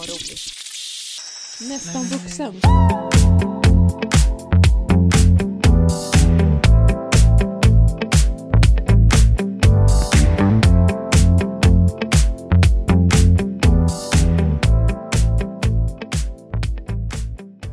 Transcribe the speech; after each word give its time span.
ha 0.00 0.06
roligt. 0.06 0.40
Nästan 1.60 2.04
vuxen. 2.04 2.60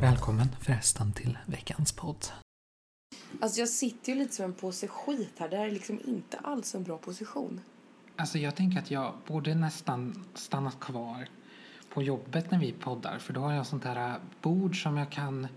Välkommen 0.00 0.48
förresten 0.60 1.12
till 1.12 1.38
veckans 1.46 1.92
podd. 1.92 2.26
Alltså 3.40 3.60
jag 3.60 3.68
sitter 3.68 4.12
ju 4.12 4.18
lite 4.18 4.34
som 4.34 4.44
en 4.44 4.54
påse 4.54 4.88
skit 4.88 5.32
här. 5.38 5.48
Det 5.48 5.56
här 5.56 5.66
är 5.66 5.70
liksom 5.70 6.00
inte 6.04 6.38
alls 6.38 6.74
en 6.74 6.82
bra 6.82 6.98
position. 6.98 7.60
Alltså 8.16 8.38
jag 8.38 8.56
tänker 8.56 8.78
att 8.78 8.90
jag 8.90 9.14
borde 9.26 9.54
nästan 9.54 10.24
stannat 10.34 10.80
kvar 10.80 11.28
på 11.94 12.02
jobbet 12.02 12.50
när 12.50 12.58
vi 12.58 12.72
poddar 12.72 13.18
för 13.18 13.32
då 13.32 13.40
har 13.40 13.52
jag 13.52 13.66
sånt 13.66 13.84
här 13.84 14.18
bord 14.42 14.82
som 14.82 14.96
jag 14.96 15.10
kan 15.10 15.44
eh, 15.44 15.48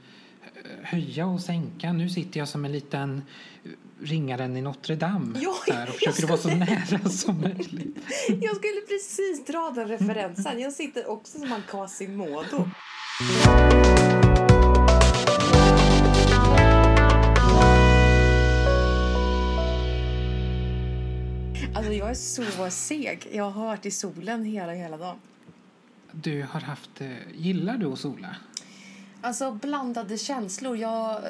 höja 0.84 1.26
och 1.26 1.42
sänka. 1.42 1.94
Nu 1.94 2.10
sitter 2.10 2.40
jag 2.40 2.48
som 2.48 2.66
en 2.66 2.72
liten 2.72 3.22
ringaren 4.04 4.58
i 4.58 4.62
Notre 4.62 4.96
Dame 4.96 5.40
Ja, 5.42 5.56
där 5.68 5.90
och 5.90 5.96
försöker 5.96 6.28
vara 6.28 6.38
så 6.38 6.50
skulle- 6.50 6.66
nära 6.66 7.10
som 7.10 7.42
möjligt. 7.42 7.98
Jag 8.28 8.56
skulle 8.56 8.82
precis 8.88 9.46
dra 9.46 9.72
den 9.76 9.88
referensen. 9.88 10.60
Jag 10.60 10.74
sitter 10.74 11.10
också 11.10 11.40
som 11.40 11.52
en 11.52 11.62
Quasimodo. 11.68 12.70
Alltså 21.76 21.94
jag 21.94 22.10
är 22.10 22.14
så 22.14 22.70
seg. 22.70 23.28
Jag 23.32 23.50
har 23.50 23.66
varit 23.66 23.86
i 23.86 23.92
solen 23.92 24.44
hela, 24.44 24.72
hela 24.74 24.98
dagen. 24.98 25.18
Du 26.12 26.44
har 26.44 26.62
haft, 26.62 27.02
eh, 27.02 27.10
gillar 27.34 27.78
du 27.78 27.86
att 27.86 28.00
sola? 28.00 28.36
Alltså 29.22 29.52
blandade 29.52 30.18
känslor. 30.18 30.78
Jag, 30.78 31.22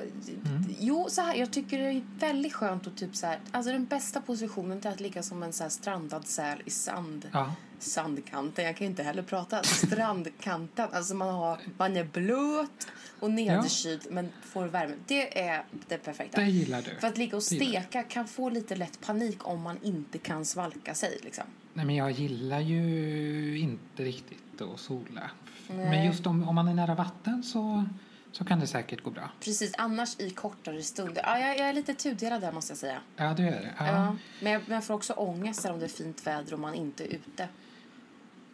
Jo, 0.79 1.07
så 1.09 1.21
här, 1.21 1.35
jag 1.35 1.51
tycker 1.51 1.79
det 1.79 1.85
är 1.85 2.01
väldigt 2.19 2.53
skönt 2.53 2.87
att 2.87 2.97
typ 2.97 3.15
så 3.15 3.25
här, 3.25 3.39
alltså 3.51 3.71
den 3.71 3.85
bästa 3.85 4.21
positionen 4.21 4.81
är 4.83 4.89
att 4.89 4.99
ligga 4.99 5.23
som 5.23 5.43
en 5.43 5.53
så 5.53 5.69
strandad 5.69 6.27
säl 6.27 6.61
i 6.65 6.69
sand. 6.69 7.29
Ja. 7.31 7.55
Sandkanten, 7.79 8.65
jag 8.65 8.77
kan 8.77 8.87
inte 8.87 9.03
heller 9.03 9.23
prata. 9.23 9.63
Strandkanten, 9.63 10.87
alltså 10.91 11.15
man, 11.15 11.29
har, 11.29 11.57
man 11.77 11.97
är 11.97 12.03
blöt 12.03 12.87
och 13.19 13.31
nederkyld 13.31 14.07
men 14.09 14.29
får 14.41 14.65
värme. 14.65 14.93
Det 15.07 15.39
är 15.39 15.63
det 15.87 15.97
perfekta. 15.97 16.41
Det 16.41 16.47
gillar 16.47 16.81
du. 16.81 16.95
För 16.99 17.07
att 17.07 17.17
ligga 17.17 17.37
och 17.37 17.43
steka 17.43 18.03
kan 18.03 18.27
få 18.27 18.49
lite 18.49 18.75
lätt 18.75 19.01
panik 19.01 19.47
om 19.47 19.61
man 19.61 19.77
inte 19.83 20.17
kan 20.17 20.45
svalka 20.45 20.95
sig 20.95 21.19
liksom. 21.23 21.43
Nej, 21.73 21.85
men 21.85 21.95
jag 21.95 22.11
gillar 22.11 22.59
ju 22.59 23.59
inte 23.59 24.03
riktigt 24.03 24.50
att 24.63 24.79
sola. 24.79 25.31
Men 25.67 25.77
Nej. 25.77 26.05
just 26.05 26.27
om, 26.27 26.49
om 26.49 26.55
man 26.55 26.67
är 26.67 26.73
nära 26.73 26.95
vatten 26.95 27.43
så, 27.43 27.85
så 28.31 28.45
kan 28.45 28.59
det 28.59 28.67
säkert 28.67 29.03
gå 29.03 29.09
bra. 29.11 29.29
Precis, 29.39 29.73
annars 29.77 30.19
i 30.19 30.29
kortare 30.29 30.83
stunder. 30.83 31.21
Ja, 31.25 31.39
jag, 31.39 31.57
jag 31.59 31.69
är 31.69 31.73
lite 31.73 31.93
tudelad 31.93 32.41
där 32.41 32.51
måste 32.51 32.71
jag 32.71 32.77
säga. 32.77 32.99
Ja, 33.15 33.33
du 33.33 33.47
är 33.47 33.51
det. 33.51 33.73
Ja. 33.77 33.87
Ja. 33.87 34.15
Men, 34.41 34.51
jag, 34.51 34.61
men 34.65 34.75
jag 34.75 34.83
får 34.83 34.93
också 34.93 35.13
ångest 35.13 35.65
om 35.65 35.79
det 35.79 35.85
är 35.85 35.89
fint 35.89 36.27
väder 36.27 36.53
och 36.53 36.59
man 36.59 36.73
inte 36.73 37.03
är 37.03 37.07
ute. 37.07 37.47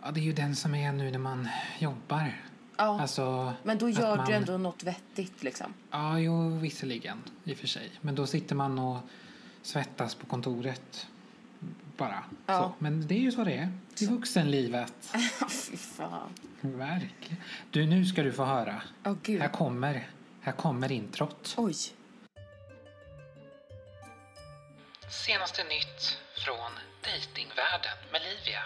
Ja, 0.03 0.11
det 0.11 0.19
är 0.19 0.23
ju 0.23 0.33
den 0.33 0.55
som 0.55 0.75
är 0.75 0.91
nu 0.91 1.11
när 1.11 1.19
man 1.19 1.49
jobbar. 1.79 2.41
Ja, 2.77 3.01
Alltså, 3.01 3.53
men 3.63 3.77
då 3.77 3.89
gör 3.89 4.15
man, 4.17 4.25
du 4.25 4.33
ändå 4.33 4.57
något 4.57 4.83
vettigt 4.83 5.43
liksom. 5.43 5.73
Ja, 5.91 6.19
jo, 6.19 6.49
visserligen. 6.49 7.17
I 7.43 7.53
och 7.53 7.57
för 7.57 7.67
sig. 7.67 7.91
Men 8.01 8.15
då 8.15 8.27
sitter 8.27 8.55
man 8.55 8.79
och 8.79 8.97
svettas 9.61 10.15
på 10.15 10.25
kontoret. 10.25 11.07
Bara. 11.97 12.23
Ja. 12.45 12.59
Så. 12.59 12.73
Men 12.79 13.07
det 13.07 13.15
är 13.15 13.19
ju 13.19 13.31
så 13.31 13.43
det 13.43 13.53
är. 13.53 13.71
I 13.99 14.05
vuxenlivet. 14.05 14.93
Fy 15.49 15.77
fan. 15.77 16.29
Verkligen. 16.61 17.41
Du, 17.71 17.85
nu 17.85 18.05
ska 18.05 18.23
du 18.23 18.33
få 18.33 18.45
höra. 18.45 18.81
Åh 19.05 19.15
gud. 19.23 19.41
Här 19.41 19.49
kommer, 19.49 20.07
här 20.41 20.51
kommer 20.51 20.91
introt. 20.91 21.53
Oj. 21.57 21.75
Senaste 25.09 25.63
nytt 25.63 26.17
från 26.45 26.71
Datingvärlden 27.01 27.97
med 28.11 28.21
Livia. 28.21 28.63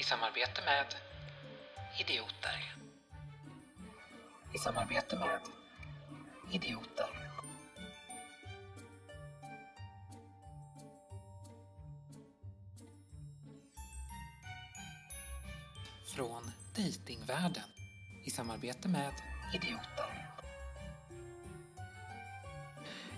I 0.00 0.02
samarbete 0.02 0.60
med 0.64 0.86
Idioter. 2.00 2.74
I 4.54 4.58
samarbete 4.58 5.16
med 5.16 5.40
Idioter. 6.50 7.23
Från 16.16 16.50
Datingvärlden. 16.76 17.62
I 18.24 18.30
samarbete 18.30 18.88
med 18.88 19.10
Idioter. 19.54 20.28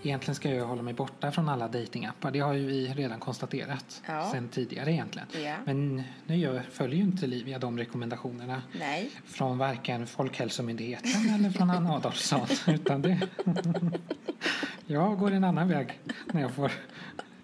Egentligen 0.02 0.34
ska 0.34 0.50
jag 0.50 0.66
hålla 0.66 0.82
mig 0.82 0.94
borta 0.94 1.32
från 1.32 1.48
alla 1.48 1.68
datingappar. 1.68 2.30
Det 2.30 2.38
har 2.40 2.52
ju 2.52 2.66
vi 2.66 2.88
redan 2.94 3.20
konstaterat 3.20 4.02
Ja. 4.06 4.28
sen 4.32 4.48
tidigare 4.48 4.92
egentligen. 4.92 5.28
Ja. 5.44 5.56
Men 5.64 6.02
nu 6.26 6.36
gör, 6.36 6.62
följer 6.72 6.96
ju 6.96 7.02
inte 7.02 7.26
Livia 7.26 7.58
de 7.58 7.78
rekommendationerna 7.78 8.62
Nej. 8.78 9.10
från 9.24 9.58
varken 9.58 10.06
Folkhälsomyndigheten 10.06 11.34
eller 11.34 11.50
från 11.50 11.70
Anna 11.70 11.92
Adolfsson. 11.94 12.46
Utan 12.74 13.02
det... 13.02 13.20
jag 14.86 15.18
går 15.18 15.30
en 15.30 15.44
annan 15.44 15.68
väg 15.68 16.00
när 16.32 16.40
jag 16.40 16.50
får 16.54 16.72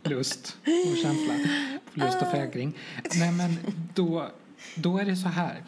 lust 0.02 0.56
och 0.90 0.96
känsla. 1.02 1.34
Lust 1.94 2.22
och 2.22 2.30
fägring. 2.30 2.78
Nej 3.14 3.32
men 3.32 3.56
då, 3.94 4.28
då 4.74 4.98
är 4.98 5.04
det 5.04 5.16
så 5.16 5.28
här. 5.28 5.62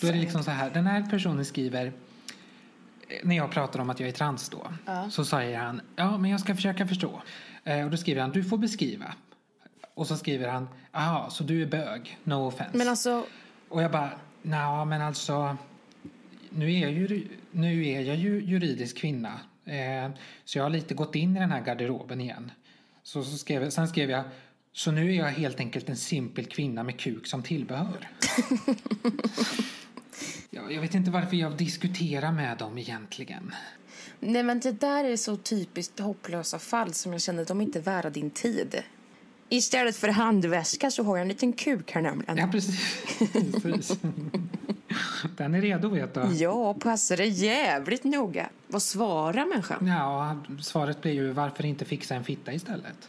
Då 0.00 0.06
är 0.08 0.12
det 0.12 0.18
liksom 0.18 0.44
så 0.44 0.50
här. 0.50 0.70
Den 0.70 0.86
här 0.86 1.02
personen 1.10 1.44
skriver 1.44 1.92
när 3.22 3.36
jag 3.36 3.50
pratar 3.50 3.80
om 3.80 3.90
att 3.90 4.00
jag 4.00 4.08
är 4.08 4.12
trans 4.12 4.48
då, 4.48 4.72
Ja. 4.86 5.10
så 5.10 5.24
säger 5.24 5.58
han 5.58 5.80
ja 5.96 6.18
men 6.18 6.30
jag 6.30 6.40
ska 6.40 6.54
försöka 6.54 6.86
förstå. 6.86 7.22
Eh, 7.64 7.84
och 7.84 7.90
då 7.90 7.96
skriver 7.96 8.20
han 8.20 8.30
du 8.30 8.44
får 8.44 8.58
beskriva. 8.58 9.14
Och 9.94 10.06
så 10.06 10.16
skriver 10.16 10.48
han 10.48 10.68
jaha 10.92 11.30
så 11.30 11.44
du 11.44 11.62
är 11.62 11.66
bög, 11.66 12.18
no 12.24 12.34
offense. 12.34 12.76
Men 12.78 12.88
alltså, 12.88 13.24
Och 13.68 13.82
jag 13.82 13.90
bara, 13.92 14.10
nej 14.42 14.86
men 14.86 15.02
alltså, 15.02 15.56
nu 16.50 16.72
är 16.74 16.78
jag 16.80 16.92
ju, 16.92 17.28
nu 17.50 17.86
är 17.86 18.00
jag 18.00 18.16
ju 18.16 18.40
juridisk 18.44 18.98
kvinna. 18.98 19.40
Eh, 19.64 20.10
så 20.44 20.58
jag 20.58 20.62
har 20.64 20.70
lite 20.70 20.94
gått 20.94 21.14
in 21.14 21.36
i 21.36 21.40
den 21.40 21.50
här 21.50 21.60
garderoben 21.60 22.20
igen. 22.20 22.52
Så, 23.02 23.24
så 23.24 23.38
skrev, 23.38 23.70
sen 23.70 23.88
skrev 23.88 24.10
jag, 24.10 24.24
så 24.80 24.90
nu 24.90 25.10
är 25.12 25.16
jag 25.16 25.28
helt 25.28 25.60
enkelt 25.60 25.88
en 25.88 25.96
simpel 25.96 26.46
kvinna 26.46 26.82
med 26.82 27.00
kuk 27.00 27.26
som 27.26 27.42
tillbehör. 27.42 28.08
jag, 30.50 30.72
jag 30.72 30.80
vet 30.80 30.94
inte 30.94 31.10
varför 31.10 31.36
jag 31.36 31.56
diskuterar 31.56 32.32
med 32.32 32.58
dem 32.58 32.78
egentligen. 32.78 33.54
nej 34.20 34.42
men 34.42 34.60
det 34.60 34.72
där 34.72 35.04
är 35.04 35.16
så 35.16 35.36
typiskt 35.36 36.00
hopplösa 36.00 36.58
fall 36.58 36.94
som 36.94 37.12
jag 37.12 37.22
känner 37.22 37.42
att 37.42 37.48
de 37.48 37.60
inte 37.60 37.78
är 37.78 37.82
värda 37.82 38.10
din 38.10 38.30
tid. 38.30 38.82
Istället 39.48 39.96
för 39.96 40.08
handväska 40.08 40.90
så 40.90 41.02
har 41.02 41.16
jag 41.16 41.22
en 41.22 41.28
liten 41.28 41.52
kuk 41.52 41.92
här 41.92 42.02
nämligen. 42.02 42.36
Ja, 42.36 42.46
precis. 42.52 42.80
precis. 43.62 43.98
Den 45.36 45.54
är 45.54 45.60
redo 45.60 45.88
vet 45.88 46.14
du. 46.14 46.20
Ja, 46.32 46.74
passa 46.74 47.16
dig 47.16 47.28
jävligt 47.28 48.04
noga. 48.04 48.48
Vad 48.66 48.82
svarar 48.82 49.46
människan? 49.46 49.86
Ja, 49.86 50.40
svaret 50.60 51.02
blir 51.02 51.12
ju 51.12 51.30
varför 51.30 51.66
inte 51.66 51.84
fixa 51.84 52.14
en 52.14 52.24
fitta 52.24 52.52
istället? 52.52 53.08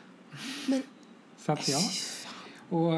Men- 0.67 0.83
Så 1.45 1.51
att 1.51 1.67
ja. 1.67 1.79
Och 2.69 2.93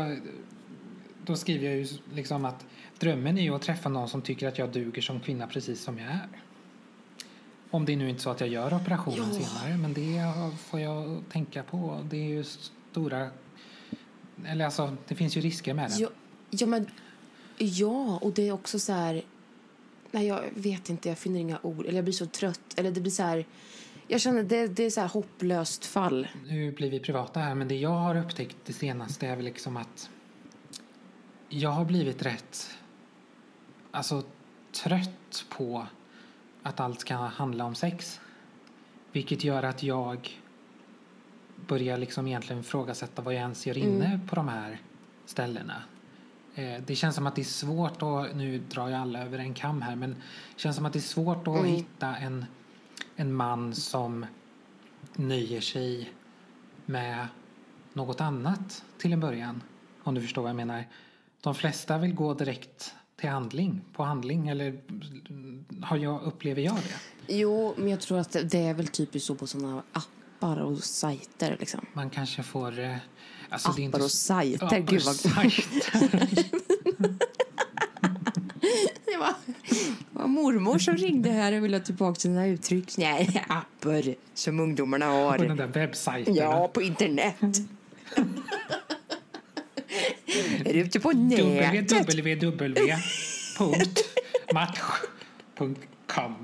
då 1.25 1.35
skriver 1.35 1.65
jag 1.65 1.75
ju 1.75 1.87
liksom 2.13 2.45
att 2.45 2.65
drömmen 2.99 3.37
är 3.37 3.41
ju 3.41 3.55
att 3.55 3.61
träffa 3.61 3.89
någon 3.89 4.09
som 4.09 4.21
tycker 4.21 4.47
att 4.47 4.57
jag 4.57 4.71
duger 4.71 5.01
som 5.01 5.19
kvinna 5.19 5.47
precis 5.47 5.81
som 5.81 5.99
jag 5.99 6.07
är. 6.07 6.27
Om 7.71 7.85
det 7.85 7.93
är 7.93 7.97
nu 7.97 8.09
inte 8.09 8.21
så 8.21 8.29
att 8.29 8.39
jag 8.39 8.49
gör 8.49 8.73
operationen 8.73 9.29
Ja. 9.33 9.39
senare, 9.39 9.77
men 9.77 9.93
det 9.93 10.21
får 10.57 10.79
jag 10.79 11.23
tänka 11.31 11.63
på. 11.63 12.07
Det 12.09 12.17
är 12.17 12.29
ju 12.29 12.43
stora... 12.43 13.29
Eller 14.45 14.65
alltså, 14.65 14.97
det 15.07 15.15
finns 15.15 15.37
ju 15.37 15.41
risker 15.41 15.73
med 15.73 15.89
det. 15.89 15.97
Ja, 15.97 16.09
ja, 16.49 16.67
men... 16.67 16.85
Ja, 17.57 18.19
och 18.21 18.33
det 18.33 18.47
är 18.47 18.51
också 18.51 18.79
så 18.79 18.93
här... 18.93 19.23
Nej, 20.11 20.27
jag 20.27 20.43
vet 20.53 20.89
inte. 20.89 21.09
Jag 21.09 21.17
finner 21.17 21.39
inga 21.39 21.59
ord. 21.61 21.85
Eller 21.85 21.95
jag 21.95 22.03
blir 22.03 22.13
så 22.13 22.25
trött. 22.25 22.73
Eller 22.75 22.91
det 22.91 23.01
blir 23.01 23.11
så 23.11 23.23
här... 23.23 23.45
Jag 24.07 24.21
känner 24.21 24.43
det, 24.43 24.67
det 24.67 24.83
är 24.85 24.89
så 24.89 25.01
här 25.01 25.07
hopplöst 25.07 25.85
fall. 25.85 26.27
Nu 26.47 26.71
blir 26.71 26.91
vi 26.91 26.99
privata 26.99 27.39
här, 27.39 27.55
men 27.55 27.67
det 27.67 27.75
jag 27.75 27.89
har 27.89 28.15
upptäckt 28.15 28.57
det 28.65 28.73
senaste 28.73 29.27
är 29.27 29.35
väl 29.35 29.45
liksom 29.45 29.77
att 29.77 30.09
jag 31.49 31.69
har 31.69 31.85
blivit 31.85 32.21
rätt 32.21 32.69
alltså 33.91 34.23
trött 34.83 35.45
på 35.49 35.87
att 36.63 36.79
allt 36.79 36.99
ska 36.99 37.15
handla 37.15 37.65
om 37.65 37.75
sex. 37.75 38.21
Vilket 39.11 39.43
gör 39.43 39.63
att 39.63 39.83
jag 39.83 40.41
börjar 41.67 41.97
liksom 41.97 42.27
egentligen 42.27 42.59
ifrågasätta 42.59 43.21
vad 43.21 43.33
jag 43.33 43.41
ens 43.41 43.67
gör 43.67 43.77
inne 43.77 44.19
på 44.29 44.35
de 44.35 44.47
här 44.47 44.81
ställena. 45.25 45.83
Eh, 46.55 46.81
Det 46.85 46.95
känns 46.95 47.15
som 47.15 47.27
att 47.27 47.35
det 47.35 47.41
är 47.41 47.43
svårt 47.43 48.01
att, 48.01 48.35
nu 48.35 48.59
drar 48.59 48.89
jag 48.89 49.01
alla 49.01 49.23
över 49.23 49.39
en 49.39 49.53
kam 49.53 49.81
här, 49.81 49.95
men 49.95 50.09
det 50.55 50.61
känns 50.61 50.75
som 50.75 50.85
att 50.85 50.93
det 50.93 50.99
är 50.99 51.01
svårt 51.01 51.47
att 51.47 51.65
hitta 51.65 52.15
en, 52.15 52.45
en 53.15 53.33
man 53.33 53.75
som 53.75 54.25
nöjer 55.15 55.61
sig 55.61 56.13
med 56.85 57.27
något 57.93 58.21
annat 58.21 58.83
till 58.97 59.13
en 59.13 59.19
början. 59.19 59.63
Om 60.03 60.15
du 60.15 60.21
förstår 60.21 60.41
vad 60.41 60.49
jag 60.49 60.55
menar. 60.55 60.85
De 61.41 61.55
flesta 61.55 61.97
vill 61.97 62.13
gå 62.13 62.33
direkt 62.33 62.93
till 63.19 63.29
handling, 63.29 63.81
på 63.93 64.03
handling 64.03 64.47
eller 64.49 64.81
har 65.81 65.97
jag, 65.97 66.21
upplever 66.23 66.61
jag 66.61 66.75
det? 66.75 67.35
Jo, 67.35 67.73
men 67.77 67.87
jag 67.87 68.01
tror 68.01 68.19
att 68.19 68.31
det 68.51 68.57
är 68.57 68.73
väl 68.73 68.87
typiskt 68.87 69.27
så 69.27 69.35
på 69.35 69.47
sådana 69.47 69.83
appar 69.93 70.57
och 70.61 70.77
sajter 70.83 71.57
liksom. 71.59 71.85
Man 71.93 72.09
kanske 72.09 72.43
får... 72.43 72.79
eh, 72.79 72.95
Alltså 73.49 73.71
det 73.71 73.83
är 73.85 73.89
Appar 73.89 74.03
och 74.03 74.11
sajter, 74.11 74.65
Appar 74.65 74.79
gud 74.79 75.01
vad- 75.01 75.15
sajter. 75.15 76.72
Det 79.45 79.53
var, 80.11 80.27
mormor 80.27 80.77
som 80.79 80.97
ringde 80.97 81.29
här 81.29 81.53
och 81.57 81.63
ville 81.63 81.77
ha 81.77 81.83
tillbaka 81.83 82.19
sina 82.19 82.47
uttryck. 82.47 82.97
Nej, 82.97 83.43
appar 83.47 84.15
som 84.33 84.59
ungdomarna 84.59 85.05
På 85.05 85.35
den 85.37 85.49
har. 85.49 85.57
där 85.57 85.67
webbsajten. 85.67 86.35
Ja, 86.35 86.67
på 86.73 86.81
internet. 86.81 87.35
Är 90.65 90.73
du 90.73 90.79
ute 90.79 90.99
på 90.99 91.11
nätet? 91.11 91.91
www.match.com 95.53 96.35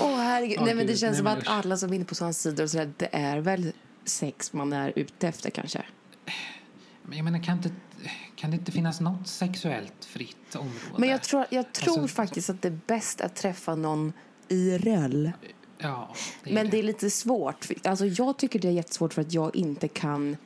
Åh 0.00 0.16
herregud. 0.16 0.56
Åh, 0.58 0.64
Nej 0.64 0.74
men 0.74 0.86
det 0.86 0.96
känns 0.96 1.02
Nej, 1.02 1.16
som 1.16 1.26
att 1.26 1.48
alla 1.48 1.76
som 1.76 1.90
är 1.90 1.94
inne 1.96 2.04
på 2.04 2.14
sådana 2.14 2.32
sidor 2.32 2.64
och 2.64 2.70
sådär, 2.70 2.90
det 2.96 3.08
är 3.12 3.38
väl 3.38 3.72
sex 4.04 4.52
man 4.52 4.72
är 4.72 4.92
ute 4.96 5.28
efter 5.28 5.50
kanske. 5.50 5.82
Men 7.08 7.16
jag 7.18 7.24
menar, 7.24 7.38
kan, 7.38 7.56
inte, 7.56 7.70
kan 8.36 8.50
det 8.50 8.56
inte 8.56 8.72
finnas 8.72 9.00
något 9.00 9.28
sexuellt 9.28 10.04
fritt 10.04 10.54
område? 10.56 10.74
Men 10.98 11.08
jag 11.08 11.22
tror, 11.22 11.44
jag 11.50 11.72
tror 11.72 11.98
Alltså- 12.00 12.14
faktiskt 12.16 12.50
att 12.50 12.62
det 12.62 12.68
är 12.68 12.78
bäst 12.86 13.20
att 13.20 13.36
träffa 13.36 13.74
någon 13.74 14.12
IRL. 14.48 15.30
Ja, 15.78 16.14
det 16.44 16.52
Men 16.54 16.64
det. 16.66 16.70
det 16.70 16.78
är 16.78 16.82
lite 16.82 17.10
svårt. 17.10 17.68
Alltså 17.84 18.06
jag 18.06 18.38
tycker 18.38 18.58
det 18.58 18.68
är 18.68 18.72
jättesvårt 18.72 19.14
för 19.14 19.22
att 19.22 19.32
jag 19.32 19.56
inte 19.56 19.88
kan... 19.88 20.36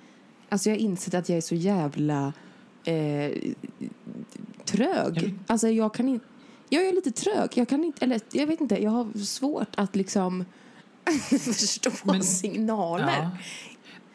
Alltså 0.49 0.69
jag 0.70 0.76
har 0.76 0.81
insett 0.81 1.14
att 1.14 1.29
jag 1.29 1.37
är 1.37 1.41
så 1.43 1.55
jävla 1.55 2.32
eh, 2.85 3.32
trög. 4.65 5.17
Jag 5.23 5.35
Alltså 5.47 5.69
jag 5.69 5.94
kan 5.94 6.08
inte... 6.08 6.26
Jag 6.69 6.87
är 6.87 6.93
lite 6.93 7.11
trög. 7.11 7.50
Jag 7.55 7.69
kan 7.69 7.85
inte... 7.85 8.05
Eller 8.05 8.20
jag 8.32 8.47
vet 8.47 8.61
inte. 8.61 8.82
Jag 8.82 8.91
har 8.91 9.19
svårt 9.25 9.69
att 9.76 9.97
liksom 9.97 10.44
förstå 11.31 11.91
Men- 12.05 12.25
signaler. 12.25 13.19
Ja. 13.23 13.31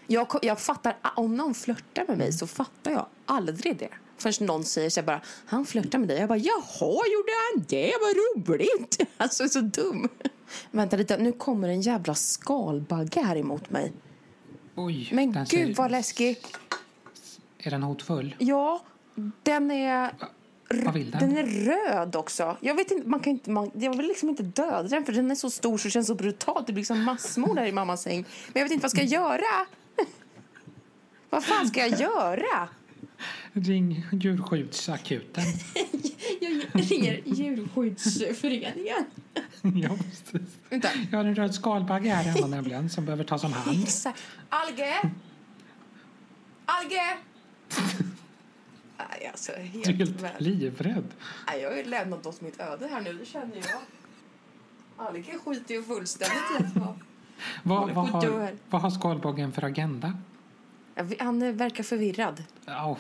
Jag, 0.07 0.27
jag 0.41 0.59
fattar... 0.59 0.95
Om 1.15 1.35
någon 1.35 1.53
flörtar 1.53 2.05
med 2.07 2.17
mig 2.17 2.33
så 2.33 2.47
fattar 2.47 2.91
jag 2.91 3.05
aldrig 3.25 3.77
det. 3.77 3.89
Först 4.17 4.41
någon 4.41 4.63
säger 4.63 4.89
så 4.89 5.01
bara, 5.01 5.21
han 5.45 5.65
flörtar 5.65 5.99
med 5.99 6.07
dig. 6.07 6.19
Jag 6.19 6.29
bara, 6.29 6.37
jaha, 6.37 7.01
gjorde 7.13 7.31
han 7.53 7.65
det? 7.67 7.91
Vad 8.01 8.47
roligt! 8.47 8.97
Alltså, 9.17 9.49
så 9.49 9.61
dum. 9.61 10.09
Vänta 10.71 10.97
lite, 10.97 11.17
nu 11.17 11.31
kommer 11.31 11.69
en 11.69 11.81
jävla 11.81 12.15
skalbagge 12.15 13.21
här 13.21 13.35
emot 13.35 13.69
mig. 13.69 13.93
Oj, 14.75 15.09
Men 15.13 15.31
gud 15.31 15.47
ser- 15.47 15.73
vad 15.75 15.91
läskig. 15.91 16.37
Är 17.59 17.71
den 17.71 17.83
hotfull? 17.83 18.35
Ja, 18.39 18.81
den 19.43 19.71
är... 19.71 20.11
Vad 20.85 20.93
vill 20.93 21.11
den? 21.11 21.19
Den 21.19 21.37
är 21.37 21.43
röd 21.45 22.15
också. 22.15 22.57
Jag 22.61 22.75
vet 22.75 22.91
inte, 22.91 23.07
man 23.07 23.19
kan 23.19 23.31
inte, 23.31 23.49
man, 23.51 23.71
jag 23.75 23.97
vill 23.97 24.07
liksom 24.07 24.29
inte 24.29 24.43
döda 24.43 24.83
den 24.83 25.05
för 25.05 25.13
den 25.13 25.31
är 25.31 25.35
så 25.35 25.49
stor 25.49 25.77
så 25.77 25.89
känns 25.89 26.07
så 26.07 26.15
brutalt. 26.15 26.67
Det 26.67 26.73
blir 26.73 26.81
liksom 26.81 27.03
massmord 27.03 27.55
där 27.55 27.65
i 27.65 27.71
mammas 27.71 28.01
säng. 28.01 28.25
Men 28.47 28.59
jag 28.59 28.63
vet 28.63 28.71
inte 28.71 28.81
vad 28.83 28.91
ska 28.91 29.01
jag 29.01 29.09
göra. 29.09 29.65
Vad 31.29 31.43
fan 31.43 31.67
ska 31.67 31.79
jag 31.87 31.99
göra? 31.99 32.69
Ring 33.53 34.05
djurskyddsakuten. 34.11 35.43
Jag 36.41 36.81
ringer 36.83 37.21
djurskyddsföreningen. 37.25 39.05
ja, 39.61 39.89
precis. 39.89 40.57
Vänta. 40.69 40.87
Jag 41.11 41.17
har 41.17 41.25
en 41.25 41.35
röd 41.35 41.55
skalbagge 41.55 42.09
här 42.09 42.23
hemma 42.23 42.47
nämligen 42.47 42.89
som 42.89 43.05
behöver 43.05 43.23
tas 43.23 43.43
om 43.43 43.53
hand. 43.53 43.83
Exakt. 43.83 44.21
Alge! 44.49 45.11
Alge! 46.65 47.17
Nej, 48.97 49.29
alltså 49.31 49.51
Du 49.51 49.57
är 49.61 49.63
helt 49.63 49.87
helt 49.87 50.21
med. 50.21 50.31
livrädd. 50.37 51.03
Nej, 51.47 51.61
jag 51.61 51.69
har 51.69 51.77
ju 51.77 51.83
lämnat 51.83 52.25
oss 52.25 52.41
mitt 52.41 52.59
öde 52.59 52.87
här 52.87 53.01
nu, 53.01 53.13
det 53.13 53.25
känner 53.25 53.55
jag. 53.55 53.79
Alge 55.07 55.33
skiter 55.45 55.73
ju 55.73 55.83
fullständigt 55.83 56.37
i 56.59 56.63
att 56.63 56.75
vara- 56.75 56.95
har, 57.63 58.51
vad 58.69 58.81
har 58.81 58.89
skalbaggen 58.89 59.51
för 59.51 59.63
agenda? 59.63 60.13
Ja, 60.97 61.03
Han 61.19 61.57
verkar 61.57 61.83
förvirrad. 61.83 62.43
Oh. 62.67 62.97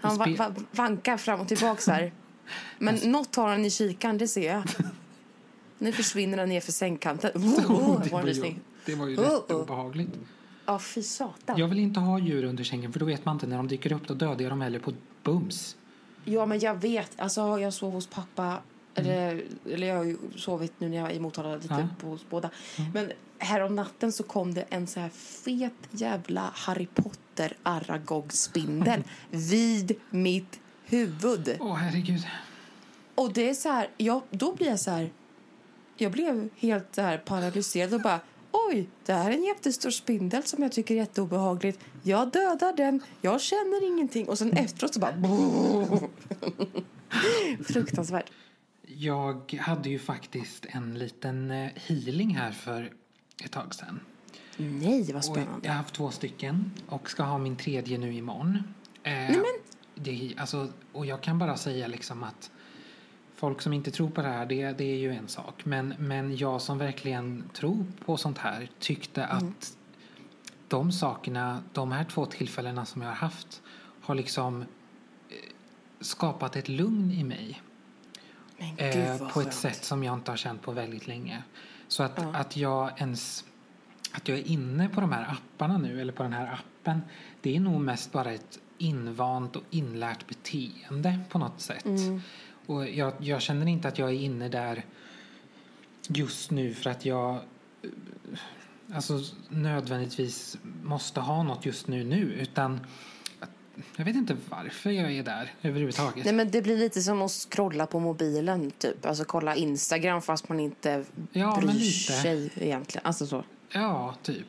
Han 0.00 0.18
va- 0.18 0.26
va- 0.38 0.54
vankar 0.72 1.16
fram 1.16 1.40
och 1.40 1.48
tillbaka 1.48 1.92
här. 1.92 2.12
Men 2.78 2.94
något 2.94 3.36
har 3.36 3.48
han 3.48 3.64
i 3.64 3.70
kikaren, 3.70 4.18
det 4.18 4.28
ser 4.28 4.52
jag. 4.52 4.62
Nu 5.78 5.92
försvinner 5.92 6.38
han 6.38 6.48
ner 6.48 6.60
för 6.60 6.72
sängkanten. 6.72 7.30
Oh, 7.34 7.70
Oh, 7.70 7.90
oh, 7.90 8.02
det, 8.04 8.12
var 8.12 8.26
ju, 8.26 8.54
det 8.86 8.94
var 8.94 9.06
ju 9.06 9.16
Oh, 9.16 9.22
rätt 9.22 9.50
oh. 9.50 9.60
obehagligt. 9.60 10.10
Ja, 10.66 10.78
fy 10.78 11.02
satan. 11.02 11.58
Jag 11.58 11.68
vill 11.68 11.78
inte 11.78 12.00
ha 12.00 12.18
djur 12.18 12.44
under 12.44 12.64
sängen 12.64 12.92
för 12.92 13.00
då 13.00 13.06
vet 13.06 13.24
man 13.24 13.36
inte 13.36 13.46
när 13.46 13.56
de 13.56 13.68
dyker 13.68 13.92
upp. 13.92 14.08
Då 14.08 14.14
dödar 14.14 14.42
jag 14.42 14.52
dem 14.52 14.60
heller 14.60 14.78
på 14.78 14.92
bums. 15.22 15.76
Ja, 16.24 16.46
men 16.46 16.58
jag 16.58 16.74
vet. 16.74 17.20
Alltså, 17.20 17.58
jag 17.58 17.72
sov 17.72 17.92
hos 17.92 18.06
pappa. 18.06 18.44
Mm. 18.44 18.60
Eller, 18.94 19.42
eller 19.70 19.86
jag 19.86 19.96
har 19.96 20.04
ju 20.04 20.16
sovit 20.36 20.72
nu 20.78 20.88
när 20.88 20.96
jag 20.96 21.10
är 21.10 21.14
i 21.14 21.20
Motala 21.20 21.54
lite 21.56 21.68
Ja. 21.74 21.88
på 22.00 22.06
hos 22.06 22.26
båda. 22.30 22.50
Mm. 22.78 22.90
Men 22.92 23.12
här 23.40 23.60
om 23.60 23.76
natten 23.76 24.12
så 24.12 24.22
kom 24.22 24.54
det 24.54 24.64
en 24.70 24.86
så 24.86 25.00
här 25.00 25.08
fet 25.44 25.72
jävla 25.90 26.50
Harry 26.54 26.86
Potter 26.86 27.56
Aragog 27.62 28.32
spindel 28.32 29.02
vid 29.30 30.00
mitt 30.10 30.60
huvud. 30.84 31.56
Åh 31.60 31.74
herregud. 31.74 32.26
Och 33.14 33.32
det 33.32 33.48
är 33.48 33.54
så 33.54 33.68
här, 33.68 33.90
jag, 33.96 34.22
då 34.30 34.54
blir 34.54 34.68
jag 34.68 34.80
så 34.80 34.90
här, 34.90 35.12
jag 35.96 36.12
blev 36.12 36.48
helt 36.56 36.94
så 36.94 37.02
här 37.02 37.18
paralyserad 37.18 37.94
och 37.94 38.00
bara 38.00 38.20
oj, 38.50 38.88
det 39.06 39.12
här 39.12 39.30
är 39.30 39.34
en 39.34 39.44
jättestor 39.44 39.90
spindel 39.90 40.42
som 40.42 40.62
jag 40.62 40.72
tycker 40.72 40.94
är 40.94 40.98
jätteobehagligt. 40.98 41.80
Jag 42.02 42.30
dödar 42.30 42.76
den, 42.76 43.02
jag 43.20 43.40
känner 43.40 43.86
ingenting 43.86 44.28
och 44.28 44.38
sen 44.38 44.52
efteråt 44.52 44.94
så 44.94 45.00
bara 45.00 45.14
fruktansvärt. 47.64 48.30
Jag 48.86 49.52
hade 49.60 49.88
ju 49.88 49.98
faktiskt 49.98 50.66
en 50.68 50.98
liten 50.98 51.50
eh, 51.50 51.70
healing 51.74 52.36
här 52.36 52.52
för 52.52 52.92
ett 53.44 53.52
tag 53.52 53.74
sedan. 53.74 54.00
Nej, 54.56 55.04
vad 55.06 55.16
Och 55.16 55.24
spännande. 55.24 55.58
jag 55.62 55.70
har 55.72 55.76
haft 55.76 55.94
två 55.94 56.10
stycken 56.10 56.70
och 56.88 57.10
ska 57.10 57.22
ha 57.22 57.38
min 57.38 57.56
tredje 57.56 57.98
nu 57.98 58.14
imorgon. 58.14 58.56
Eh, 59.02 59.12
Nej, 59.12 59.30
men 59.36 59.44
det, 60.04 60.34
alltså, 60.38 60.68
och 60.92 61.06
jag 61.06 61.20
kan 61.20 61.38
bara 61.38 61.56
säga 61.56 61.86
liksom 61.86 62.22
att 62.22 62.50
folk 63.34 63.62
som 63.62 63.72
inte 63.72 63.90
tror 63.90 64.10
på 64.10 64.22
det 64.22 64.28
här, 64.28 64.46
det, 64.46 64.72
det 64.72 64.84
är 64.84 64.96
ju 64.96 65.12
en 65.14 65.28
sak. 65.28 65.64
Men, 65.64 65.94
men 65.98 66.36
jag 66.36 66.62
som 66.62 66.78
verkligen 66.78 67.44
tror 67.52 67.84
på 68.04 68.16
sånt 68.16 68.38
här 68.38 68.68
tyckte 68.78 69.22
Mm. 69.22 69.36
att 69.48 69.76
de 70.68 70.92
sakerna, 70.92 71.62
de 71.72 71.92
här 71.92 72.04
två 72.04 72.26
tillfällena 72.26 72.84
som 72.84 73.02
jag 73.02 73.08
har 73.08 73.14
haft 73.16 73.62
har 74.00 74.14
liksom 74.14 74.62
eh, 74.62 74.66
skapat 76.00 76.56
ett 76.56 76.68
lugn 76.68 77.10
i 77.10 77.24
mig. 77.24 77.62
Eh, 78.76 79.28
på 79.28 79.40
ett 79.40 79.54
sätt 79.54 79.84
som 79.84 80.04
jag 80.04 80.14
inte 80.14 80.30
har 80.32 80.36
känt 80.36 80.62
på 80.62 80.72
väldigt 80.72 81.06
länge. 81.06 81.42
Så 81.90 82.02
att, 82.02 82.12
Ja. 82.16 82.34
att 82.34 82.56
jag 82.56 83.00
ens 83.00 83.44
att 84.12 84.28
jag 84.28 84.38
är 84.38 84.48
inne 84.48 84.88
på 84.88 85.00
de 85.00 85.12
här 85.12 85.32
apparna 85.32 85.78
nu, 85.78 86.00
eller 86.00 86.12
på 86.12 86.22
den 86.22 86.32
här 86.32 86.52
appen, 86.52 87.02
det 87.40 87.56
är 87.56 87.60
nog 87.60 87.80
mest 87.80 88.12
bara 88.12 88.32
ett 88.32 88.58
invant 88.78 89.56
och 89.56 89.62
inlärt 89.70 90.26
beteende 90.28 91.18
på 91.28 91.38
något 91.38 91.60
sätt. 91.60 91.84
Mm. 91.84 92.20
Och 92.66 92.88
jag, 92.88 93.12
jag 93.18 93.42
känner 93.42 93.66
inte 93.66 93.88
att 93.88 93.98
jag 93.98 94.08
är 94.08 94.14
inne 94.14 94.48
där 94.48 94.84
just 96.08 96.50
nu 96.50 96.74
för 96.74 96.90
att 96.90 97.04
jag 97.04 97.40
alltså, 98.94 99.20
nödvändigtvis 99.48 100.58
måste 100.82 101.20
ha 101.20 101.42
något 101.42 101.66
just 101.66 101.86
nu 101.88 102.04
nu, 102.04 102.20
utan 102.20 102.80
jag 103.96 104.04
vet 104.04 104.16
inte 104.16 104.36
varför 104.48 104.90
jag 104.90 105.12
är 105.12 105.22
där 105.22 105.52
överhuvudtaget. 105.62 106.24
Nej, 106.24 106.34
men 106.34 106.50
det 106.50 106.62
blir 106.62 106.76
lite 106.78 107.02
som 107.02 107.22
att 107.22 107.30
scrolla 107.30 107.86
på 107.86 108.00
mobilen, 108.00 108.70
typ. 108.70 109.06
Alltså 109.06 109.24
kolla 109.24 109.56
Instagram 109.56 110.22
fast 110.22 110.48
man 110.48 110.60
inte 110.60 111.04
Ja, 111.32 111.56
men 111.56 111.66
bryr 111.66 111.74
lite. 111.78 112.12
sig 112.12 112.50
egentligen. 112.56 113.06
Alltså 113.06 113.26
så. 113.26 113.44
Ja, 113.72 114.14
typ. 114.22 114.46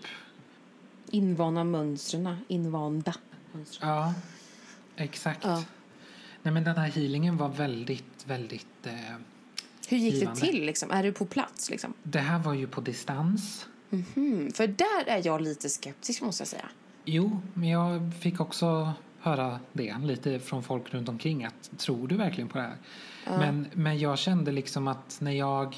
Invana 1.12 1.64
mönstren, 1.64 2.38
invanda 2.48 3.16
mönstren. 3.52 3.90
Ja, 3.90 4.14
exakt. 4.96 5.40
Ja. 5.44 5.64
Nej, 6.44 6.54
men 6.54 6.64
den 6.64 6.76
här 6.78 6.88
healingen 6.88 7.38
var 7.38 7.50
väldigt, 7.50 8.26
väldigt... 8.26 8.68
Eh, 8.86 8.94
Hur 9.88 9.98
gick 9.98 10.14
Givande. 10.14 10.40
det 10.42 10.46
till? 10.48 10.66
Liksom? 10.66 10.92
Är 10.92 11.04
du 11.04 11.12
på 11.14 11.26
plats? 11.26 11.70
Liksom? 11.70 11.94
det 12.04 12.20
här 12.20 12.40
var 12.40 12.54
ju 12.54 12.68
på 12.68 12.82
distans. 12.82 13.66
Hmm, 13.90 14.52
för 14.52 14.68
där 14.68 15.04
är 15.08 15.22
jag 15.26 15.42
lite 15.42 15.70
skeptisk, 15.70 16.22
måste 16.22 16.42
jag 16.42 16.48
säga. 16.48 16.70
Jo, 17.06 17.42
men 17.54 17.70
jag 17.70 18.12
fick 18.20 18.40
också 18.40 18.94
höra 19.22 19.60
det 19.74 19.98
lite 20.04 20.40
från 20.40 20.64
folk 20.64 20.94
runt 20.94 21.10
omkring. 21.10 21.46
Att, 21.46 21.72
tror 21.78 22.08
du 22.08 22.18
verkligen 22.18 22.50
på 22.50 22.58
det 22.58 22.64
här? 22.64 22.78
Men, 23.26 23.68
men 23.74 24.00
jag 24.00 24.20
kände 24.20 24.52
liksom 24.52 24.88
att 24.88 25.18
när 25.22 25.32
jag... 25.32 25.76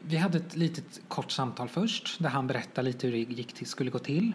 Vi 0.00 0.16
hade 0.16 0.38
ett 0.38 0.56
litet 0.56 1.00
kort 1.08 1.30
samtal 1.30 1.68
först 1.68 2.18
där 2.20 2.28
han 2.28 2.46
berättade 2.46 2.86
lite 2.86 3.06
hur 3.06 3.12
det 3.12 3.18
gick 3.18 3.52
till, 3.52 3.66
skulle 3.66 3.90
gå 3.90 3.98
till. 3.98 4.32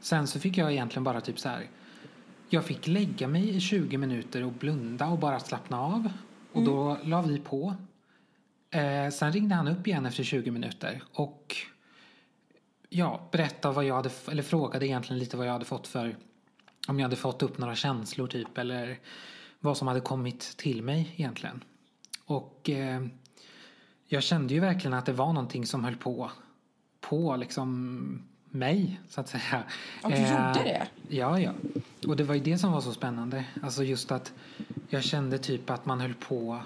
Sen 0.00 0.26
så 0.26 0.40
fick 0.40 0.58
jag 0.58 0.72
egentligen 0.72 1.04
bara 1.04 1.20
typ 1.20 1.38
så 1.38 1.48
här. 1.48 1.68
Jag 2.48 2.64
fick 2.64 2.86
lägga 2.86 3.28
mig 3.28 3.56
i 3.56 3.60
20 3.60 3.96
minuter 3.98 4.44
och 4.44 4.52
blunda 4.52 5.06
och 5.06 5.18
bara 5.18 5.40
slappna 5.40 5.80
av. 5.80 6.12
Och 6.52 6.62
då 6.62 6.98
la 7.02 7.22
vi 7.22 7.38
på. 7.38 7.74
Eh, 8.70 9.10
sen 9.10 9.32
ringde 9.32 9.54
han 9.54 9.68
upp 9.68 9.86
igen 9.86 10.06
efter 10.06 10.22
20 10.22 10.50
minuter 10.50 11.02
och 11.12 11.56
ja, 12.88 13.28
berättade 13.32 13.74
vad 13.74 13.84
jag 13.84 13.94
hade, 13.94 14.10
eller 14.30 14.42
frågade 14.42 14.86
egentligen 14.86 15.18
lite 15.18 15.36
vad 15.36 15.46
jag 15.46 15.52
hade 15.52 15.64
fått 15.64 15.86
för 15.86 16.16
om 16.86 16.98
jag 16.98 17.04
hade 17.04 17.16
fått 17.16 17.42
upp 17.42 17.58
några 17.58 17.74
känslor 17.74 18.26
typ 18.26 18.58
eller 18.58 18.98
vad 19.60 19.76
som 19.76 19.88
hade 19.88 20.00
kommit 20.00 20.40
till 20.56 20.82
mig 20.82 21.14
egentligen. 21.16 21.64
Och 22.24 22.70
eh, 22.70 23.06
jag 24.06 24.22
kände 24.22 24.54
ju 24.54 24.60
verkligen 24.60 24.94
att 24.94 25.06
det 25.06 25.12
var 25.12 25.32
någonting 25.32 25.66
som 25.66 25.84
höll 25.84 25.96
på 25.96 26.30
på 27.00 27.36
liksom 27.36 28.22
mig 28.50 29.00
så 29.08 29.20
att 29.20 29.28
säga. 29.28 29.62
Ja, 30.02 30.08
du 30.08 30.16
gjorde 30.16 30.60
det? 30.64 30.88
Ja, 31.08 31.40
ja. 31.40 31.52
Och 32.06 32.16
det 32.16 32.24
var 32.24 32.34
ju 32.34 32.40
det 32.40 32.58
som 32.58 32.72
var 32.72 32.80
så 32.80 32.92
spännande. 32.92 33.44
Alltså 33.62 33.84
just 33.84 34.12
att 34.12 34.32
jag 34.88 35.04
kände 35.04 35.38
typ 35.38 35.70
att 35.70 35.86
man 35.86 36.00
höll 36.00 36.14
på 36.14 36.62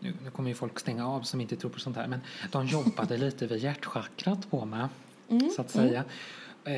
nu, 0.00 0.14
nu 0.24 0.30
kommer 0.30 0.48
ju 0.48 0.54
folk 0.54 0.78
stänga 0.78 1.08
av 1.08 1.22
som 1.22 1.40
inte 1.40 1.56
tror 1.56 1.70
på 1.70 1.80
sånt 1.80 1.96
här 1.96 2.06
men 2.06 2.20
de 2.50 2.66
jobbade 2.66 3.16
lite 3.16 3.46
vid 3.46 3.62
hjärtchakrat 3.62 4.50
på 4.50 4.64
mig 4.64 4.88
Mm, 5.28 5.50
så 5.50 5.62
att 5.62 5.70
säga. 5.70 5.98
Eh, 5.98 6.04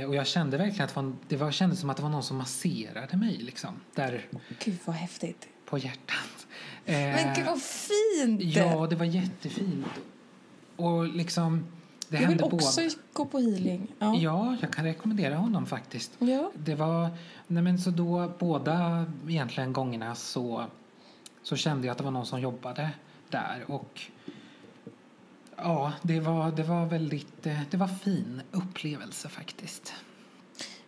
Och 0.09 0.15
jag 0.15 0.27
kände 0.27 0.59
verkligen 0.59 0.85
att 0.85 0.95
det 0.95 1.01
var, 1.01 1.13
det 1.29 1.37
var, 1.37 1.51
kändes 1.51 1.81
som 1.81 1.91
att 1.91 1.97
det 1.97 2.03
var 2.03 2.11
någon 2.11 2.23
som 2.23 2.37
masserade 2.37 3.17
mig 3.17 3.37
liksom 3.37 3.81
där 3.95 4.27
Gud 4.65 4.79
vad 4.85 4.97
häftigt. 4.97 5.49
på 5.67 5.79
hjärtat. 5.79 6.47
Men 6.85 7.29
Eh, 7.29 7.35
gud 7.37 7.47
vad 7.47 7.63
fint! 7.63 8.43
Ja, 8.43 8.87
det 8.91 8.97
var 8.97 9.05
jättefint. 9.05 9.87
Och 10.77 11.09
liksom 11.09 11.67
det 12.09 12.21
jag 12.21 12.29
vill 12.29 12.43
också 12.43 12.81
båda. 12.81 12.91
gå 13.13 13.25
på 13.25 13.39
healing. 13.39 13.89
Ja. 13.99 14.15
Ja, 14.17 14.57
jag 14.61 14.73
kan 14.73 14.85
rekommendera 14.85 15.37
honom 15.37 15.67
faktiskt. 15.67 16.13
Ja. 16.19 16.51
Det 16.55 16.75
var, 16.75 17.11
nej 17.47 17.63
men 17.63 17.79
så 17.79 17.91
då 17.91 18.33
båda 18.39 19.07
egentligen 19.29 19.73
gångerna 19.73 20.15
så, 20.15 20.65
så 21.43 21.57
kände 21.57 21.87
jag 21.87 21.93
att 21.93 21.99
det 21.99 22.05
var 22.05 22.11
någon 22.11 22.27
som 22.27 22.41
jobbade 22.41 22.91
där 23.31 23.65
och 23.67 24.01
ja, 25.63 25.93
det 26.03 26.21
var, 26.21 26.51
det 26.53 26.63
var 26.63 26.87
väldigt, 26.87 27.47
eh, 27.47 27.61
det 27.71 27.77
var 27.77 27.89
fin 27.89 28.43
upplevelse 28.53 29.29
faktiskt. 29.29 29.93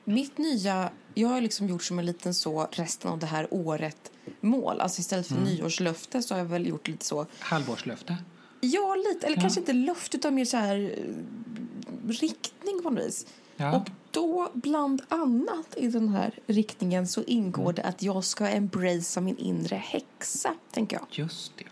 Mitt 0.04 0.38
nya, 0.38 0.90
jag 1.14 1.28
har 1.28 1.40
liksom 1.40 1.68
gjort 1.68 1.82
som 1.82 1.98
en 1.98 2.06
liten 2.06 2.34
så 2.34 2.68
resten 2.72 3.10
av 3.10 3.18
det 3.18 3.26
här 3.26 3.46
året 3.50 4.10
mål. 4.40 4.80
Alltså 4.80 5.00
istället 5.00 5.26
för 5.26 5.40
nyårslöfte 5.40 6.22
så 6.22 6.34
har 6.34 6.38
jag 6.38 6.46
väl 6.46 6.66
gjort 6.66 6.88
lite 6.88 7.04
så. 7.04 7.26
Halvårslöfte. 7.38 8.16
Ja, 8.60 8.94
lite. 8.94 9.26
Eller 9.26 9.36
Ja. 9.36 9.40
kanske 9.40 9.60
inte 9.60 9.72
löfte 9.72 10.16
utan 10.16 10.34
mer 10.34 10.44
så 10.44 10.56
här 10.56 10.76
eh, 10.98 12.08
riktning 12.08 12.82
på 12.82 12.90
något 12.90 13.04
vis. 13.06 13.26
Ja. 13.56 13.76
Och 13.76 13.88
då 14.10 14.50
bland 14.54 15.02
annat 15.08 15.74
i 15.76 15.88
den 15.88 16.08
här 16.08 16.38
riktningen 16.46 17.08
så 17.08 17.22
ingår 17.22 17.62
Mm. 17.62 17.74
det 17.74 17.82
att 17.82 18.02
jag 18.02 18.24
ska 18.24 18.48
embracea 18.48 19.20
min 19.22 19.38
inre 19.38 19.76
häxa, 19.76 20.54
tänker 20.72 20.96
jag. 20.96 21.06
Just 21.10 21.52
det. 21.58 21.64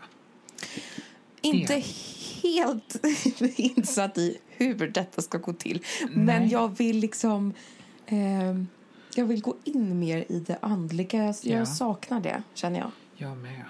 Inte 1.40 1.82
helt 2.42 2.96
insatt 3.58 4.18
i 4.18 4.38
hur 4.48 4.88
detta 4.88 5.22
ska 5.22 5.38
gå 5.38 5.52
till. 5.52 5.84
Men 6.10 6.42
Nej. 6.42 6.52
jag 6.52 6.76
vill 6.78 6.96
liksom... 6.98 7.54
ehm, 8.06 8.66
jag 9.14 9.24
vill 9.24 9.40
gå 9.42 9.56
in 9.64 9.98
mer 9.98 10.24
i 10.28 10.40
det 10.46 10.58
andliga. 10.62 11.24
Jag, 11.24 11.34
Ja. 11.60 11.66
saknar 11.66 12.20
det, 12.20 12.42
känner 12.54 12.78
jag. 12.78 12.90
Jag 13.16 13.36
med. 13.36 13.62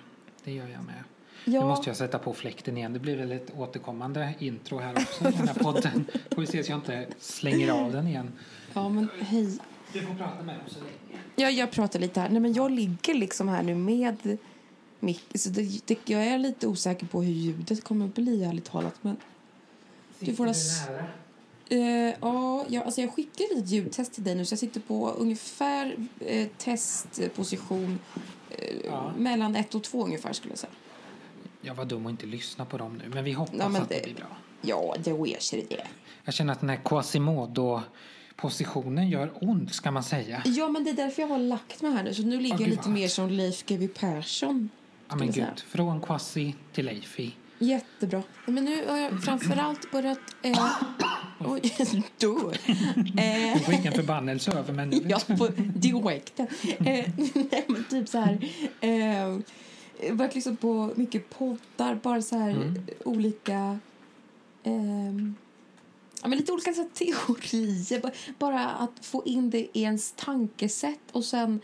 Det 0.45 0.53
gör 0.53 0.69
jag 0.69 0.85
med. 0.85 1.05
Ja. 1.45 1.61
Nu 1.61 1.67
måste 1.67 1.91
jag 1.91 1.97
sätta 1.97 2.19
på 2.19 2.35
fläkten 2.35 2.77
igen. 2.77 2.93
Det 2.93 2.99
blir 2.99 3.17
väl 3.17 3.33
ett 3.33 3.53
återkommande 3.57 4.35
intro 4.39 4.79
här 4.79 4.95
också 4.95 5.29
i 5.29 5.33
den 5.33 5.49
här 5.49 5.55
podden. 5.55 6.05
Får 6.35 6.41
vi 6.41 6.47
se 6.47 6.65
så 6.65 6.73
jag 6.73 6.79
inte 6.79 7.07
slänger 7.19 7.71
av 7.73 7.93
den 7.93 8.07
igen. 8.07 8.33
Ja, 8.73 8.89
men 8.89 9.09
hej. 9.21 9.59
Du 9.93 10.01
får 10.03 10.15
prata 10.15 10.43
med 10.43 10.55
dem 10.55 10.65
så 10.67 10.79
länge. 10.79 11.23
Ja, 11.37 11.51
jag 11.51 11.71
pratar 11.71 11.99
lite 12.01 12.21
här. 12.21 12.29
Nej, 12.31 12.41
men 12.41 12.53
jag 12.53 12.71
ligger 12.71 13.15
liksom 13.15 13.49
här 13.49 13.63
nu 13.63 13.75
med 13.75 14.39
Så 15.35 15.49
det, 15.49 15.81
det, 15.87 15.99
jag 16.05 16.27
är 16.27 16.39
lite 16.39 16.67
osäker 16.67 17.07
på 17.07 17.23
hur 17.23 17.33
ljudet 17.33 17.85
kommer 17.85 18.05
att 18.05 18.15
bli, 18.15 18.45
ärligt 18.45 18.65
talat. 18.65 18.95
Men, 19.03 19.17
Du 20.19 20.35
får 20.35 20.47
nära? 20.47 21.05
eh, 21.69 22.15
ja, 22.21 22.65
jag, 22.69 22.85
alltså 22.85 23.01
jag 23.01 23.15
skickar 23.15 23.45
ett 23.59 23.69
ljudtest 23.69 24.13
till 24.13 24.25
dig 24.25 24.35
nu, 24.35 24.45
så 24.45 24.53
jag 24.53 24.59
sitter 24.59 24.81
på 24.81 25.11
ungefär 25.11 25.97
eh, 26.21 26.49
testposition 26.59 27.99
eh, 28.51 28.77
Ja. 28.85 29.13
mellan 29.19 29.57
ett 29.57 29.75
och 29.75 29.83
två 29.85 30.05
ungefär, 30.05 30.33
skulle 30.33 30.53
jag 30.53 30.59
säga. 30.59 30.73
Jag 31.63 31.75
var 31.75 31.85
dum 31.85 32.05
och 32.05 32.11
inte 32.11 32.27
lyssna 32.27 32.65
på 32.65 32.79
dem 32.79 33.01
nu, 33.05 33.09
men 33.15 33.25
vi 33.25 33.33
hoppas 33.33 33.55
Ja, 33.59 33.69
men 33.69 33.83
att 33.83 33.89
det... 33.89 33.95
det- 33.95 34.03
blir 34.05 34.15
bra. 34.15 34.37
Ja, 34.63 34.97
det 35.05 35.11
erkänner 35.11 35.65
det. 35.69 35.87
Jag 36.25 36.35
känner 36.35 36.53
att 36.53 36.61
den 36.61 36.69
här 36.69 36.81
Quasimodo-positionen 36.85 39.09
gör 39.09 39.31
ont, 39.41 39.75
ska 39.75 39.91
man 39.91 40.03
säga. 40.03 40.43
Ja, 40.47 40.69
men 40.69 40.85
det 40.85 40.91
är 40.91 40.95
därför 40.95 41.23
jag 41.23 41.29
har 41.29 41.39
lagt 41.39 41.83
mig 41.83 41.93
här 41.93 42.03
nu. 42.03 42.15
Så 42.15 42.23
nu 42.23 42.41
ligger 42.41 42.55
Åh, 42.57 42.61
jag 42.63 42.71
lite 42.71 42.89
mer 42.89 43.09
som 43.09 43.29
Leif 43.31 43.65
GW 43.67 43.89
Persson. 43.89 44.71
Ja, 45.11 45.17
men 45.17 45.31
gud. 45.31 45.61
Från 45.69 46.01
Quasi 46.01 46.55
till 46.73 46.85
Leifi. 46.87 47.37
Jättebra. 47.59 48.23
Men 48.47 48.65
nu 48.65 48.87
har 48.89 48.97
jag 48.97 49.25
framförallt 49.25 49.91
börjat... 49.93 50.19
Eh, 50.43 50.59
oj, 51.41 51.61
dör. 52.19 52.57
Eh, 52.67 53.59
Det 53.59 53.63
var 53.67 53.75
ingen 53.75 53.93
förbannelse 53.93 54.53
över, 54.53 54.73
men... 54.73 55.03
ja, 55.09 55.21
på 55.39 55.49
direkten. 55.75 56.47
Eh, 56.79 56.85
nej, 57.51 57.65
men 57.69 57.85
typ 57.91 58.09
så 58.09 58.19
här... 58.19 58.49
Eh, 58.81 59.39
varit 60.13 60.35
liksom 60.35 60.57
på 60.57 60.93
mycket 60.97 61.31
poddar, 61.31 61.95
bara 62.03 62.23
så 62.23 62.39
här 62.39 62.51
Mm. 62.51 62.83
olika... 63.05 63.79
ehm, 64.63 65.35
ja, 66.23 66.29
men 66.29 66.39
lite 66.39 66.53
olika 66.53 66.73
så 66.73 66.85
teorier. 66.95 68.01
Ba- 68.01 68.11
Bara 68.39 68.69
att 68.69 69.07
få 69.07 69.23
in 69.27 69.51
det 69.51 69.59
i 69.59 69.83
ens 69.83 70.13
tankesätt 70.17 71.01
och 71.13 71.25
sen 71.25 71.55
eh, 71.55 71.61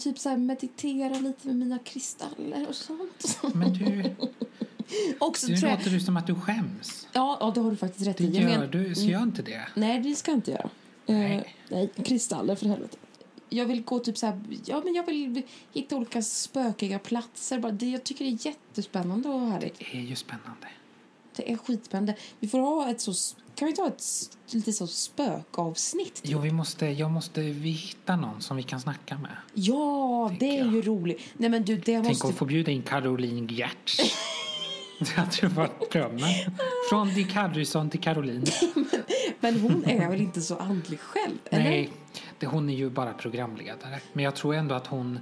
typ 0.00 0.18
så 0.18 0.36
meditera 0.36 1.18
lite 1.18 1.46
med 1.46 1.56
mina 1.56 1.78
kristaller 1.78 2.68
och 2.68 2.74
sånt. 2.74 3.38
Men 3.54 3.72
du, 3.72 4.14
Också 5.18 5.46
nu 5.46 5.54
låter 5.56 5.90
du 5.90 6.00
som 6.00 6.16
att 6.16 6.26
du 6.26 6.34
skäms. 6.34 7.08
Ja, 7.12 7.36
ja, 7.40 7.50
det 7.54 7.60
har 7.60 7.70
du 7.70 7.76
faktiskt 7.76 8.06
rätt 8.06 8.16
Det 8.18 8.24
i. 8.24 8.30
Jag 8.30 8.50
gör 8.50 8.58
men- 8.58 8.70
du, 8.70 8.94
så 8.94 9.02
gör 9.04 9.22
inte 9.22 9.42
det. 9.42 9.68
Nej, 9.74 10.00
det 10.00 10.14
ska 10.14 10.30
jag 10.30 10.38
inte 10.38 10.50
göra. 10.50 10.70
Eh, 11.06 11.14
Nej. 11.16 11.56
nej, 11.68 11.90
kristaller 12.04 12.54
för 12.56 12.66
helvete. 12.66 12.96
Jag 13.48 13.66
vill 13.66 13.82
gå 13.82 13.98
typ 13.98 14.18
så 14.18 14.26
här, 14.26 14.40
ja 14.66 14.82
men 14.84 14.94
jag 14.94 15.06
vill 15.06 15.42
hitta 15.72 15.96
olika 15.96 16.22
spökiga 16.22 16.98
platser. 16.98 17.58
Bara 17.58 17.72
det, 17.72 17.90
jag 17.90 18.04
tycker 18.04 18.24
det 18.24 18.30
är 18.30 18.46
jättespännande 18.46 19.28
och 19.28 19.40
härligt. 19.40 19.78
Det 19.78 19.96
är 19.98 20.00
ju 20.02 20.16
spännande. 20.16 20.66
Det 21.36 21.52
är 21.52 21.56
skitspännande. 21.56 22.16
Vi 22.40 22.48
får 22.48 22.58
ha 22.58 22.90
ett 22.90 23.00
så, 23.00 23.14
kan 23.54 23.68
vi 23.68 23.74
ta 23.74 23.86
ett 23.86 24.02
lite 24.50 24.72
så 24.72 24.86
spökavsnitt? 24.86 26.20
Jo, 26.24 26.38
vi 26.38 26.50
måste, 26.50 26.86
jag 26.86 27.10
måste 27.10 27.40
vi 27.40 27.70
hitta 27.70 28.16
någon 28.16 28.42
som 28.42 28.56
vi 28.56 28.62
kan 28.62 28.80
snacka 28.80 29.18
med. 29.18 29.36
Ja, 29.54 30.32
det 30.40 30.58
är 30.58 30.64
jag. 30.64 30.74
ju 30.74 30.82
roligt. 30.82 31.20
Nej 31.36 31.50
men 31.50 31.64
du, 31.64 31.76
det 31.76 31.82
Tänk 31.84 32.08
måste... 32.08 32.28
att 32.28 32.34
få 32.34 32.44
bjuda 32.44 32.72
in 32.72 32.82
Caroline 32.82 33.46
Giertz. 33.46 33.98
Det 34.98 35.10
hade 35.10 35.36
ju 35.42 35.48
varit 35.48 35.92
drömmen. 35.92 36.30
Från 36.90 37.14
Dick 37.14 37.32
Harrison 37.32 37.90
till 37.90 38.00
Caroline. 38.00 38.44
Men 39.40 39.60
hon 39.60 39.84
är 39.84 40.08
väl 40.08 40.20
inte 40.20 40.40
så 40.40 40.56
andlig 40.56 41.00
själv? 41.00 41.38
Eller? 41.50 41.64
Nej, 41.64 41.90
det, 42.38 42.46
hon 42.46 42.70
är 42.70 42.74
ju 42.74 42.90
bara 42.90 43.12
programledare. 43.12 44.00
Men 44.12 44.24
jag 44.24 44.34
tror 44.34 44.54
ändå 44.54 44.74
att 44.74 44.86
hon... 44.86 45.18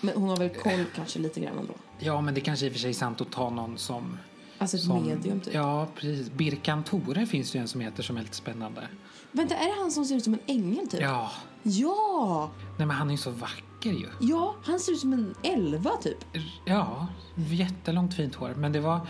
Men 0.00 0.14
hon 0.16 0.28
har 0.28 0.36
väl 0.36 0.48
koll 0.48 0.84
kanske 0.94 1.18
lite 1.18 1.40
grann 1.40 1.58
ändå? 1.58 1.74
Ja, 1.98 2.20
men 2.20 2.34
det 2.34 2.40
kanske 2.40 2.66
i 2.66 2.68
och 2.68 2.72
för 2.72 2.80
sig 2.80 2.90
är 2.90 2.94
sant 2.94 3.20
att 3.20 3.30
ta 3.30 3.50
någon 3.50 3.78
som... 3.78 4.18
Alltså 4.58 4.76
ett 4.76 4.82
som 4.82 5.04
medium 5.04 5.40
typ. 5.40 5.54
Ja, 5.54 5.86
precis. 5.94 6.30
Birkan 6.32 6.84
Tore 6.84 7.26
finns 7.26 7.50
det 7.52 7.58
ju 7.58 7.62
en 7.62 7.68
som 7.68 7.80
heter 7.80 8.02
som 8.02 8.16
är 8.16 8.20
lite 8.22 8.36
spännande. 8.36 8.88
Vänta, 9.32 9.54
är 9.56 9.66
det 9.66 9.80
han 9.80 9.90
som 9.90 10.04
ser 10.04 10.16
ut 10.16 10.24
som 10.24 10.34
en 10.34 10.40
ängel 10.46 10.88
typ? 10.88 11.00
Ja, 11.00 11.30
Ja! 11.62 12.50
nej 12.76 12.86
men 12.86 12.96
han 12.96 13.06
är 13.08 13.12
ju 13.12 13.18
så 13.18 13.30
vacker 13.30 13.90
ju. 13.90 14.08
Ja, 14.20 14.54
han 14.64 14.80
ser 14.80 14.92
ut 14.92 14.98
som 15.00 15.12
en 15.12 15.34
elva 15.42 15.90
typ. 15.90 16.24
Ja, 16.64 17.06
jättelångt 17.36 18.14
fint 18.14 18.34
hår. 18.34 18.54
Men 18.56 18.72
det 18.72 18.80
var... 18.80 19.00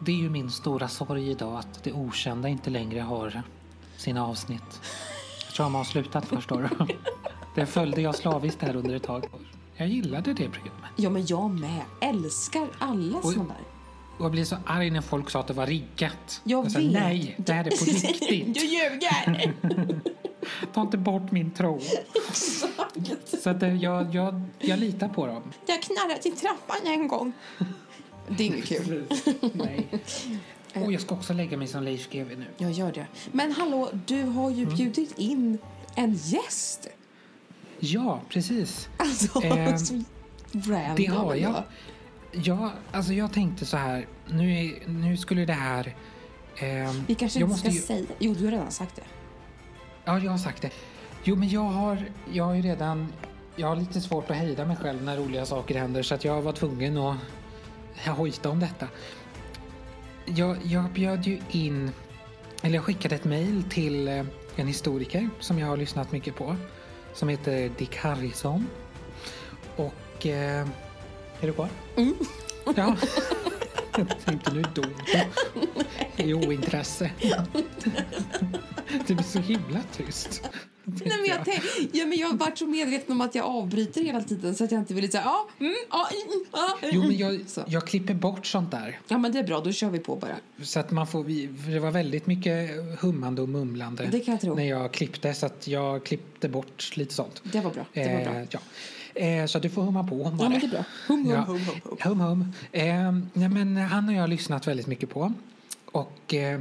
Det 0.00 0.12
är 0.12 0.16
ju 0.16 0.30
min 0.30 0.50
stora 0.50 0.88
sorg 0.88 1.30
idag 1.30 1.56
att 1.58 1.84
det 1.84 1.92
okända 1.92 2.48
inte 2.48 2.70
längre 2.70 3.00
har 3.00 3.42
sina 3.96 4.26
avsnitt. 4.26 4.80
Jag 5.46 5.54
tror 5.54 5.64
de 5.66 5.74
har 5.74 5.84
slutat 5.84 6.26
förstår 6.26 6.70
du. 6.78 6.86
Det 7.54 7.66
följde 7.66 8.00
jag 8.02 8.14
slaviskt 8.14 8.62
här 8.62 8.76
under 8.76 8.94
ett 8.94 9.02
tag. 9.02 9.24
Jag 9.76 9.88
gillade 9.88 10.32
det 10.34 10.48
programmet. 10.50 10.90
Ja, 10.96 11.10
men 11.10 11.26
jag 11.26 11.50
med. 11.50 11.82
Älskar 12.00 12.68
alla 12.78 13.20
Oj. 13.22 13.34
såna 13.34 13.44
där. 13.44 13.56
Och 14.18 14.24
jag 14.24 14.32
blev 14.32 14.44
så 14.44 14.56
arg 14.66 14.90
när 14.90 15.00
folk 15.00 15.30
sa 15.30 15.40
att 15.40 15.46
det 15.46 15.54
var 15.54 15.66
riggat. 15.66 16.40
Jag 16.44 16.70
sa, 16.72 16.78
vet. 16.78 16.92
nej, 16.92 17.34
det 17.38 17.52
här 17.52 17.64
är 17.66 17.70
på 17.70 17.84
riktigt. 17.84 18.54
du 18.54 18.60
ljuger! 18.60 19.52
Ta 20.74 20.80
inte 20.82 20.98
bort 20.98 21.30
min 21.30 21.50
tro. 21.50 21.80
Så 23.42 23.50
att 23.50 23.62
eh, 23.62 23.76
jag, 23.76 24.14
jag, 24.14 24.42
jag 24.58 24.78
litar 24.78 25.08
på 25.08 25.26
dem. 25.26 25.42
jag 25.66 25.74
har 25.74 25.82
knarrat 25.82 26.26
i 26.26 26.30
trappan 26.30 26.76
en 26.84 27.08
gång. 27.08 27.32
Det 28.28 28.42
är 28.44 28.46
inget 28.46 28.64
kul. 28.64 29.04
Nej. 29.52 29.86
Och 30.74 30.92
jag 30.92 31.00
ska 31.00 31.14
också 31.14 31.32
lägga 31.32 31.56
mig 31.56 31.66
som 31.68 31.82
Leif 31.82 32.10
GW 32.10 32.36
nu. 32.36 32.44
Jag 32.58 32.72
gör 32.72 32.92
det. 32.92 33.06
Men 33.32 33.52
hallå, 33.52 33.90
du 34.06 34.22
har 34.22 34.50
ju 34.50 34.62
Mm. 34.62 34.74
bjudit 34.76 35.18
in 35.18 35.58
en 35.94 36.12
gäst. 36.14 36.88
Ja, 37.80 38.20
precis. 38.28 38.88
Alltså, 38.96 39.42
Ehm, 39.44 39.78
så 39.78 39.94
random. 40.54 40.94
Det 40.96 41.06
har 41.06 41.34
jag. 41.34 41.62
Ja, 42.32 42.72
alltså 42.92 43.12
jag 43.12 43.32
tänkte 43.32 43.66
så 43.66 43.76
här. 43.76 44.06
Nu, 44.26 44.78
nu 44.86 45.16
skulle 45.16 45.44
det 45.44 45.52
här... 45.52 45.94
ehm, 46.56 47.04
Vi 47.06 47.14
kanske 47.14 47.40
inte 47.40 47.54
ska 47.58 47.68
ju- 47.68 47.80
säga... 47.80 48.06
Jo, 48.18 48.34
du 48.34 48.44
har 48.44 48.52
redan 48.52 48.70
sagt 48.70 48.96
det. 48.96 49.02
Ja, 50.04 50.18
jag 50.18 50.30
har 50.30 50.38
sagt 50.38 50.62
det. 50.62 50.70
Jo, 51.24 51.36
men 51.36 51.48
jag 51.48 51.60
har, 51.60 52.04
jag 52.32 52.44
har 52.44 52.54
ju 52.54 52.62
redan... 52.62 53.12
Jag 53.56 53.66
har 53.68 53.76
lite 53.76 54.00
svårt 54.00 54.30
att 54.30 54.36
hejda 54.36 54.64
mig 54.64 54.76
själv 54.76 55.02
när 55.04 55.16
roliga 55.16 55.46
saker 55.46 55.78
händer 55.78 56.02
så 56.02 56.14
att 56.14 56.24
jag 56.24 56.42
var 56.42 56.52
tvungen 56.52 56.98
att 56.98 57.16
hojta 58.06 58.50
om 58.50 58.60
detta. 58.60 58.88
Jag, 60.24 60.56
jag 60.62 60.90
bjöd 60.90 61.26
ju 61.26 61.40
in... 61.50 61.90
Eller 62.62 62.74
jag 62.74 62.84
skickade 62.84 63.14
ett 63.14 63.24
mejl 63.24 63.62
till 63.70 64.08
eh, 64.08 64.24
en 64.56 64.66
historiker 64.66 65.28
som 65.40 65.58
jag 65.58 65.66
har 65.66 65.76
lyssnat 65.76 66.12
mycket 66.12 66.36
på. 66.36 66.56
som 67.14 67.28
heter 67.28 67.70
Dick 67.78 67.96
Harrison. 67.96 68.66
Och... 69.76 70.26
Eh, 70.26 70.66
är 71.42 71.46
du 71.46 71.52
kvar? 71.52 71.68
Mm. 71.96 72.14
Ja. 72.76 72.96
Jag 73.96 74.24
tänkte 74.24 74.52
nu 74.54 74.62
dog 74.74 74.86
du 76.16 76.24
i 76.24 76.34
ointresse. 76.34 77.10
Det 79.06 79.14
blir 79.14 79.22
så 79.24 79.38
himla 79.38 79.80
tyst. 79.96 80.42
Nej, 80.84 81.12
men 81.20 81.26
jag, 81.26 81.38
tänk, 81.44 81.62
ja, 81.92 82.06
men 82.06 82.18
jag 82.18 82.28
har 82.28 82.36
varit 82.36 82.58
så 82.58 82.66
medveten 82.66 83.12
om 83.12 83.20
att 83.20 83.34
jag 83.34 83.44
avbryter 83.44 84.02
hela 84.02 84.20
tiden 84.20 84.54
så 84.54 84.64
att 84.64 84.72
jag 84.72 84.80
inte 84.80 84.94
vill 84.94 85.10
säga 85.10 85.22
ja, 85.24 85.48
mm, 85.60 85.74
ja, 85.90 86.08
mm, 86.12 86.44
ja, 86.52 86.78
mm. 86.82 86.94
Jo, 86.94 87.02
men 87.02 87.16
jag, 87.16 87.40
Så. 87.46 87.64
jag 87.66 87.86
klipper 87.86 88.14
bort 88.14 88.46
sånt 88.46 88.70
där. 88.70 89.00
ja, 89.08 89.18
men 89.18 89.32
det 89.32 89.38
är 89.38 89.42
bra. 89.44 89.60
Då 89.60 89.72
kör 89.72 89.90
vi 89.90 89.98
på 89.98 90.16
bara. 90.16 90.36
Så 90.62 90.80
att 90.80 90.90
man 90.90 91.06
får, 91.06 91.24
det 91.72 91.78
var 91.78 91.90
väldigt 91.90 92.26
mycket 92.26 92.70
hummande 93.00 93.42
och 93.42 93.48
mumlande 93.48 94.08
Det 94.12 94.20
kan 94.20 94.32
jag 94.34 94.40
tro. 94.40 94.54
när 94.54 94.68
jag 94.68 94.92
klippte. 94.92 95.34
Så 95.34 95.46
att 95.46 95.68
jag 95.68 96.04
klippte 96.04 96.48
bort 96.48 96.96
lite 96.96 97.14
sånt. 97.14 97.42
Det 97.44 97.60
var 97.60 97.70
bra. 97.70 97.84
Det 97.92 98.14
var 98.14 98.24
bra. 98.32 98.40
Eh, 98.40 98.46
ja. 98.50 98.58
Eh, 99.14 99.46
så 99.46 99.58
du 99.58 99.70
får 99.70 99.82
humma 99.82 100.04
på 100.04 100.16
bara. 100.16 100.36
Ja, 100.40 100.48
men 100.48 100.60
det 100.60 100.66
är 100.66 100.70
bra. 100.70 100.84
Hum, 101.08 101.24
hum, 101.24 101.30
Ja. 101.30 101.40
hum, 101.42 101.58
hum, 101.58 101.80
hum. 101.84 102.20
Hum, 102.20 102.20
hum. 102.20 102.52
Eh, 102.72 103.12
nej, 103.32 103.48
men 103.48 103.76
han 103.76 104.08
och 104.08 104.14
jag 104.14 104.20
har 104.20 104.28
lyssnat 104.28 104.66
väldigt 104.66 104.86
mycket 104.86 105.10
på. 105.10 105.32
Och 105.92 106.34
eh, 106.34 106.60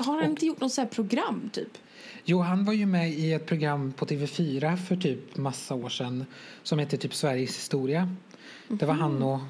Har 0.00 0.20
han 0.20 0.30
inte 0.30 0.46
gjort 0.46 0.60
något 0.60 0.72
så 0.72 0.80
här 0.80 0.88
program, 0.88 1.50
typ? 1.52 1.78
jo, 2.24 2.40
han 2.40 2.64
var 2.64 2.72
ju 2.72 2.86
med 2.86 3.10
i 3.10 3.32
ett 3.32 3.46
program 3.46 3.92
på 3.92 4.06
TV4 4.06 4.76
för 4.76 4.96
typ 4.96 5.36
massa 5.36 5.74
år 5.74 5.88
sedan 5.88 6.24
som 6.62 6.78
heter 6.78 6.96
typ 6.96 7.14
Sveriges 7.14 7.56
historia. 7.56 8.14
Det 8.68 8.86
var 8.86 8.94
han 8.94 9.22
och 9.22 9.40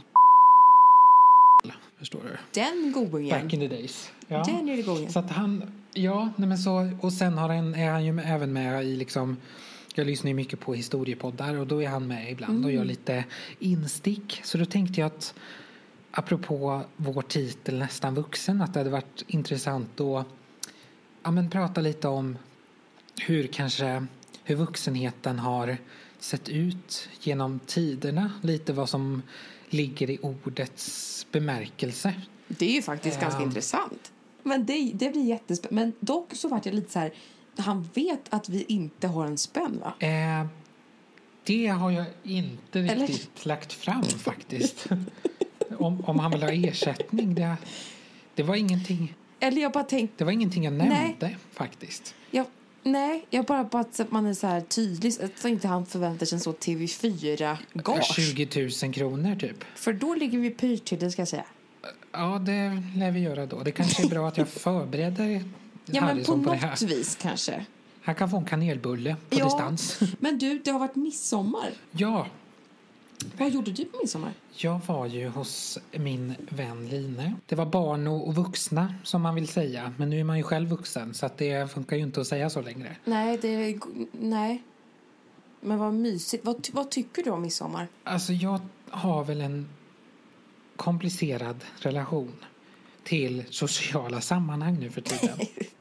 Förstår 1.99 2.21
du? 2.25 2.61
Den 2.61 2.93
goingen. 2.93 3.43
Back 3.43 3.53
in 3.53 3.61
the 3.61 3.69
days. 3.69 4.11
Ja. 4.29 4.45
Den 4.45 4.69
är 4.69 4.77
det 4.77 4.83
goingen. 4.83 5.13
Så 5.13 5.19
att 5.19 5.31
han, 5.31 5.73
ja, 5.93 6.29
nej 6.37 6.49
men 6.49 6.59
så, 6.59 6.91
och 7.01 7.13
sen 7.13 7.39
har 7.39 7.49
han, 7.49 7.75
är 7.75 7.91
han 7.91 8.05
ju 8.05 8.21
även 8.21 8.53
med 8.53 8.85
i 8.85 8.97
liksom, 8.97 9.37
jag 9.99 10.07
lyssnar 10.07 10.28
ju 10.28 10.35
mycket 10.35 10.61
på 10.61 10.75
historiepoddar 10.75 11.55
och 11.55 11.67
då 11.67 11.83
är 11.83 11.88
han 11.88 12.07
med 12.07 12.31
ibland 12.33 12.64
och 12.64 12.73
gör 12.73 12.85
lite 12.85 13.25
instick. 13.59 14.40
Så 14.45 14.59
då 14.59 14.64
tänkte 14.64 15.00
jag 15.00 15.07
att, 15.07 15.35
apropå 16.11 16.83
vår 16.97 17.23
titel 17.23 17.78
Nästan 17.78 18.14
vuxen, 18.14 18.62
att 18.62 18.75
det 18.75 18.81
hade 18.81 18.90
varit 18.90 19.25
intressant 19.26 20.00
att 20.00 20.26
ja, 21.23 21.31
men 21.31 21.50
prata 21.50 21.81
lite 21.81 22.09
om 22.09 22.38
hur 23.26 23.47
kanske, 23.47 24.07
hur 24.45 24.57
vuxenheten 24.57 25.38
har 25.38 25.76
sett 26.19 26.49
ut 26.49 27.09
genom 27.21 27.61
tiderna. 27.67 28.33
Lite 28.43 28.73
vad 28.73 28.88
som 28.88 29.23
ligger 29.69 30.11
i 30.11 30.19
ordets 30.19 31.26
bemärkelse. 31.33 32.14
Det 32.49 32.67
är 32.67 32.73
ju 32.73 32.83
faktiskt 32.83 33.21
ganska 33.21 33.40
Ja. 33.40 33.47
intressant. 33.47 34.12
Men 34.43 34.67
det, 34.67 34.93
det 34.95 35.11
blir 35.11 35.25
jättespännande. 35.25 35.85
Men 35.85 35.93
dock 36.00 36.35
så 36.35 36.49
vart 36.49 36.67
jag 36.67 36.75
lite 36.75 36.93
så 36.93 36.99
här... 36.99 37.12
Han 37.59 37.88
vet 37.95 38.21
att 38.35 38.49
vi 38.49 38.65
inte 38.69 39.09
har 39.09 39.27
en 39.27 39.38
spänn, 39.38 39.81
va? 39.85 40.07
Eh, 40.07 40.47
det 41.45 41.67
har 41.67 41.91
jag 41.91 42.07
inte 42.23 42.81
Eller? 42.81 43.07
riktigt 43.07 43.47
lagt 43.47 43.73
fram 43.73 44.03
faktiskt. 44.19 44.87
om, 45.79 46.05
om 46.05 46.19
han 46.19 46.31
vill 46.31 46.43
ha 46.43 46.50
ersättning. 46.50 47.35
Det, 47.35 47.57
det, 48.35 48.43
var 48.43 48.55
ingenting, 48.57 49.15
Eller 49.41 49.62
jag 49.62 49.73
bara 49.73 49.85
tänkte... 49.85 50.15
det 50.19 50.25
var 50.25 50.33
ingenting 50.33 50.65
jag 50.65 50.73
Nej. 50.73 50.88
nämnde 50.88 51.37
faktiskt. 51.53 52.15
Jag, 52.31 52.47
nej, 52.83 53.27
jag 53.31 53.45
bara 53.45 53.65
på 53.65 53.79
att 53.79 54.00
man 54.11 54.27
är 54.27 54.35
så 54.35 54.47
här 54.47 54.61
tydlig. 54.61 55.12
så 55.12 55.25
Att 55.25 55.45
inte 55.45 55.69
han 55.69 55.87
förväntar 55.87 56.27
sig 56.27 56.37
en 56.37 56.41
så 56.41 56.53
TV4-gage. 56.53 58.05
20 58.15 58.69
000 58.85 58.95
kronor 58.95 59.37
typ. 59.37 59.65
För 59.75 59.93
då 59.93 60.15
ligger 60.15 60.38
vi 60.38 60.50
pyrt 60.50 60.85
till, 60.85 60.99
det 60.99 61.11
ska 61.11 61.21
jag 61.21 61.29
säga. 61.29 61.45
Ja, 62.12 62.38
det 62.38 62.83
lär 62.97 63.11
vi 63.11 63.21
göra 63.21 63.47
då. 63.47 63.62
Det 63.62 63.73
kanske 63.73 64.03
är 64.05 64.09
bra 64.09 64.29
att 64.29 64.37
jag 64.38 64.49
förbereder 64.65 65.45
Ja, 65.92 66.04
men 66.07 66.25
på 66.25 66.33
på, 66.42 66.54
något 66.54 66.83
vis 66.83 67.16
kanske. 67.21 67.64
Han 68.02 68.14
kan 68.14 68.30
få 68.30 68.37
en 68.37 68.45
kanelbulle 68.45 69.16
på 69.30 69.38
Ja. 69.38 69.45
distans. 69.45 70.00
Men 70.21 70.38
du, 70.38 70.59
det 70.59 70.71
har 70.71 70.78
varit 70.78 70.97
midsommar. 70.97 71.71
Ja, 71.92 72.26
Vad 73.38 73.50
gjorde 73.50 73.71
du 73.73 73.85
på 73.85 73.99
midsommar? 74.02 74.32
jag 74.56 74.80
var 74.86 75.06
ju 75.06 75.28
hos 75.28 75.78
min 75.93 76.34
vän 76.50 76.89
Line. 76.89 77.34
Det 77.47 77.54
var 77.54 77.67
barn 77.67 78.06
och 78.06 78.34
vuxna 78.34 78.95
som 79.04 79.23
man 79.23 79.34
vill 79.34 79.49
säga. 79.49 79.93
Men 79.97 80.10
nu 80.10 80.21
är 80.21 80.25
man 80.25 80.36
ju 80.36 80.43
själv 80.43 80.69
vuxen 80.69 81.15
så 81.15 81.26
att 81.26 81.39
det 81.39 81.71
funkar 81.73 81.97
ju 81.97 82.02
inte 82.02 82.21
att 82.21 82.26
säga 82.26 82.50
så 82.50 82.63
längre. 82.63 82.97
Nej, 83.04 83.39
det... 83.43 83.78
Nej. 84.13 84.63
Men 85.60 85.78
vad 85.78 85.95
mysigt. 85.95 86.45
Vad, 86.45 86.69
vad 86.73 86.91
tycker 86.91 87.23
du 87.23 87.30
om 87.30 87.43
midsommar? 87.43 87.89
Alltså 88.04 88.32
jag 88.32 88.60
har 88.91 89.25
väl 89.25 89.41
en 89.41 89.69
komplicerad 90.76 91.65
relation 91.78 92.32
till 93.04 93.45
sociala 93.50 94.21
sammanhang 94.21 94.76
nu 94.80 94.91
för 94.91 95.00
tiden. 95.00 95.39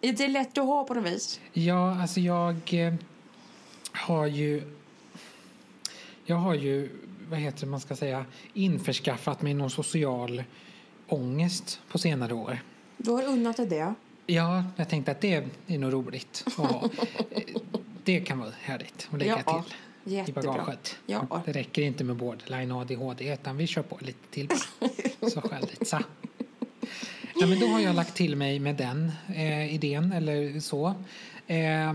Är 0.00 0.12
det 0.12 0.28
lätt 0.28 0.58
att 0.58 0.64
ha 0.66 0.84
på 0.84 0.94
något 0.94 1.04
vis? 1.12 1.40
ja, 1.52 2.00
alltså 2.02 2.20
jag 2.20 2.56
eh, 2.74 2.94
har 3.92 4.26
ju... 4.26 4.62
Jag 6.26 6.36
har 6.36 6.54
ju, 6.54 6.90
vad 7.30 7.38
heter 7.38 7.60
det 7.60 7.66
man 7.66 7.80
ska 7.80 7.96
säga, 7.96 8.24
införskaffat 8.54 9.42
mig 9.42 9.54
någon 9.54 9.70
social 9.70 10.44
ångest 11.08 11.80
på 11.88 11.98
senare 11.98 12.34
år. 12.34 12.58
Du 12.96 13.10
har 13.10 13.22
unnat 13.22 13.56
dig 13.56 13.66
det. 13.66 13.94
Ja, 14.26 14.64
jag 14.76 14.88
tänkte 14.88 15.12
att 15.12 15.20
det 15.20 15.44
är 15.66 15.78
nog 15.78 15.92
roligt. 15.92 16.44
Eh, 16.58 16.82
Det 18.04 18.20
kan 18.20 18.38
vara 18.38 18.50
härligt 18.60 19.08
att 19.12 19.18
lägga 19.18 19.42
Ja, 19.46 19.62
till 19.62 19.74
i 20.12 20.16
jättebra. 20.16 20.42
bagaget. 20.42 20.96
Ja. 21.06 21.42
Det 21.44 21.52
räcker 21.52 21.82
inte 21.82 22.04
med 22.04 22.16
borderline 22.16 22.72
och 22.72 22.80
ADHD 22.80 23.32
utan 23.32 23.56
vi 23.56 23.66
kör 23.66 23.82
på 23.82 23.98
lite 24.00 24.28
till 24.30 24.48
bara. 24.48 24.88
Så 25.30 25.42
så. 25.84 25.98
Ja, 27.40 27.46
men 27.46 27.60
då 27.60 27.66
har 27.66 27.80
jag 27.80 27.96
lagt 27.96 28.14
till 28.14 28.36
mig 28.36 28.58
med 28.58 28.76
den 28.76 29.12
eh, 29.34 29.74
idén 29.74 30.12
eller 30.12 30.60
så. 30.60 30.94
Eh, 31.46 31.94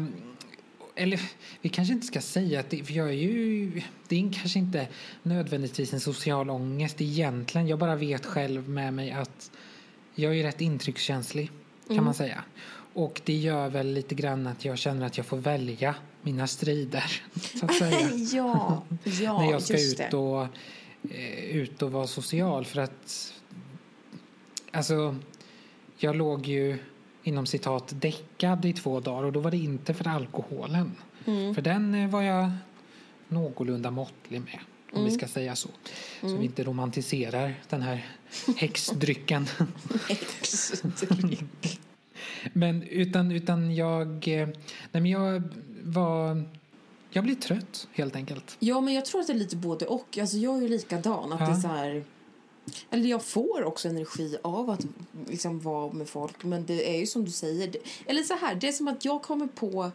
eller 0.95 1.19
vi 1.61 1.69
kanske 1.69 1.93
inte 1.93 2.07
ska 2.07 2.21
säga 2.21 2.59
att 2.59 2.69
det, 2.69 2.83
för 2.83 2.93
jag 2.93 3.09
är 3.09 3.13
ju, 3.13 3.81
det 4.07 4.15
är 4.15 4.33
kanske 4.33 4.59
inte 4.59 4.87
nödvändigtvis 5.23 5.93
en 5.93 5.99
social 5.99 6.49
ångest 6.49 7.01
egentligen. 7.01 7.67
Jag 7.67 7.79
bara 7.79 7.95
vet 7.95 8.25
själv 8.25 8.69
med 8.69 8.93
mig 8.93 9.11
att 9.11 9.51
jag 10.15 10.37
är 10.37 10.43
rätt 10.43 10.61
intryckskänslig 10.61 11.51
kan 11.87 12.03
man 12.03 12.13
säga. 12.13 12.43
Och 12.93 13.21
det 13.25 13.33
gör 13.33 13.69
väl 13.69 13.87
lite 13.87 14.15
grann 14.15 14.47
att 14.47 14.65
jag 14.65 14.77
känner 14.77 15.05
att 15.05 15.17
jag 15.17 15.25
får 15.25 15.37
välja 15.37 15.95
mina 16.21 16.47
strider. 16.47 17.21
Så 17.59 17.65
att 17.65 17.75
säga. 17.75 18.09
ja, 18.33 18.83
ja 19.21 19.37
när 19.41 19.51
jag 19.51 19.61
ska 19.61 19.81
ut 19.81 20.13
och, 20.13 20.43
eh, 21.13 21.43
ut 21.43 21.81
och 21.81 21.91
vara 21.91 22.07
social. 22.07 22.65
För 22.65 22.81
att, 22.81 23.33
alltså, 24.71 25.15
jag 25.97 26.15
låg 26.15 26.47
ju 26.47 26.77
inom 27.23 27.45
citat 27.45 27.93
däckad 28.01 28.65
i 28.65 28.73
två 28.73 28.99
dagar 28.99 29.23
och 29.23 29.31
då 29.33 29.39
var 29.39 29.51
det 29.51 29.57
inte 29.57 29.93
för 29.93 30.07
alkoholen. 30.07 30.91
Mm. 31.25 31.55
För 31.55 31.61
den 31.61 31.95
eh, 31.95 32.09
var 32.09 32.21
jag 32.21 32.51
någorlunda 33.27 33.91
måttlig 33.91 34.41
med, 34.41 34.59
om 34.91 34.97
Mm. 34.99 35.05
vi 35.05 35.11
ska 35.11 35.27
säga 35.27 35.55
så. 35.55 35.69
Så 36.21 36.35
vi 36.37 36.45
inte 36.45 36.63
romantiserar 36.63 37.53
den 37.69 37.81
här 37.81 38.05
häxdrycken. 38.57 39.47
men 42.53 42.83
utan, 42.83 43.31
utan 43.31 43.75
jag, 43.75 44.07
eh, 44.27 44.47
nej 44.91 45.01
men 45.01 45.05
jag 45.05 45.43
var, 45.83 46.43
jag 47.09 47.23
blev 47.23 47.35
trött 47.35 47.87
helt 47.93 48.15
enkelt. 48.15 48.55
Ja, 48.59 48.81
men 48.81 48.93
jag 48.93 49.05
tror 49.05 49.21
att 49.21 49.27
det 49.27 49.33
är 49.33 49.37
lite 49.37 49.55
både 49.55 49.85
och. 49.85 50.17
Alltså, 50.21 50.37
jag 50.37 50.57
är 50.57 50.61
ju 50.61 50.67
likadan. 50.67 51.33
Att 51.33 51.39
Ja. 51.39 51.45
det 51.45 51.51
är 51.51 51.55
så 51.59 51.67
här... 51.67 52.03
Eller 52.89 53.09
jag 53.09 53.23
får 53.23 53.63
också 53.63 53.87
energi 53.87 54.37
av 54.41 54.69
att 54.69 54.85
liksom 55.27 55.59
vara 55.59 55.93
med 55.93 56.09
folk. 56.09 56.43
Men 56.43 56.65
det 56.65 56.95
är 56.95 56.99
ju 56.99 57.05
som 57.05 57.25
du 57.25 57.31
säger. 57.31 57.75
Eller 58.05 58.23
så 58.23 58.33
här, 58.33 58.55
det 58.55 58.67
är 58.67 58.71
som 58.71 58.87
att 58.87 59.05
jag 59.05 59.21
kommer 59.21 59.47
på... 59.47 59.91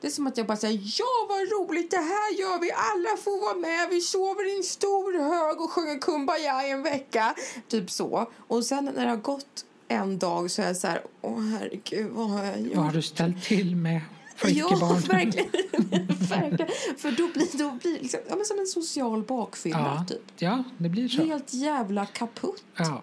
Det 0.00 0.06
är 0.06 0.10
som 0.10 0.26
att 0.26 0.36
jag 0.36 0.46
bara 0.46 0.56
säger 0.56 0.80
ja 0.98 1.26
vad 1.28 1.38
roligt 1.38 1.90
det 1.90 1.96
här 1.96 2.38
gör 2.38 2.60
vi. 2.60 2.70
Alla 2.72 3.16
får 3.16 3.40
vara 3.40 3.54
med. 3.54 3.88
Vi 3.90 4.00
sover 4.00 4.52
i 4.52 4.56
en 4.56 4.62
stor 4.62 5.18
hög 5.18 5.60
och 5.60 5.70
sjunger 5.70 5.98
Kumbaya 5.98 6.66
i 6.66 6.70
en 6.70 6.82
vecka. 6.82 7.34
Typ 7.68 7.90
så. 7.90 8.30
Och 8.48 8.64
sen 8.64 8.84
när 8.84 9.04
det 9.04 9.10
har 9.10 9.16
gått 9.16 9.64
en 9.88 10.18
dag 10.18 10.50
så 10.50 10.62
är 10.62 10.66
jag 10.66 10.76
så 10.76 10.86
här, 10.86 11.02
åh 11.22 11.40
herregud 11.40 12.10
vad 12.10 12.30
har 12.30 12.44
jag 12.44 12.60
gjort? 12.60 12.76
Vad 12.76 12.84
har 12.84 12.92
du 12.92 13.02
ställt 13.02 13.44
till 13.44 13.76
med 13.76 14.00
Ja, 14.42 14.68
flickebarn? 14.68 15.00
verkligen. 15.00 15.50
verkligen. 16.28 16.70
För 16.98 17.10
då 17.10 17.28
blir, 17.34 17.58
då 17.58 17.70
blir 17.70 17.92
det 17.94 18.02
liksom, 18.02 18.20
ja, 18.28 18.36
men 18.36 18.44
som 18.44 18.58
en 18.58 18.66
social 18.66 19.22
bakfylla, 19.22 19.78
Ja, 19.98 20.04
typ. 20.08 20.22
ja, 20.38 20.64
det 20.78 20.88
blir 20.88 21.08
så. 21.08 21.22
Helt 21.24 21.54
jävla 21.54 22.06
kaputt. 22.06 22.64
Ja. 22.76 23.02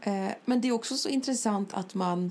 Eh, 0.00 0.28
men 0.44 0.60
det 0.60 0.68
är 0.68 0.72
också 0.72 0.96
så 0.96 1.08
intressant 1.08 1.74
att 1.74 1.94
man... 1.94 2.30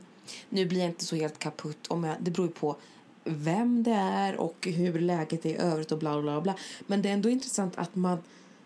Nu 0.50 0.66
blir 0.66 0.80
jag 0.80 0.90
inte 0.90 1.06
så 1.06 1.16
helt 1.16 1.40
kaputt. 1.40 1.88
Om 1.88 2.04
jag, 2.04 2.16
det 2.20 2.32
beror 2.32 2.48
ju 2.48 2.54
på 2.54 2.76
vem 3.24 3.84
det 3.84 3.92
är 3.94 4.36
och 4.36 4.68
hur 4.72 5.00
läget 5.00 5.46
är 5.46 5.50
i 5.50 5.56
övrigt 5.58 5.92
och 5.92 5.98
bla 6.00 6.22
bla 6.22 6.42
bla. 6.42 6.56
Men 6.88 7.02
det 7.02 7.10
är 7.10 7.14
ändå 7.14 7.30
intressant 7.30 7.74
att 7.78 7.96
man... 7.96 8.18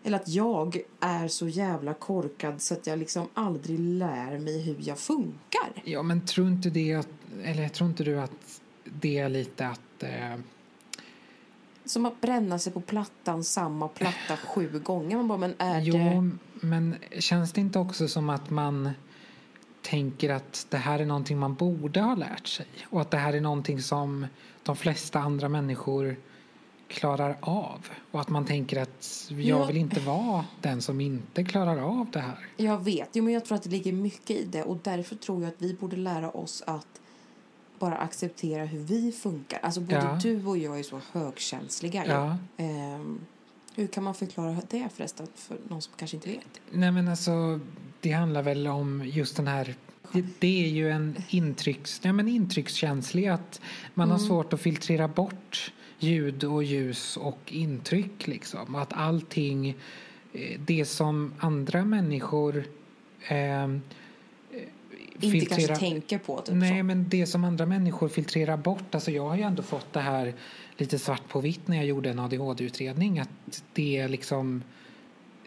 Eller 0.04 0.16
att 0.16 0.28
jag 0.28 0.78
är 1.00 1.28
så 1.28 1.48
jävla 1.48 1.94
korkad 1.94 2.62
så 2.62 2.74
att 2.74 2.86
jag 2.86 2.98
liksom 2.98 3.28
aldrig 3.34 3.78
lär 3.78 4.38
mig 4.38 4.62
hur 4.62 4.76
jag 4.80 4.98
funkar. 4.98 5.72
ja, 5.84 6.02
men 6.02 6.26
tror 6.26 6.48
inte 6.48 6.70
det 6.70 6.94
att, 6.94 7.08
eller 7.42 7.68
tror 7.68 7.90
inte 7.90 8.04
du 8.04 8.20
att 8.20 8.60
det 9.02 9.18
är 9.18 9.28
lite 9.28 9.66
att 9.66 10.02
eh, 10.02 10.34
Som 11.84 12.06
att 12.06 12.20
bränna 12.20 12.58
sig 12.58 12.72
på 12.72 12.80
plattan, 12.80 13.44
samma 13.44 13.88
platta 13.88 14.36
sju 14.36 14.78
gånger. 14.78 15.16
Man 15.16 15.28
bara, 15.28 15.38
men 15.38 15.54
är 15.58 15.74
det... 15.80 15.86
Jo, 15.86 16.30
men 16.60 16.94
känns 17.18 17.52
det 17.52 17.60
inte 17.60 17.78
också 17.78 18.08
som 18.08 18.30
att 18.30 18.50
man 18.50 18.90
tänker 19.82 20.30
att 20.30 20.66
det 20.70 20.76
här 20.76 20.98
är 20.98 21.06
någonting 21.06 21.38
man 21.38 21.54
borde 21.54 22.00
ha 22.00 22.14
lärt 22.14 22.46
sig 22.46 22.66
och 22.90 23.00
att 23.00 23.10
det 23.10 23.16
här 23.16 23.32
är 23.32 23.40
någonting 23.40 23.82
som 23.82 24.26
de 24.62 24.76
flesta 24.76 25.18
andra 25.20 25.48
människor 25.48 26.16
klarar 26.88 27.36
av 27.40 27.86
och 28.10 28.20
att 28.20 28.28
man 28.28 28.44
tänker 28.44 28.82
att 28.82 29.26
jag 29.28 29.40
Ja. 29.40 29.66
vill 29.66 29.76
inte 29.76 30.00
vara 30.00 30.44
den 30.60 30.82
som 30.82 31.00
inte 31.00 31.44
klarar 31.44 31.78
av 31.78 32.06
det 32.12 32.20
här. 32.20 32.38
Jag 32.56 32.84
vet, 32.84 33.08
jo, 33.12 33.24
men 33.24 33.34
jag 33.34 33.44
tror 33.44 33.56
att 33.56 33.62
det 33.62 33.70
ligger 33.70 33.92
mycket 33.92 34.30
i 34.30 34.44
det 34.44 34.62
och 34.62 34.78
därför 34.82 35.16
tror 35.16 35.42
jag 35.42 35.48
att 35.48 35.62
vi 35.62 35.74
borde 35.74 35.96
lära 35.96 36.30
oss 36.30 36.62
att 36.66 37.00
bara 37.82 37.96
acceptera 37.96 38.64
hur 38.64 38.78
vi 38.78 39.12
funkar. 39.12 39.58
Alltså 39.62 39.80
både 39.80 39.94
Ja. 39.96 40.18
du 40.22 40.44
och 40.46 40.58
jag 40.58 40.78
är 40.78 40.82
så 40.82 41.00
högkänsliga. 41.12 42.04
ju. 42.04 42.10
Ja. 42.10 42.36
Ehm, 42.56 43.20
hur 43.74 43.86
kan 43.86 44.04
man 44.04 44.14
förklara 44.14 44.56
det 44.70 44.88
förresten 44.94 45.26
för 45.34 45.56
någon 45.68 45.82
som 45.82 45.92
kanske 45.96 46.16
inte 46.16 46.28
vet? 46.28 46.60
Nej 46.70 46.92
men 46.92 47.08
alltså, 47.08 47.60
det 48.00 48.12
handlar 48.12 48.42
väl 48.42 48.66
om 48.66 49.02
just 49.06 49.36
den 49.36 49.46
här 49.46 49.74
det, 50.12 50.24
det 50.38 50.64
är 50.64 50.68
ju 50.68 50.90
en 50.90 51.16
intrycks, 51.28 52.00
ja, 52.02 52.12
men 52.12 52.28
intryckskänslig 52.28 53.26
att 53.28 53.60
man 53.94 54.10
har 54.10 54.18
svårt 54.18 54.52
att 54.52 54.60
filtrera 54.60 55.08
bort 55.08 55.72
ljud 55.98 56.44
och 56.44 56.64
ljus 56.64 57.16
och 57.16 57.38
intryck 57.46 58.26
liksom. 58.26 58.74
Att 58.74 58.92
allting, 58.92 59.68
eh, 60.32 60.60
det 60.66 60.84
som 60.84 61.34
andra 61.38 61.84
människor 61.84 62.64
eh, 63.28 63.68
Inte 65.22 65.46
kanske 65.46 65.76
tänker 65.76 66.18
på 66.18 66.40
typ 66.40 66.54
Nej, 66.54 66.78
så. 66.80 66.84
men 66.84 67.08
det 67.08 67.26
som 67.26 67.44
andra 67.44 67.66
människor 67.66 68.08
filtrerar 68.08 68.56
bort. 68.56 68.94
Alltså 68.94 69.10
jag 69.10 69.28
har 69.28 69.36
ju 69.36 69.42
ändå 69.42 69.62
fått 69.62 69.92
det 69.92 70.00
här 70.00 70.34
lite 70.76 70.98
svart 70.98 71.28
på 71.28 71.40
vitt 71.40 71.68
när 71.68 71.76
jag 71.76 71.86
gjorde 71.86 72.10
en 72.10 72.18
ADHD-utredning. 72.18 73.18
Att 73.18 73.62
det 73.72 73.96
är 73.98 74.08
liksom... 74.08 74.62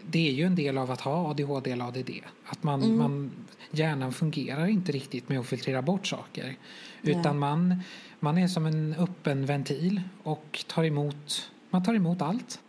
Det 0.07 0.27
är 0.27 0.31
ju 0.31 0.43
en 0.43 0.55
del 0.55 0.77
av 0.77 0.91
att 0.91 1.01
ha 1.01 1.29
ADHD 1.29 1.71
eller 1.71 1.85
ADD. 1.87 2.09
Att 2.45 2.63
man, 2.63 2.83
Mm. 2.83 2.97
man, 2.97 3.31
hjärnan 3.71 4.13
fungerar 4.13 4.67
inte 4.67 4.91
riktigt 4.91 5.29
med 5.29 5.39
att 5.39 5.47
filtrera 5.47 5.81
bort 5.81 6.07
saker. 6.07 6.55
Utan 7.01 7.39
man, 7.39 7.81
man 8.19 8.37
är 8.37 8.47
som 8.47 8.65
en 8.65 8.95
öppen 8.99 9.45
ventil 9.45 10.01
och 10.23 10.63
tar 10.67 10.83
emot, 10.83 11.51
man 11.69 11.83
tar 11.83 11.93
emot 11.93 12.21
allt. 12.21 12.59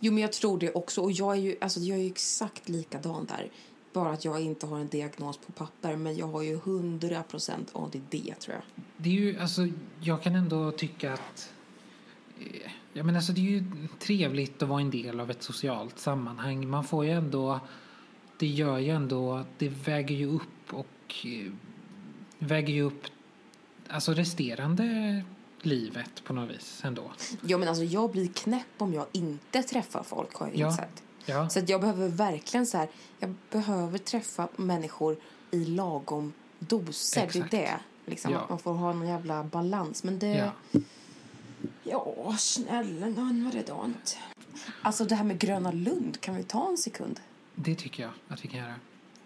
Jo, 0.00 0.12
men 0.12 0.22
jag 0.22 0.32
tror 0.32 0.58
det 0.58 0.70
också. 0.72 1.00
Och 1.02 1.12
jag 1.12 1.36
är 1.36 1.40
ju, 1.40 1.56
alltså, 1.60 1.80
jag 1.80 1.98
är 1.98 2.02
ju 2.02 2.10
exakt 2.10 2.68
likadan 2.68 3.24
där. 3.26 3.48
Bara 3.92 4.10
att 4.10 4.24
jag 4.24 4.40
inte 4.40 4.66
har 4.66 4.78
en 4.78 4.88
diagnos 4.88 5.36
på 5.38 5.52
papper. 5.52 5.96
Men 5.96 6.16
jag 6.16 6.26
har 6.28 6.42
ju 6.42 6.56
100% 6.58 7.54
ADD 7.72 8.40
tror 8.40 8.54
jag. 8.56 8.62
Det 8.96 9.08
är 9.08 9.12
ju, 9.14 9.38
alltså, 9.38 9.68
jag 10.00 10.22
kan 10.22 10.34
ändå 10.34 10.70
tycka 10.72 11.12
att... 11.12 11.52
eh, 12.40 12.70
Ja, 12.92 13.02
men 13.04 13.16
alltså, 13.16 13.32
det 13.32 13.40
är 13.40 13.50
ju 13.50 13.64
trevligt 13.98 14.62
att 14.62 14.68
vara 14.68 14.80
en 14.80 14.90
del 14.90 15.20
av 15.20 15.30
ett 15.30 15.42
socialt 15.42 15.98
sammanhang. 15.98 16.68
Man 16.68 16.84
får 16.84 17.04
ju 17.04 17.10
ändå... 17.10 17.60
Det 18.38 18.46
gör 18.46 18.78
ju 18.78 18.90
ändå... 18.90 19.44
Det 19.58 19.68
väger 19.68 20.14
ju 20.14 20.26
upp 20.26 20.72
och... 20.72 21.26
eh, 21.26 21.52
Väger 22.38 22.74
ju 22.74 22.82
upp 22.82 23.02
alltså 23.88 24.12
resterande 24.12 25.22
livet 25.62 26.24
på 26.24 26.32
något 26.32 26.50
vis 26.50 26.80
ändå. 26.84 27.12
Ja, 27.42 27.58
men 27.58 27.68
alltså, 27.68 27.84
jag 27.84 28.10
blir 28.10 28.28
knäpp 28.28 28.66
om 28.78 28.94
jag 28.94 29.06
inte 29.12 29.62
träffar 29.62 30.02
folk 30.02 30.34
har 30.34 30.46
jag 30.46 30.56
Ja. 30.56 30.66
insett. 30.68 31.02
Ja, 31.28 31.48
Så 31.48 31.58
att 31.58 31.68
jag 31.68 31.80
behöver 31.80 32.08
verkligen 32.08 32.66
så 32.66 32.78
här, 32.78 32.88
jag 33.18 33.34
behöver 33.50 33.98
träffa 33.98 34.48
människor 34.56 35.16
i 35.50 35.64
lagom 35.64 36.32
doser. 36.58 37.22
Exakt. 37.24 37.50
Det 37.50 37.64
är 37.66 37.70
det. 38.04 38.10
Liksom, 38.10 38.32
Ja. 38.32 38.38
Att 38.40 38.48
man 38.48 38.58
får 38.58 38.72
ha 38.72 38.92
någon 38.92 39.08
jävla 39.08 39.44
balans. 39.44 40.04
Men 40.04 40.18
det... 40.18 40.52
ja. 40.72 40.80
Ja, 41.84 42.36
snälla 42.38 43.06
nån 43.06 43.44
vad 43.44 43.52
det 43.52 43.66
dant. 43.66 44.18
Alltså 44.82 45.04
det 45.04 45.14
här 45.14 45.24
med 45.24 45.38
Gröna 45.38 45.72
Lund, 45.72 46.20
kan 46.20 46.34
vi 46.36 46.42
ta 46.42 46.68
en 46.68 46.78
sekund? 46.78 47.20
Det 47.54 47.74
tycker 47.74 48.02
jag 48.02 48.12
att 48.28 48.44
vi 48.44 48.48
kan 48.48 48.60
göra. 48.60 48.74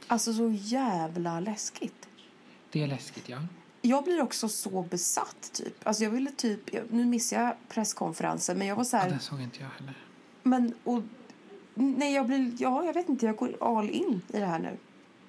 Alltså 0.07 0.33
så 0.35 0.51
jävla 0.51 1.41
läskigt. 1.41 2.09
Det 2.71 2.83
är 2.83 2.87
läskigt, 2.87 3.29
ja. 3.29 3.39
Jag 3.83 4.05
blir 4.05 4.23
också 4.23 4.49
så 4.49 4.83
besatt 4.83 5.51
typ. 5.53 5.87
Alltså 5.87 6.05
jag 6.05 6.11
ville 6.11 6.31
typ, 6.31 6.91
nu 6.91 7.05
missar 7.05 7.43
jag 7.43 7.55
presskonferensen 7.69 8.59
men 8.59 8.67
jag 8.67 8.77
var 8.77 8.85
så 8.85 8.97
ja 8.97 9.01
här, 9.01 9.11
den 9.11 9.21
såg 9.21 9.41
inte 9.41 9.59
jag 9.61 9.69
heller. 9.69 9.95
men 10.43 10.75
och 10.85 11.03
nej 11.75 12.15
jag 12.15 12.27
blir, 12.27 12.53
ja 12.59 12.85
jag 12.85 12.95
vet 12.95 13.09
inte, 13.09 13.27
jag 13.27 13.37
går 13.37 13.57
all 13.61 13.91
in 13.91 14.23
i 14.33 14.39
det 14.39 14.47
här 14.47 14.59
nu. 14.59 14.77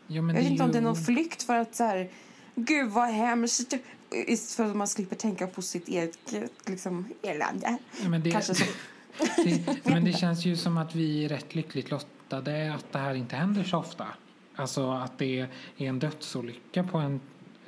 Ja, 0.08 0.16
Jag 0.16 0.24
vet 0.24 0.36
är 0.46 0.50
inte 0.50 0.64
om 0.64 0.72
det 0.72 0.78
är 0.78 0.82
ju- 0.82 0.86
någon 0.88 0.96
flykt 1.06 1.44
för 1.44 1.56
att 1.58 1.76
så 1.76 1.84
här, 1.84 2.10
gud 2.56 2.90
vad 2.92 3.08
hemskt. 3.10 3.74
För 4.56 4.66
att 4.66 4.76
man 4.76 4.88
slipper 4.88 5.16
tänka 5.16 5.48
på 5.48 5.62
sitt 5.62 5.88
eget 5.88 6.20
liksom, 6.66 7.08
elände. 7.22 7.78
Ja, 8.04 8.10
men 8.10 8.24
det, 8.24 8.32
Kanske 8.32 8.56
så. 8.56 8.64
det, 9.46 9.84
men 9.84 10.04
det 10.06 10.14
känns 10.14 10.46
ju 10.46 10.58
som 10.58 10.78
att 10.78 10.96
vi 10.96 11.26
är 11.26 11.30
rätt 11.30 11.56
lyckligt 11.56 11.92
lottade 11.92 12.74
att 12.74 12.92
det 12.92 13.00
här 13.00 13.14
inte 13.16 13.36
händer 13.36 13.64
så 13.64 13.78
ofta. 13.78 14.08
Alltså 14.56 14.92
att 14.92 15.18
det 15.18 15.40
är 15.40 15.48
en 15.78 16.00
dödsolycka 16.00 16.84
på 16.84 16.98
en 16.98 17.22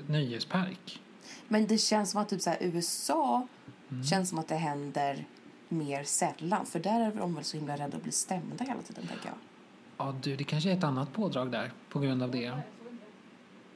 nöjespark. 0.08 1.02
Men 1.48 1.68
det 1.68 1.78
känns 1.78 2.12
som 2.12 2.22
att 2.22 2.30
typ 2.30 2.42
så 2.42 2.50
här, 2.50 2.58
USA 2.62 3.48
Mm. 3.92 4.04
känns 4.04 4.30
som 4.30 4.40
att 4.40 4.48
det 4.48 4.56
händer 4.56 5.26
mer 5.70 6.04
sällan. 6.04 6.66
För 6.66 6.80
där 6.80 7.00
är 7.02 7.12
de 7.12 7.36
väl 7.36 7.44
så 7.44 7.58
himla 7.58 7.74
rädda 7.78 7.98
att 7.98 8.04
bli 8.04 8.12
stämda 8.12 8.64
hela 8.64 8.82
tiden 8.82 9.08
tänker 9.08 9.26
jag. 9.26 9.38
Ja, 9.98 10.16
du, 10.24 10.36
det 10.36 10.44
kanske 10.44 10.72
är 10.72 10.78
ett 10.78 10.84
annat 10.84 11.14
pådrag 11.14 11.52
där 11.52 11.72
på 11.90 12.00
grund 12.00 12.24
av 12.24 12.32
det. 12.32 12.60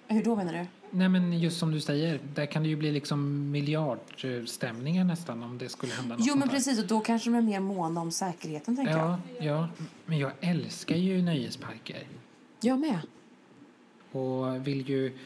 Hur 0.08 0.24
då 0.24 0.36
menar 0.36 0.54
du? 0.54 0.66
Nej, 0.92 1.10
men 1.10 1.40
just 1.40 1.60
som 1.60 1.72
du 1.72 1.82
säger, 1.82 2.20
där 2.36 2.46
kan 2.46 2.64
det 2.64 2.70
ju 2.70 2.76
bli 2.76 2.92
liksom 2.92 3.52
miljardstämningar 3.52 5.04
nästan 5.04 5.44
om 5.44 5.58
det 5.58 5.70
skulle 5.70 5.94
hända 5.94 6.16
något 6.16 6.28
Jo 6.28 6.36
men 6.36 6.50
precis 6.50 6.80
och 6.80 6.88
då 6.88 7.00
kanske 7.00 7.30
de 7.30 7.36
är 7.36 7.42
mer 7.42 7.60
måna 7.60 8.02
om 8.02 8.12
säkerheten 8.12 8.76
tänker 8.76 8.98
jag. 8.98 9.10
Ja, 9.10 9.20
ja, 9.40 9.68
men 10.06 10.20
jag 10.20 10.32
älskar 10.40 10.96
ju 10.96 11.22
nöjesparker. 11.22 12.08
Jag 12.62 12.80
med. 12.80 13.00
Och 14.12 14.68
vill 14.68 14.90
ju... 14.90 15.18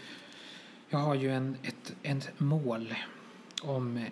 Jag 0.90 1.00
har 1.00 1.16
ju 1.16 1.32
en, 1.32 1.58
ett, 1.64 1.96
ett 2.04 2.40
mål 2.40 2.94
om 3.62 4.06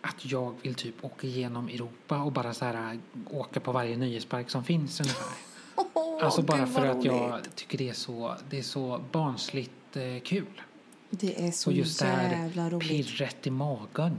att 0.00 0.24
jag 0.24 0.54
vill 0.62 0.74
typ 0.74 1.04
åka 1.04 1.26
igenom 1.26 1.68
Europa 1.68 2.22
och 2.22 2.32
bara 2.32 2.54
så 2.54 2.64
här 2.64 2.98
åka 3.30 3.60
på 3.60 3.72
varje 3.72 3.96
nöjespark 3.96 4.50
som 4.50 4.64
finns 4.64 5.00
ungefär. 5.00 5.32
Alltså 6.22 6.42
bara 6.42 6.66
för 6.66 6.86
att 6.86 7.04
jag 7.04 7.32
roligt. 7.32 7.54
tycker 7.56 7.78
det 7.78 7.88
är 7.88 7.92
så, 7.94 8.34
det 8.50 8.58
är 8.58 8.62
så 8.62 9.00
barnsligt 9.12 9.96
eh, 9.96 10.20
kul. 10.24 10.62
Det 11.10 11.46
är 11.46 11.50
så 11.50 11.70
Och 11.70 11.76
just 11.76 12.00
det 12.00 12.06
här 12.06 12.30
jävla 12.30 12.70
roligt. 12.70 12.88
pirret 12.88 13.46
i 13.46 13.50
magen. 13.50 14.16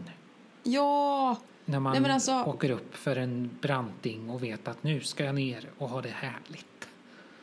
Ja! 0.63 1.36
När 1.65 1.80
man 1.80 2.02
Nej, 2.02 2.12
alltså- 2.12 2.44
åker 2.44 2.70
upp 2.70 2.96
för 2.96 3.15
en 3.15 3.50
branting 3.62 4.30
och 4.30 4.44
vet 4.44 4.68
att 4.68 4.84
nu 4.84 5.02
ska 5.02 5.24
jag 5.24 5.36
ner 5.36 5.70
och 5.78 5.89
ha 5.89 6.02
det 6.02 6.10
härligt. 6.10 6.88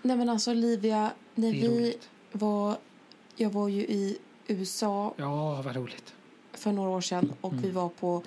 Nej 0.03 0.17
men 0.17 0.29
alltså 0.29 0.51
Olivia, 0.51 1.11
när 1.35 1.53
vi 1.53 1.69
roligt. 1.69 2.09
var... 2.33 2.77
Jag 3.37 3.51
var 3.51 3.69
ju 3.69 3.81
i 3.83 4.19
USA 4.47 5.15
Ja, 5.17 5.63
vad 5.63 5.77
roligt. 5.77 6.15
För 6.59 6.73
några 6.73 6.91
år 6.91 7.01
sedan 7.01 7.33
och 7.41 7.53
Mm. 7.53 7.63
vi 7.63 7.71
var 7.71 7.89
på 7.89 8.23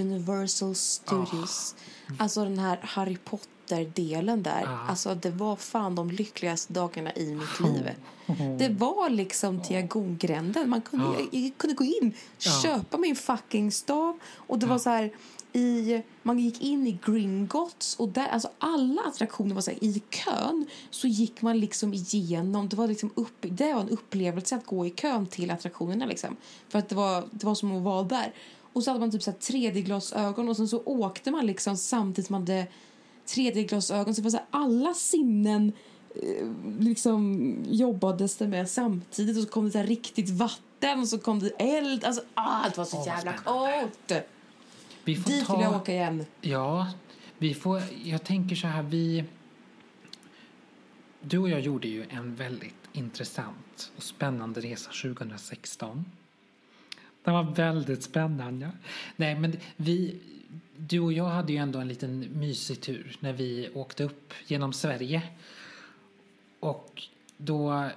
Universal 0.00 0.74
Studios. 0.74 1.74
Alltså 2.18 2.44
den 2.44 2.58
här 2.58 2.78
Harry 2.82 3.16
Potter-delen 3.16 4.42
där. 4.42 4.64
Ah. 4.66 4.88
Alltså 4.88 5.14
det 5.14 5.30
var 5.30 5.56
fan 5.56 5.94
de 5.94 6.10
lyckligaste 6.10 6.72
dagarna 6.72 7.12
i 7.14 7.34
mitt 7.34 7.60
liv. 7.60 7.90
Det 8.58 8.68
var 8.68 9.10
liksom 9.10 9.58
Diagongränden. 9.68 10.70
Man 10.70 10.80
kunde, 10.80 11.04
Ja. 11.04 11.14
jag, 11.32 11.42
jag 11.44 11.52
kunde 11.58 11.74
gå 11.76 11.84
in, 11.84 12.14
köpa 12.38 12.98
min 12.98 13.16
fucking 13.16 13.72
stav 13.72 14.18
och 14.36 14.58
det 14.58 14.66
var 14.66 14.78
så 14.78 14.90
här 14.90 15.10
i, 15.52 16.02
man 16.22 16.38
gick 16.38 16.62
in 16.62 16.86
i 16.86 16.98
Gringotts 17.06 17.96
och 17.96 18.08
där, 18.08 18.26
alltså 18.26 18.48
alla 18.58 19.02
attraktioner 19.02 19.54
var 19.54 19.62
så 19.62 19.70
här, 19.70 19.84
i 19.84 20.02
kön 20.10 20.66
så 20.90 21.06
gick 21.06 21.42
man 21.42 21.60
liksom 21.60 21.94
igenom, 21.94 22.68
det 22.68 22.76
var 22.76 22.88
liksom 22.88 23.10
upp, 23.14 23.36
det 23.40 23.72
var 23.72 23.80
en 23.80 23.88
upplevelse 23.88 24.56
att 24.56 24.66
gå 24.66 24.86
i 24.86 24.90
kön 24.90 25.26
till 25.26 25.50
attraktionerna 25.50 26.06
liksom. 26.06 26.36
För 26.68 26.78
att 26.78 26.88
det 26.88 26.94
var, 26.94 27.24
det 27.30 27.46
var 27.46 27.54
som 27.54 27.76
att 27.76 27.82
vara 27.82 28.02
där. 28.02 28.32
Och 28.72 28.82
så 28.82 28.90
hade 28.90 29.00
man 29.00 29.10
typ 29.10 29.22
så 29.22 29.30
här 29.30 29.38
3D-glasögon 29.38 30.48
och 30.48 30.56
sen 30.56 30.68
så 30.68 30.82
åkte 30.84 31.30
man 31.30 31.46
liksom 31.46 31.76
samtidigt 31.76 32.26
som 32.26 32.34
man 32.34 32.42
hade 32.42 32.66
3D-glasögon. 33.26 34.14
Så 34.14 34.20
det 34.20 34.24
var 34.24 34.30
så 34.30 34.36
här, 34.36 34.46
alla 34.50 34.94
sinnen 34.94 35.72
eh, 36.14 36.46
liksom 36.78 37.54
jobbades 37.68 38.36
det 38.36 38.48
med 38.48 38.70
samtidigt 38.70 39.36
och 39.36 39.42
så 39.42 39.48
kom 39.48 39.64
det 39.64 39.70
så 39.70 39.82
riktigt 39.82 40.30
vatten 40.30 41.00
och 41.00 41.08
så 41.08 41.18
kom 41.18 41.40
det 41.40 41.50
eld. 41.58 42.04
Alltså, 42.04 42.22
ah, 42.34 42.68
det 42.68 42.78
var 42.78 42.84
så 42.84 42.96
vad 42.96 43.06
jävla 43.06 43.32
coolt! 43.32 44.12
Vi 45.04 45.16
får 45.16 45.30
Dit 45.30 45.46
ta... 45.46 45.56
vill 45.56 45.62
jag 45.64 45.76
åka 45.76 45.92
igen. 45.92 46.24
Ja, 46.40 46.92
vi 47.38 47.54
får, 47.54 47.82
jag 48.04 48.24
tänker 48.24 48.56
så 48.56 48.66
här, 48.66 48.82
vi... 48.82 49.24
Du 51.20 51.38
och 51.38 51.48
jag 51.48 51.60
gjorde 51.60 51.88
ju 51.88 52.06
en 52.10 52.34
väldigt 52.34 52.74
intressant 52.92 53.92
och 53.96 54.02
spännande 54.02 54.60
resa 54.60 54.90
2016. 54.90 56.04
Den 57.24 57.34
var 57.34 57.42
väldigt 57.42 58.02
spännande. 58.02 58.70
Nej, 59.16 59.34
men 59.34 59.56
vi... 59.76 60.20
Du 60.76 61.00
och 61.00 61.12
jag 61.12 61.24
hade 61.24 61.52
ju 61.52 61.58
ändå 61.58 61.78
en 61.78 61.88
liten 61.88 62.20
mysig 62.20 62.80
tur 62.80 63.16
när 63.20 63.32
vi 63.32 63.70
åkte 63.74 64.04
upp 64.04 64.32
genom 64.46 64.72
Sverige. 64.72 65.22
Och 66.60 67.02
då 67.36 67.90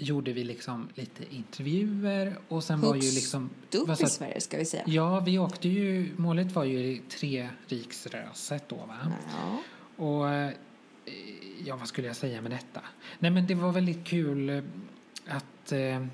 gjorde 0.00 0.32
vi 0.32 0.44
liksom 0.44 0.88
lite 0.94 1.34
intervjuer 1.34 2.38
och 2.48 2.64
sen 2.64 2.80
var 2.80 2.94
ju 2.94 3.00
Högst 3.00 3.14
liksom... 3.14 3.50
Upp 3.74 4.00
i 4.00 4.06
Sverige 4.06 4.40
ska 4.40 4.58
vi 4.58 4.64
säga. 4.64 4.82
Ja, 4.86 5.20
vi 5.20 5.38
åkte 5.38 5.68
ju, 5.68 6.12
målet 6.16 6.52
var 6.52 6.64
ju 6.64 6.98
Treriksröset 6.98 8.68
då 8.68 8.76
va? 8.76 9.12
Ja. 9.30 9.58
Och 10.04 10.54
ja, 11.64 11.76
vad 11.76 11.88
skulle 11.88 12.06
jag 12.06 12.16
säga 12.16 12.40
med 12.40 12.50
detta? 12.50 12.80
Nej 13.18 13.30
men 13.30 13.46
det 13.46 13.54
var 13.54 13.72
väldigt 13.72 14.04
kul 14.04 14.50
eh, 14.50 14.62
att 15.26 15.72
eh, 15.72 16.06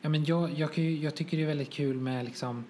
ja, 0.00 0.08
men 0.08 0.24
jag, 0.24 0.50
jag, 0.58 0.78
jag 0.78 1.14
tycker 1.14 1.36
det 1.36 1.42
är 1.42 1.46
väldigt 1.46 1.70
kul 1.70 1.96
med 1.96 2.24
liksom 2.24 2.64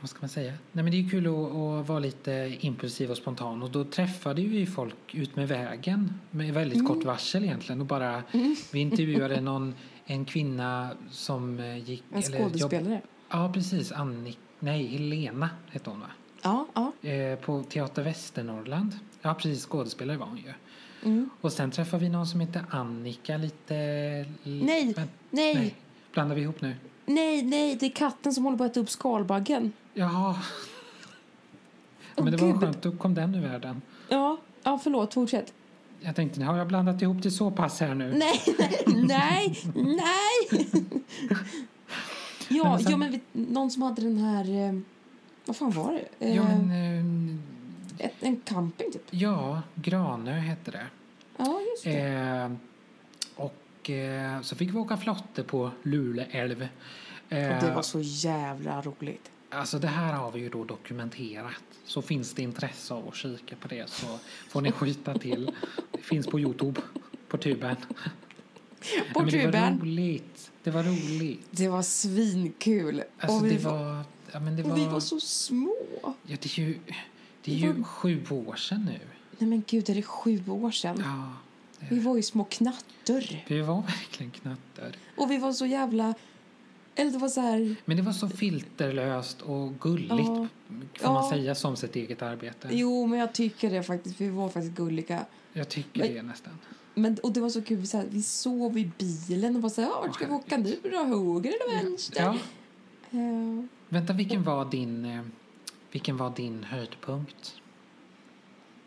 vad 0.00 0.10
ska 0.10 0.18
man 0.20 0.28
säga? 0.28 0.52
Nej, 0.72 0.84
men 0.84 0.90
det 0.92 0.98
är 1.00 1.10
kul 1.10 1.26
att, 1.26 1.32
att 1.32 1.88
vara 1.88 1.98
lite 1.98 2.56
impulsiv 2.60 3.10
och 3.10 3.16
spontan 3.16 3.62
och 3.62 3.70
då 3.70 3.84
träffade 3.84 4.42
vi 4.42 4.66
folk 4.66 5.14
ut 5.14 5.36
med 5.36 5.48
vägen 5.48 6.14
med 6.30 6.54
väldigt 6.54 6.86
kort 6.86 7.04
varsel 7.04 7.44
egentligen 7.44 7.80
och 7.80 7.86
bara 7.86 8.22
vi 8.72 8.78
intervjuade 8.80 9.40
någon 9.40 9.74
en 10.04 10.24
kvinna 10.24 10.90
som 11.10 11.58
eh, 11.60 11.76
gick 11.78 12.04
En 12.12 12.18
eller 12.22 12.38
jobb- 12.38 12.48
skådespelare. 12.52 13.00
Ja, 13.30 13.50
precis. 13.54 13.92
Annik, 13.92 14.38
nej, 14.58 14.86
Helena 14.86 15.50
hette 15.70 15.90
hon 15.90 16.00
va? 16.00 16.06
Ja, 16.42 16.66
ja. 17.02 17.08
Eh, 17.08 17.38
på 17.38 17.62
Teater 17.62 18.02
Västernorrland. 18.02 18.98
Ja, 19.22 19.34
precis. 19.34 19.66
Skådespelare 19.66 20.16
var 20.16 20.26
hon 20.26 20.36
ju. 20.36 20.52
Mm. 21.04 21.30
Och 21.40 21.52
sen 21.52 21.70
träffade 21.70 22.02
vi 22.04 22.08
någon 22.10 22.26
som 22.26 22.40
heter 22.40 22.64
Annika 22.70 23.36
lite... 23.36 23.74
Nej, 24.44 24.94
Men- 24.96 25.08
nej, 25.30 25.54
nej. 25.54 25.74
Blandar 26.12 26.36
vi 26.36 26.42
ihop 26.42 26.60
nu? 26.60 26.74
Nej, 27.14 27.42
nej, 27.42 27.76
det 27.76 27.86
är 27.86 27.90
katten 27.90 28.32
som 28.34 28.44
håller 28.44 28.58
på 28.58 28.64
att 28.64 28.70
äta 28.70 28.80
upp 28.80 28.90
skalbaggen. 28.90 29.72
Jaha. 29.94 30.36
Men 32.16 32.30
det 32.32 32.36
var 32.36 32.48
Gud. 32.52 32.60
skönt, 32.60 32.82
då 32.82 32.92
kom 32.96 33.14
den 33.14 33.34
ur 33.34 33.40
världen. 33.48 33.82
Ja, 34.08 34.36
ja 34.62 34.78
förlåt, 34.82 35.14
fortsätt. 35.14 35.52
Jag 36.00 36.16
tänkte, 36.16 36.42
har 36.44 36.56
jag 36.58 36.66
blandat 36.66 37.02
ihop 37.02 37.22
det 37.22 37.30
så 37.30 37.50
pass 37.50 37.80
här 37.80 37.94
nu? 37.94 38.12
Nej, 38.16 38.40
nej, 38.86 39.58
nej! 39.74 40.48
ja, 42.48 42.64
Men 42.64 42.78
sen- 42.80 42.90
ja, 42.90 42.96
men 42.96 43.10
vi, 43.12 43.20
någon 43.32 43.70
som 43.70 43.82
hade 43.82 44.02
den 44.02 44.18
här... 44.18 44.68
Eh, 44.68 44.80
vad 45.46 45.56
fan 45.56 45.70
var 45.70 45.92
det? 45.92 46.26
Eh, 46.26 46.36
Ja, 46.36 46.42
men... 46.44 46.70
Eh, 47.98 48.06
ett, 48.06 48.14
en 48.20 48.40
camping, 48.40 48.92
typ. 48.92 49.06
ja, 49.10 49.62
Granö 49.74 50.32
hette 50.32 50.70
det. 50.70 50.86
Ja, 51.36 51.60
just 51.70 51.84
det. 51.84 52.56
Eh, 53.92 54.26
och 54.30 54.36
eh, 54.36 54.40
så 54.42 54.56
fick 54.56 54.70
vi 54.70 54.78
åka 54.78 54.96
flotte 54.96 55.42
på 55.42 55.70
Lule 55.82 56.24
älv. 56.30 56.62
Eh, 57.28 57.56
Och 57.56 57.62
det 57.64 57.72
var 57.74 57.82
så 57.82 58.00
jävla 58.02 58.80
roligt. 58.82 59.30
Alltså 59.50 59.78
det 59.78 59.88
här 59.88 60.12
har 60.12 60.30
vi 60.32 60.40
ju 60.40 60.48
då 60.48 60.64
dokumenterat. 60.64 61.54
Så 61.84 62.02
finns 62.02 62.34
det 62.34 62.42
intresse 62.42 62.94
av 62.94 63.08
att 63.08 63.14
kika 63.14 63.56
på 63.56 63.68
det 63.68 63.90
så 63.90 64.06
får 64.48 64.60
ni 64.60 64.72
skjuta 64.72 65.14
till. 65.18 65.50
Det 65.92 66.02
finns 66.02 66.26
på 66.26 66.40
Youtube, 66.40 66.80
på 67.28 67.36
tuben. 67.36 67.76
På 67.76 67.84
Ja, 68.96 69.02
men 69.14 69.26
Det 69.26 69.36
var 69.36 69.52
tuben. 69.52 69.80
roligt. 69.80 70.50
Det 70.62 70.70
var 70.70 70.82
roligt. 70.82 71.46
Det 71.50 71.68
var 71.68 71.82
svinkul. 71.82 73.02
Alltså 73.20 73.36
och 73.38 73.46
vi, 73.46 73.50
det 73.56 73.64
var. 73.64 74.02
Ja, 74.32 74.40
men 74.40 74.56
det 74.56 74.62
var, 74.62 74.76
vi 74.76 74.86
var 74.86 75.00
så 75.00 75.20
små. 75.20 75.74
ja, 76.02 76.14
det 76.40 76.58
är 76.58 76.60
ju, 76.60 76.78
det 77.44 77.52
är 77.52 77.56
ju 77.56 77.72
var- 77.72 77.84
sju 77.84 78.24
år 78.30 78.56
sedan 78.56 78.84
nu. 78.84 78.98
Nej 79.38 79.48
men 79.50 79.62
gud, 79.66 79.90
är 79.90 79.94
det 79.94 80.02
sju 80.02 80.42
år 80.48 80.70
sedan? 80.70 80.96
Ja, 81.04 81.32
Vi 81.88 81.98
var 81.98 82.16
ju 82.16 82.22
små 82.22 82.44
knattor. 82.44 83.24
vi 83.48 83.60
var 83.60 83.82
verkligen 83.82 84.30
knattar. 84.32 84.96
Och 85.16 85.30
vi 85.30 85.38
var 85.38 85.52
så 85.52 85.66
jävla... 85.66 86.14
Eller 86.94 87.10
det 87.10 87.18
var 87.18 87.28
så 87.28 87.40
här... 87.40 87.76
Men 87.84 87.96
det 87.96 88.02
var 88.02 88.12
så 88.12 88.28
filterlöst 88.28 89.40
och 89.42 89.80
gulligt, 89.80 90.12
Ja. 90.12 90.24
får 90.94 91.12
man 91.12 91.24
Ja. 91.24 91.30
säga, 91.30 91.54
som 91.54 91.76
sitt 91.76 91.96
eget 91.96 92.22
arbete. 92.22 92.68
Jo, 92.70 93.06
men 93.06 93.18
jag 93.18 93.32
tycker 93.32 93.70
det 93.70 93.82
faktiskt. 93.82 94.20
Vi 94.20 94.28
var 94.28 94.48
faktiskt 94.48 94.74
gulliga. 94.76 95.24
Jag 95.52 95.68
tycker 95.68 96.00
Men- 96.00 96.14
det 96.14 96.22
nästan. 96.22 96.52
Men, 96.94 97.16
och 97.22 97.32
det 97.32 97.40
var 97.40 97.48
så 97.50 97.62
kul, 97.62 97.86
så 97.86 97.96
här, 97.96 98.06
vi 98.10 98.22
sov 98.22 98.78
i 98.78 98.90
bilen 98.98 99.56
och 99.56 99.62
var 99.62 99.70
så 99.70 99.80
här, 99.80 99.88
"Ja, 99.88 100.00
vart 100.00 100.14
ska 100.14 100.26
vi 100.26 100.32
åka 100.32 100.56
nu 100.56 100.78
då? 100.82 100.88
Höger 100.98 101.50
eller 101.50 101.82
vänster? 101.84 102.22
Ja. 102.22 102.36
Eh, 103.18 103.64
Vänta, 103.88 104.12
vilken 104.12 104.42
var 104.42 104.70
din, 104.70 105.04
eh, 105.04 105.22
vilken 105.92 106.16
var 106.16 106.30
din 106.36 106.64
höjdpunkt? 106.64 107.54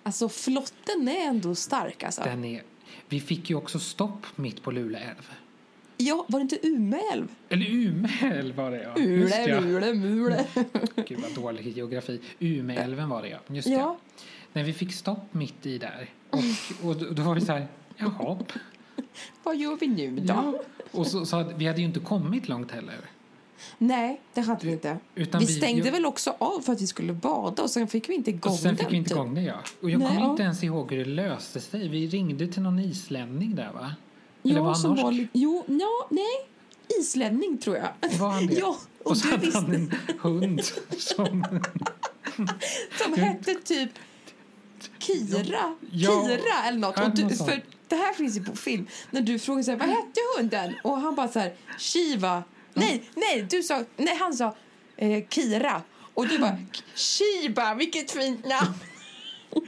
alltså 0.06 0.30
flotten 0.30 1.08
är 1.08 1.28
ändå 1.28 1.56
stark 1.56 2.04
alltså. 2.04 2.22
Den 2.24 2.46
är, 2.46 2.64
vi 3.10 3.20
fick 3.20 3.50
ju 3.50 3.56
också 3.56 3.80
stopp 3.80 4.26
mitt 4.36 4.64
på 4.64 4.72
Lule 4.72 4.98
älv. 5.00 5.32
Ja, 5.98 6.26
var 6.30 6.40
det 6.40 6.42
inte 6.42 6.68
Umeälv? 6.68 7.28
Eller 7.50 7.66
Umeälv 7.70 8.56
var 8.56 8.72
det 8.72 8.84
ja. 8.84 8.94
Ule, 8.98 9.46
ja. 9.48 9.62
mule, 9.62 9.94
mule. 9.94 10.46
Gud 11.08 11.20
vad 11.20 11.36
dålig 11.36 11.78
geografi. 11.78 12.22
Umeälven 12.40 13.10
var 13.10 13.22
det 13.22 13.30
ja. 13.30 13.38
Just 13.48 13.68
Ja. 13.68 13.74
ja. 13.78 13.98
När 14.54 14.64
vi 14.64 14.74
fick 14.74 14.94
stopp 14.94 15.34
mitt 15.34 15.66
i 15.66 15.78
där. 15.78 16.10
Och, 16.30 16.40
och 16.84 16.96
då- 16.96 17.10
då 17.10 17.24
var 17.24 17.36
vi 17.36 17.42
så 17.42 17.52
här, 17.52 17.68
jaha. 17.98 18.38
Vad 19.44 19.58
gör 19.58 19.76
vi 19.76 19.88
nu 19.88 20.16
då? 20.16 20.24
Ja. 20.34 20.54
Och 20.92 21.08
så, 21.08 21.26
så 21.26 21.36
hade, 21.38 21.54
vi 21.54 21.68
hade 21.68 21.80
ju 21.80 21.86
inte 21.86 22.00
kommit 22.00 22.48
långt 22.48 22.72
heller. 22.72 22.96
Nej, 23.78 24.22
det 24.34 24.42
hade 24.42 24.66
vi 24.66 24.72
inte. 24.72 24.98
Utan 25.16 25.40
vi 25.40 25.46
vi- 25.48 25.54
stängde 25.54 25.86
jag- 25.86 25.92
väl 25.92 26.06
också 26.06 26.36
av 26.38 26.60
för 26.62 26.74
att 26.74 26.82
vi 26.82 26.88
skulle 26.88 27.14
bada 27.14 27.64
och 27.64 27.70
sen 27.70 27.88
fick 27.88 28.10
vi 28.10 28.14
inte 28.16 28.30
igång 28.30 28.52
Och 28.54 28.60
sen 28.60 28.72
fick 28.78 28.80
den, 28.86 28.92
vi 28.92 28.98
inte 28.98 29.10
typ. 29.10 29.16
igång 29.18 29.34
det 29.36 29.42
ja. 29.42 29.56
Och 29.82 29.90
jag 29.90 30.00
Nej, 30.00 30.08
kommer 30.08 30.22
ja. 30.22 30.32
inte 30.32 30.44
ens 30.44 30.64
ihåg 30.64 30.92
hur 30.92 31.06
det 31.06 31.12
löste 31.12 31.60
sig. 31.62 31.88
Vi 31.88 32.08
ringde 32.08 32.48
till 32.48 32.62
någon 32.62 32.80
islänning 32.80 33.56
där 33.56 33.72
va? 33.74 33.96
Eller 34.44 34.54
var 34.56 34.62
Ja, 34.62 34.66
han 34.66 34.76
som 34.76 34.90
norsk? 34.92 35.04
var. 35.04 35.28
Jo, 35.34 35.64
ja, 35.68 36.08
nej. 36.10 36.48
Islänning, 37.00 37.58
tror 37.58 37.78
jag. 37.78 38.18
Var 38.20 38.30
han 38.30 38.48
det? 38.48 38.54
Ja, 38.54 38.78
och, 39.04 39.08
Och 39.12 39.18
så 39.18 39.28
hade 39.28 39.42
visste... 39.46 39.60
han 39.60 39.74
en 39.76 39.92
hund 40.20 40.62
som... 40.98 41.46
Som 43.04 43.14
hette 43.14 43.54
typ 43.56 43.90
Kira. 45.00 45.76
Ja. 45.92 46.26
Kira 46.28 46.64
eller 46.68 46.78
något. 46.80 47.00
Och 47.00 47.16
du, 47.16 47.30
för 47.36 47.62
det 47.88 47.96
här 47.96 48.14
finns 48.14 48.38
ju 48.38 48.44
på 48.44 48.56
film. 48.56 48.88
När 49.12 49.22
du 49.22 49.40
frågar 49.40 49.64
så 49.64 49.72
här, 49.72 49.78
vad 49.78 49.88
hette 49.90 50.20
hunden? 50.38 50.74
Och 50.84 50.98
han 50.98 51.16
bara 51.16 51.28
så 51.28 51.40
här, 51.40 51.54
Shiva. 51.80 52.44
Nej, 52.74 53.04
nej, 53.16 53.48
du 53.50 53.64
sa, 53.64 53.84
nej 53.98 54.16
han 54.20 54.34
sa 54.34 54.56
eh, 54.98 55.24
Kira. 55.30 55.82
Och 56.14 56.28
du 56.28 56.40
bara, 56.40 56.58
Shiba, 56.96 57.74
vilket 57.74 58.12
fint 58.12 58.46
namn. 58.46 58.74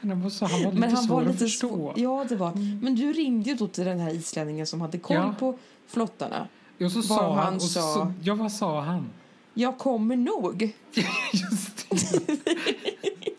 Han 0.00 0.22
var, 0.22 0.48
han 0.48 0.50
var 0.50 0.58
lite 0.70 0.80
Men 0.80 0.90
han 0.90 1.04
svår 1.04 1.14
var 1.14 1.22
lite 1.22 1.32
att 1.34 1.38
förstå. 1.38 1.92
Ja, 1.96 2.26
det 2.28 2.36
var. 2.36 2.52
Men 2.82 2.94
du 2.94 3.12
ringde 3.12 3.50
ju 3.50 3.56
då 3.56 3.66
till 3.68 3.84
den 3.84 4.00
här 4.00 4.10
islänningen 4.14 4.66
som 4.66 4.80
hade 4.80 4.98
koll 4.98 5.16
Ja. 5.16 5.34
på 5.38 5.58
flottarna. 5.86 6.48
Och 6.80 6.92
så 6.92 7.02
sa 7.02 7.34
han 7.34 7.44
han... 7.44 7.54
Och 7.54 7.62
så, 7.62 7.80
sa. 7.80 8.12
ja, 8.22 8.34
vad 8.34 8.52
sa 8.52 8.80
han? 8.80 9.10
Jag 9.54 9.78
kommer 9.78 10.16
nog. 10.16 10.62
Just 11.32 11.86
det. 11.90 11.96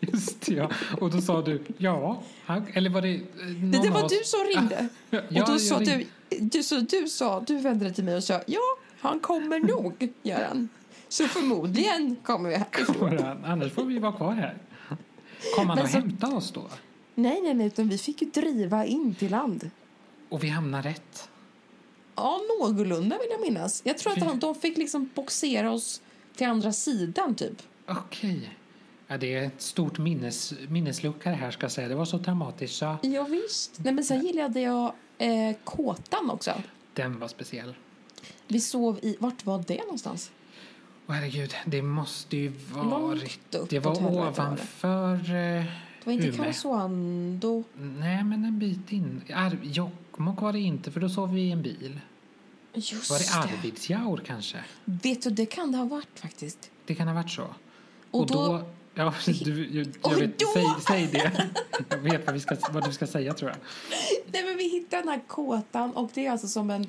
Just 0.12 0.40
det, 0.40 0.54
ja. 0.54 0.70
Och 1.00 1.10
då 1.10 1.20
sa 1.20 1.42
du 1.42 1.62
ja. 1.78 2.22
Han, 2.44 2.66
eller 2.74 2.90
var 2.90 3.02
det 3.02 3.14
eh, 3.14 3.20
någon 3.46 3.70
Nej, 3.70 3.80
det 3.82 3.90
var 3.90 4.08
du 4.08 4.20
som 4.24 4.40
ringde. 4.44 4.88
Och 5.42 5.52
då 5.52 5.58
sa 5.58 5.76
ringde. 5.76 6.04
du, 6.30 6.38
du, 6.40 6.62
så 6.62 6.76
du 6.80 7.08
sa, 7.08 7.40
du 7.46 7.58
vände 7.58 7.84
dig 7.84 7.94
till 7.94 8.04
mig 8.04 8.16
och 8.16 8.24
sa 8.24 8.40
ja, 8.46 8.60
han 9.00 9.20
kommer 9.20 9.58
nog, 9.60 10.12
gör 10.22 10.44
han. 10.44 10.68
Så 11.08 11.28
förmodligen 11.28 12.16
kommer 12.16 12.48
vi 12.48 12.56
härifrån. 12.56 13.18
Annars 13.44 13.72
får 13.72 13.84
vi 13.84 13.98
vara 13.98 14.12
kvar 14.12 14.32
här. 14.32 14.58
Kom 15.56 15.68
han 15.68 15.78
och 15.78 15.88
så- 15.88 15.98
hämta 15.98 16.26
oss 16.26 16.52
då? 16.52 16.66
Nej, 17.14 17.40
nej, 17.42 17.54
nej, 17.54 17.66
utan 17.66 17.88
vi 17.88 17.98
fick 17.98 18.22
ju 18.22 18.28
driva 18.30 18.84
in 18.86 19.14
till 19.14 19.30
land. 19.30 19.70
Och 20.28 20.44
vi 20.44 20.48
hamnar 20.48 20.82
rätt. 20.82 21.28
Ja, 22.14 22.40
någorlunda 22.60 23.18
vill 23.18 23.28
jag 23.30 23.40
minnas. 23.40 23.82
Jag 23.84 23.98
tror 23.98 24.28
att 24.28 24.40
de 24.40 24.54
fick 24.54 24.78
liksom 24.78 25.10
boxera 25.14 25.70
oss 25.72 26.02
till 26.36 26.46
andra 26.46 26.72
sidan, 26.72 27.34
typ. 27.34 27.62
Okej. 27.86 28.56
Ja, 29.06 29.16
det 29.18 29.34
är 29.34 29.42
ett 29.46 29.62
stort 29.62 29.98
minnes, 29.98 30.54
minneslucka 30.68 31.30
det 31.30 31.36
här 31.36 31.50
ska 31.50 31.64
jag 31.64 31.72
säga. 31.72 31.88
Det 31.88 31.94
var 31.94 32.04
så 32.04 32.18
traumatiskt 32.18 32.76
så 32.76 32.96
Ja, 33.02 33.22
visst. 33.24 33.78
Nej, 33.84 33.92
men 33.94 34.04
sen 34.04 34.26
gillade 34.26 34.60
jag 34.60 34.92
eh, 35.18 35.56
kåtan 35.64 36.30
också. 36.30 36.52
den 36.94 37.18
var 37.18 37.28
speciell. 37.28 37.74
Vi 38.48 38.60
sov 38.60 38.98
i, 39.02 39.16
vart 39.20 39.46
var 39.46 39.64
det 39.66 39.80
någonstans? 39.82 40.30
Åh, 41.06 41.14
herregud, 41.14 41.54
det 41.66 41.82
måste 41.82 42.36
ju 42.36 42.52
varit... 42.72 43.38
Långt 43.54 43.70
Det 43.70 43.78
var 43.78 43.94
var 44.00 44.10
det. 44.12 44.18
ovanför 44.28 45.14
eh, 45.14 45.24
Det 45.30 45.66
var 46.04 46.12
inte. 46.12 46.36
Karesuando. 46.36 47.64
Nej, 47.76 48.24
men 48.24 48.44
en 48.44 48.58
bit 48.58 48.92
in. 48.92 49.22
Ar- 49.34 49.58
Jokkmokk 49.62 50.40
var 50.40 50.52
det 50.52 50.60
inte, 50.60 50.90
för 50.90 51.00
då 51.00 51.08
sov 51.08 51.34
vi 51.34 51.40
i 51.40 51.50
en 51.52 51.62
bil. 51.62 52.00
Just 52.74 53.10
Var 53.10 53.18
det 53.18 53.48
Arvidsjaur 53.52 54.20
kanske? 54.26 54.56
Vet 54.84 55.22
du, 55.22 55.30
det 55.30 55.46
kan 55.46 55.72
det 55.72 55.78
ha 55.78 55.84
varit 55.84 56.18
faktiskt. 56.20 56.70
Det 56.86 56.94
kan 56.94 57.08
ha 57.08 57.14
varit 57.14 57.30
så. 57.30 57.46
Och, 58.10 58.26
då, 58.26 58.62
ja, 58.94 59.14
du, 59.44 59.68
jag, 59.78 59.86
Och 60.02 60.12
jag 60.12 60.18
vet, 60.18 60.38
då- 60.38 60.46
säg, 60.54 60.64
säg 60.86 61.06
det. 61.12 61.46
Jag 61.90 61.98
vet 61.98 62.26
vad, 62.26 62.34
vi 62.34 62.40
ska, 62.40 62.56
vad 62.70 62.84
du 62.84 62.92
ska 62.92 63.06
säga 63.06 63.34
tror 63.34 63.50
jag. 63.50 63.58
nej, 64.32 64.44
men 64.44 64.56
vi 64.56 64.68
hittade 64.68 65.02
den 65.02 65.08
här 65.08 65.20
kåtan 65.26 65.90
och 65.92 66.10
det 66.14 66.26
är 66.26 66.30
alltså 66.30 66.48
som 66.48 66.70
en, 66.70 66.86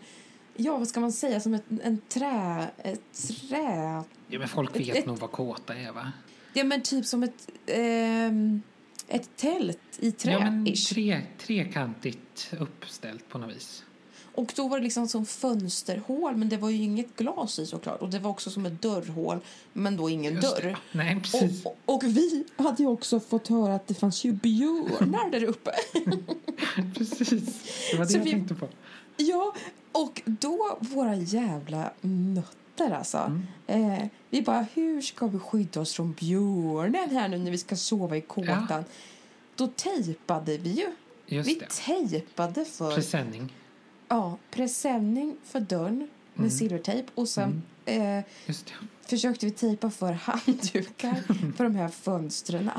ja 0.60 0.78
vad 0.78 0.88
ska 0.88 1.00
man 1.00 1.12
säga, 1.12 1.40
som 1.40 1.54
ett, 1.54 1.64
en 1.84 2.02
trä, 2.10 2.68
ett 2.78 3.02
trä, 3.28 4.04
Ja, 4.28 4.40
men 4.40 4.48
folk 4.48 4.80
vet 4.80 4.96
ett- 4.98 5.06
nog 5.06 5.18
vad 5.18 5.32
kåta 5.32 5.76
är 5.76 5.92
va? 5.92 6.12
ja 6.54 6.64
men 6.64 6.82
typ 6.82 7.06
som 7.06 7.24
ett, 7.24 7.50
ehm, 7.66 8.62
ett 9.08 9.30
tält 9.36 9.80
i 10.00 10.12
trä. 10.12 10.32
Ja, 10.32 10.40
men 10.40 10.66
tre, 10.90 11.22
trekantigt 11.38 12.54
uppställt 12.60 13.30
på 13.30 13.38
något 13.38 13.56
vis. 13.56 13.84
Och 14.36 14.54
då 14.56 14.68
var 14.68 14.78
det 14.78 14.84
liksom 14.84 15.08
som 15.08 15.26
fönsterhål 15.26 16.36
men 16.36 16.50
det 16.50 16.58
var 16.58 16.70
ju 16.70 16.78
inget 16.84 17.16
glas 17.18 17.60
i 17.60 17.66
såklart 17.66 18.02
och 18.02 18.10
det 18.10 18.20
var 18.20 18.30
också 18.32 18.50
som 18.50 18.66
ett 18.66 18.82
dörrhål 18.82 19.40
men 19.74 19.98
då 19.98 20.10
ingen 20.10 20.34
Just 20.34 20.56
dörr. 20.56 20.62
det. 20.64 20.78
Nej, 20.98 21.20
precis. 21.22 21.66
Och, 21.66 21.78
och, 21.86 21.96
och 21.96 22.04
vi 22.04 22.44
hade 22.58 22.84
ju 22.84 22.90
också 22.90 23.20
fått 23.20 23.48
höra 23.48 23.76
att 23.76 23.88
det 23.88 23.94
fanns 23.94 24.24
ju 24.24 24.32
björnar 24.34 25.32
där 25.32 25.44
uppe. 25.44 25.72
precis. 26.96 27.62
Det 27.92 27.98
var 27.98 28.06
det 28.06 28.12
Så 28.12 28.18
jag 28.18 28.24
vi- 28.24 28.32
tänkte 28.32 28.56
på. 28.56 28.68
Ja, 29.18 29.56
och 29.92 30.22
då 30.26 30.78
våra 30.80 31.16
jävla 31.16 31.92
nötter 32.02 32.92
alltså. 32.92 33.18
Mm. 33.68 33.92
Eh, 33.94 34.08
vi 34.30 34.42
bara, 34.42 34.66
hur 34.74 35.02
ska 35.02 35.28
vi 35.28 35.40
skydda 35.40 35.82
oss 35.82 35.94
från 35.94 36.14
björnen 36.14 37.10
här 37.10 37.28
nu 37.28 37.38
när 37.38 37.52
vi 37.52 37.58
ska 37.58 37.76
sova 37.76 38.18
i 38.18 38.22
kåtan? 38.22 38.84
Då 39.56 39.68
tejpade 39.68 40.58
vi 40.58 40.70
ju. 40.70 40.92
Just 41.26 41.50
vi 41.50 41.54
det. 41.56 41.68
tejpade 41.70 42.66
för... 42.66 42.96
Presenning. 42.96 43.54
ja, 44.08 44.38
presenning 44.52 45.38
för 45.44 45.60
dörren 45.60 46.10
med 46.34 46.54
silvertejp 46.54 47.08
och 47.16 47.30
sen 47.30 47.64
eh, 47.86 48.20
Just 48.46 48.66
det. 48.66 48.74
försökte 49.08 49.46
vi 49.46 49.52
tejpa 49.52 49.90
för 49.90 50.12
handdukar 50.24 51.24
för 51.58 51.64
de 51.64 51.76
här 51.76 51.88
fönstren. 51.90 52.72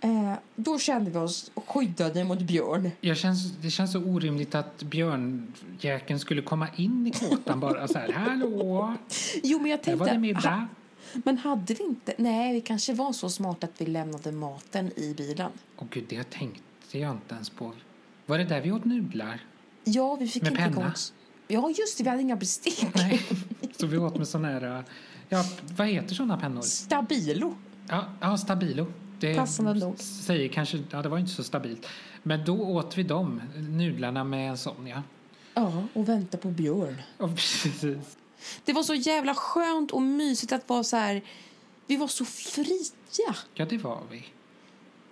Eh, 0.00 0.32
då 0.56 0.78
kände 0.78 1.10
vi 1.10 1.18
oss 1.18 1.50
skyddade 1.66 2.24
mot 2.24 2.40
björn. 2.40 2.90
Jag 3.00 3.16
känns, 3.16 3.52
det 3.52 3.70
känns 3.70 3.92
så 3.92 4.00
orimligt 4.00 4.54
att 4.54 4.82
björnjäkeln 4.82 6.18
skulle 6.18 6.42
komma 6.42 6.68
in 6.76 7.06
i 7.06 7.10
kåtan 7.10 7.60
bara 7.60 7.88
så 7.88 7.98
här. 7.98 8.12
Hallå, 8.12 8.94
Jo, 9.42 9.58
men 9.58 9.70
jag 9.70 9.80
där 9.84 9.96
var 9.96 10.06
det 10.06 10.12
tänkte... 10.12 10.48
ha, 10.48 10.66
men 11.12 11.38
hade 11.38 11.74
vi 11.74 11.84
inte... 11.84 12.14
Nej, 12.18 12.54
vi 12.54 12.60
kanske 12.60 12.92
var 12.92 13.12
så 13.12 13.28
smarta 13.30 13.66
att 13.66 13.80
vi 13.80 13.86
lämnade 13.86 14.32
maten 14.32 14.92
i 14.98 15.14
bilen. 15.16 15.50
Åh 15.78 15.86
gud, 15.90 16.04
det 16.08 16.30
tänkte 16.30 16.98
jag 16.98 17.10
inte 17.10 17.34
ens 17.34 17.50
på. 17.50 17.72
Var 18.26 18.38
det 18.38 18.44
där 18.44 18.60
vi 18.60 18.72
åt 18.72 18.84
nudlar? 18.84 19.40
Ja, 19.84 20.16
vi 20.20 20.28
fick 20.28 20.42
Med 20.42 20.52
inte 20.52 20.62
penna? 20.62 20.80
igång... 20.80 20.92
Ja, 21.48 21.70
just 21.78 21.98
det. 21.98 22.04
Vi 22.04 22.10
hade 22.10 22.22
inga 22.22 22.36
bestick. 22.36 22.86
Nej, 22.94 23.22
så 23.76 23.86
vi 23.86 23.98
åt 23.98 24.16
med 24.16 24.28
sån 24.28 24.44
här... 24.44 24.84
Ja, 25.28 25.44
vad 25.76 25.88
heter 25.88 26.14
såna 26.14 26.36
pennor? 26.38 26.62
Stabilo. 26.62 27.54
Ja, 27.88 28.04
ja 28.20 28.38
Stabilo. 28.38 28.86
Det 29.20 29.34
Passande 29.36 29.74
nog. 29.74 29.98
säger 29.98 30.48
kanske... 30.48 30.82
Ja, 30.90 31.02
det 31.02 31.08
var 31.08 31.18
inte 31.18 31.32
så 31.32 31.44
stabilt. 31.44 31.86
Men 32.22 32.44
då 32.44 32.62
åt 32.62 32.98
vi 32.98 33.02
dem, 33.02 33.42
nudlarna 33.56 34.24
med 34.24 34.50
en 34.50 34.58
sån, 34.58 34.86
ja. 34.86 35.02
Ja, 35.54 35.82
och 35.94 36.08
vänta 36.08 36.38
på 36.38 36.48
björn. 36.50 37.02
Och 37.18 37.30
precis. 37.36 38.16
Det 38.64 38.72
var 38.72 38.82
så 38.82 38.94
jävla 38.94 39.34
skönt 39.34 39.90
och 39.90 40.02
mysigt 40.02 40.52
att 40.52 40.68
vara 40.68 40.84
så 40.84 40.96
här... 40.96 41.22
Vi 41.86 41.96
var 41.96 42.08
så 42.08 42.24
fria. 42.24 43.34
Ja, 43.54 43.64
det 43.66 43.78
var 43.78 44.00
vi. 44.10 44.24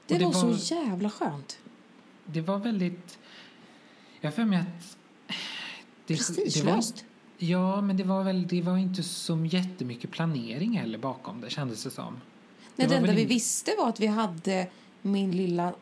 Det, 0.07 0.19
det 0.19 0.25
var, 0.25 0.33
var- 0.33 0.55
så 0.57 0.75
jävla 0.75 1.11
skönt. 1.11 1.59
Det 2.25 2.41
var 2.41 2.59
väldigt... 2.59 3.19
Jag 4.21 4.31
har 4.31 4.35
för 4.35 4.45
mig 4.45 4.59
att... 4.59 4.97
Det, 6.07 6.17
Prestigelöst. 6.17 7.05
ja, 7.39 7.81
men 7.81 7.97
det 7.97 8.05
var 8.05 8.25
väl 8.25 8.47
det 8.47 8.63
var 8.63 8.77
inte 8.77 9.03
så 9.03 9.45
jättemycket 9.45 10.11
planering 10.11 10.79
heller 10.79 10.99
bakom 10.99 11.41
det, 11.41 11.51
kändes 11.51 11.85
det 11.85 11.91
som. 11.91 12.21
Nej, 12.77 12.89
det 12.89 12.97
enda 12.97 13.13
vi 13.13 13.25
visste 13.25 13.75
var 13.79 13.89
att 13.89 14.01
vi 14.01 14.07
hade 14.07 14.67
min 15.03 15.31
lilla 15.37 15.75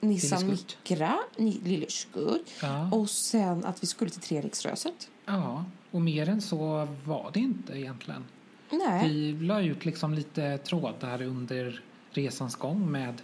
Nissan. 0.00 0.46
Micra, 0.46 1.18
Lille 1.36 1.86
Skutt, 1.88 2.50
Ja. 2.62 2.90
och 2.92 3.10
sen 3.10 3.64
att 3.64 3.82
vi 3.82 3.86
skulle 3.86 4.10
till 4.10 4.20
Treriksröset. 4.20 5.10
ja, 5.26 5.64
och 5.90 6.00
mer 6.00 6.28
än 6.28 6.40
så 6.40 6.88
var 7.04 7.30
det 7.34 7.40
inte 7.40 7.78
egentligen. 7.78 8.24
Nej, 8.70 9.08
Vi 9.08 9.32
la 9.32 9.62
ut 9.62 9.84
liksom 9.84 10.14
lite 10.14 10.58
trådar 10.58 11.22
under 11.22 11.82
resans 12.10 12.56
gång 12.56 12.90
med 12.90 13.22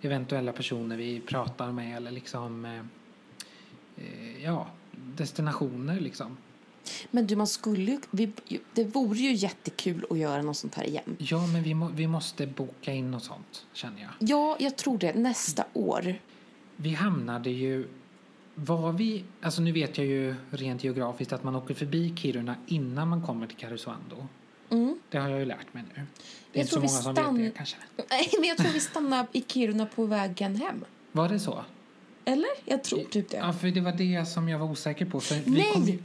eventuella 0.00 0.52
personer 0.52 0.96
vi 0.96 1.20
pratar 1.20 1.72
med 1.72 1.96
eller 1.96 2.10
liksom 2.10 2.64
eh, 2.64 2.78
eh, 3.96 4.44
ja, 4.44 4.66
destinationer 5.16 6.00
liksom. 6.00 6.36
Men 7.10 7.26
du, 7.26 7.36
man 7.36 7.46
skulle 7.46 7.98
vi, 8.10 8.32
det 8.72 8.84
vore 8.84 9.18
ju 9.18 9.32
jättekul 9.32 10.06
att 10.10 10.18
göra 10.18 10.42
något 10.42 10.56
sånt 10.56 10.74
här 10.74 10.84
igen. 10.84 11.16
Ja, 11.18 11.46
men 11.46 11.62
vi, 11.62 11.74
må, 11.74 11.88
vi 11.88 12.06
måste 12.06 12.46
boka 12.46 12.92
in 12.92 13.10
något 13.10 13.24
sånt 13.24 13.66
känner 13.72 14.02
jag. 14.02 14.10
Ja, 14.18 14.56
jag 14.60 14.76
tror 14.76 14.98
det. 14.98 15.14
Nästa 15.14 15.64
år. 15.72 16.14
Vi 16.76 16.94
hamnade 16.94 17.50
ju 17.50 17.88
var 18.54 18.92
vi, 18.92 19.24
alltså 19.40 19.62
nu 19.62 19.72
vet 19.72 19.98
jag 19.98 20.06
ju 20.06 20.34
rent 20.50 20.84
geografiskt 20.84 21.32
att 21.32 21.44
man 21.44 21.56
åker 21.56 21.74
förbi 21.74 22.12
Kiruna 22.16 22.56
innan 22.66 23.08
man 23.08 23.22
kommer 23.22 23.46
till 23.46 23.56
Karesuando. 23.56 24.28
Mm. 24.70 24.98
Det 25.10 25.18
har 25.18 25.28
jag 25.28 25.38
ju 25.38 25.44
lärt 25.44 25.74
mig 25.74 25.82
nu. 25.82 25.94
Det 25.94 26.00
är 26.00 26.06
Jag 26.52 26.62
inte 26.62 26.72
så 26.72 26.80
många 26.80 26.88
som 26.88 27.36
vet 27.36 27.52
det 27.52 27.56
kanske. 27.56 27.76
Nej, 28.10 28.30
men 28.38 28.48
jag 28.48 28.56
tror 28.58 28.72
vi 28.72 28.80
stannar 28.80 29.26
i 29.32 29.44
Kiruna 29.48 29.86
på 29.86 30.06
vägen 30.06 30.56
hem. 30.56 30.84
Var 31.12 31.28
det 31.28 31.40
så? 31.40 31.64
Eller? 32.24 32.50
Jag 32.64 32.84
tror 32.84 33.04
typ 33.04 33.30
det. 33.30 33.36
Ja, 33.36 33.52
för 33.52 33.68
det 33.68 33.80
var 33.80 33.92
det 33.92 34.28
som 34.28 34.48
jag 34.48 34.58
var 34.58 34.66
osäker 34.66 35.06
på. 35.06 35.20
För 35.20 35.50
Nej! 35.50 36.02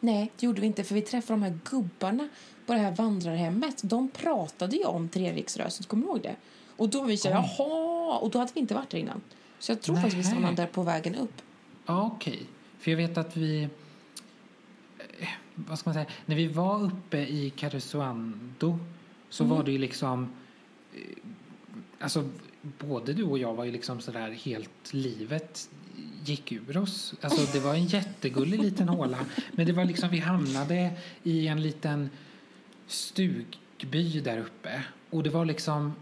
Nej, 0.00 0.32
det 0.36 0.46
gjorde 0.46 0.60
vi 0.60 0.66
inte. 0.66 0.84
För 0.84 0.94
vi 0.94 1.02
träffade 1.02 1.40
de 1.40 1.42
här 1.42 1.58
gubbarna 1.70 2.28
på 2.66 2.72
det 2.72 2.78
här 2.78 2.92
vandrarhemmet. 2.96 3.80
De 3.84 4.08
pratade 4.08 4.76
ju 4.76 4.84
om 4.84 5.08
Treriksröset, 5.08 5.86
kommer 5.86 6.02
du 6.02 6.08
ihåg 6.08 6.22
det? 6.22 6.36
Och 6.76 6.88
då 6.88 7.00
var 7.00 7.06
vi 7.06 7.16
så 7.16 7.28
här, 7.30 7.40
Oj. 7.42 7.54
jaha! 7.58 8.18
Och 8.18 8.30
då 8.30 8.38
hade 8.38 8.50
vi 8.54 8.60
inte 8.60 8.74
varit 8.74 8.90
där 8.90 8.98
innan. 8.98 9.20
Så 9.58 9.72
jag 9.72 9.80
tror 9.80 9.94
faktiskt 9.96 10.16
vi 10.16 10.22
stannade 10.24 10.54
där 10.56 10.66
på 10.66 10.82
vägen 10.82 11.14
upp. 11.14 11.42
Ja, 11.86 12.10
okej. 12.16 12.42
För 12.78 12.90
jag 12.90 12.98
vet 12.98 13.18
att 13.18 13.36
vi... 13.36 13.62
eh, 15.18 15.28
Vad 15.54 15.78
ska 15.78 15.90
man 15.90 15.94
säga? 15.94 16.06
När 16.26 16.36
vi 16.36 16.46
var 16.46 16.82
uppe 16.84 17.18
i 17.18 17.50
Karesuando 17.56 18.78
så 19.28 19.44
Mm. 19.44 19.56
var 19.56 19.64
det 19.64 19.72
ju 19.72 19.78
liksom... 19.78 20.32
eh, 20.94 21.00
Alltså, 22.00 22.28
både 22.62 23.12
du 23.12 23.22
och 23.24 23.38
jag 23.38 23.54
var 23.54 23.64
ju 23.64 23.72
liksom 23.72 24.00
sådär 24.00 24.30
helt 24.30 24.92
livet 24.92 25.70
gick 26.24 26.52
ur 26.52 26.76
oss. 26.76 27.14
Alltså 27.20 27.52
det 27.52 27.60
var 27.60 27.74
en 27.74 27.84
jättegullig 27.86 28.60
liten 28.60 28.88
håla. 28.88 29.18
Men 29.52 29.66
det 29.66 29.72
var 29.72 29.84
liksom, 29.84 30.08
vi 30.10 30.18
hamnade 30.18 30.90
i 31.22 31.46
en 31.48 31.62
liten 31.62 32.10
stugby 32.86 34.20
där 34.20 34.38
uppe. 34.38 34.82
Och 35.10 35.22
det 35.22 35.30
var 35.30 35.44
liksom, 35.44 35.92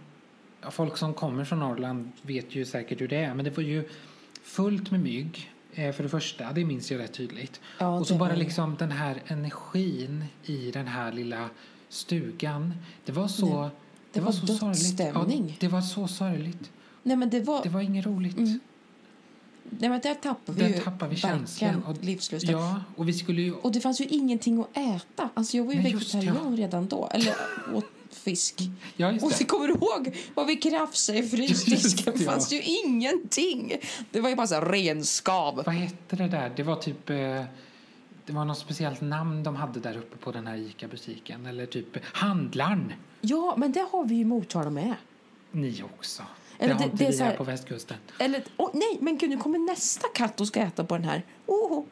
folk 0.71 0.97
som 0.97 1.15
kommer 1.15 1.45
från 1.45 1.59
Norrland 1.59 2.13
vet 2.23 2.55
ju 2.55 2.65
säkert 2.65 3.01
hur 3.01 3.09
det 3.09 3.17
är. 3.17 3.35
Men 3.35 3.45
det 3.45 3.57
var 3.57 3.63
ju 3.65 3.89
fullt 4.43 4.91
med 4.91 5.01
mygg. 5.01 5.53
eh, 5.75 5.93
För 5.93 6.03
det 6.03 6.09
första, 6.09 6.53
det 6.53 6.65
minns 6.65 6.91
jag 6.91 6.99
rätt 7.01 7.13
tydligt. 7.13 7.61
Ja, 7.79 7.99
och 7.99 8.07
så 8.07 8.13
det 8.15 8.19
bara 8.19 8.29
var 8.29 8.37
det. 8.37 8.43
liksom 8.43 8.77
den 8.79 8.91
här 8.93 9.23
energin 9.27 10.25
i 10.45 10.71
den 10.71 10.87
här 10.87 11.13
lilla 11.13 11.49
stugan. 11.89 12.75
Det 13.05 13.13
var 13.13 13.29
så... 13.29 13.61
Nej, 13.63 13.71
det 14.13 14.21
var 14.21 14.33
så 14.33 14.47
sorgligt. 14.47 14.99
Ja, 15.01 15.27
det 15.61 15.69
var 15.69 15.81
så 15.81 16.09
sorgligt. 16.09 16.71
Nej, 17.03 17.17
men 17.17 17.31
det 17.31 17.41
var... 17.41 17.63
Det 17.63 17.69
var 17.69 17.81
inget 17.81 18.07
roligt. 18.07 18.37
Mm. 18.37 18.61
Nej, 19.71 19.91
men 19.91 20.01
där 20.01 20.15
tappade 20.15 20.59
vi 20.59 20.69
Där 20.69 20.79
ju 20.79 20.85
tappade 20.85 21.11
vi 21.11 21.17
känslan. 21.17 21.83
Och- 21.85 22.05
livslusten. 22.05 22.51
Ja, 22.53 22.83
och 22.97 23.09
vi 23.09 23.13
skulle 23.13 23.43
ju... 23.43 23.55
Och 23.55 23.73
det 23.73 23.81
fanns 23.81 24.01
ju 24.01 24.05
ingenting 24.05 24.61
att 24.61 24.77
äta. 24.77 25.29
Alltså 25.35 25.57
jag 25.57 25.65
var 25.65 25.73
ju 25.73 25.83
Nej, 25.83 25.93
vegetarian 25.93 26.57
redan 26.57 26.89
då. 26.89 27.09
Eller 27.13 27.35
åt 27.75 27.85
fisk. 28.11 28.61
Ja, 28.97 29.13
Och 29.23 29.33
det. 29.39 29.45
kommer 29.45 29.69
du 29.69 29.75
ihåg 29.75 30.17
vad 30.35 30.47
vi 30.47 30.57
krafsade 30.57 31.19
i 31.19 31.29
frysdisken? 31.29 32.13
Det, 32.17 32.25
ja. 32.25 32.31
fanns 32.31 32.53
ju 32.53 32.63
ingenting. 32.63 33.73
Det 34.11 34.21
var 34.21 34.29
ju 34.31 34.37
bara 34.37 34.47
så 34.47 34.61
renskav. 34.61 35.63
Vad 35.67 35.75
hette 35.75 36.17
det 36.17 36.29
där? 36.29 36.53
Det 36.57 36.63
var 36.63 36.77
typ... 36.77 37.11
Eh, 37.11 37.17
det 38.27 38.33
var 38.35 38.45
något 38.45 38.59
speciellt 38.59 39.01
namn 39.01 39.43
de 39.43 39.57
hade 39.57 39.81
där 39.81 39.97
uppe 39.99 40.17
på 40.17 40.33
den 40.33 40.47
här 40.47 40.57
ICA-butiken. 40.57 41.47
Eller 41.47 41.67
typ 41.67 41.87
Handlarn. 42.17 42.93
Ja, 43.21 43.55
men 43.57 43.73
det 43.73 43.87
har 43.93 44.05
vi 44.05 44.15
ju 44.15 44.25
Motala 44.25 44.71
med. 44.71 44.95
Ni 45.51 45.83
också. 45.83 46.23
Eller 46.59 46.75
det 46.75 46.81
har 46.81 46.85
inte 46.85 46.97
det 47.05 47.07
är 47.09 47.13
vi 47.13 47.19
här 47.19 47.37
på 47.37 47.45
västkusten. 47.45 47.97
Eller, 48.19 48.43
åh, 48.57 48.71
nej, 48.75 48.99
men 49.01 49.19
gud, 49.19 49.31
nu 49.31 49.37
kommer 49.37 49.59
nästa 49.59 50.09
katt 50.15 50.41
och 50.41 50.47
ska 50.47 50.61
äta 50.61 50.85
på 50.85 50.95
den 50.95 51.05
här. 51.05 51.23
Oh. 51.47 51.85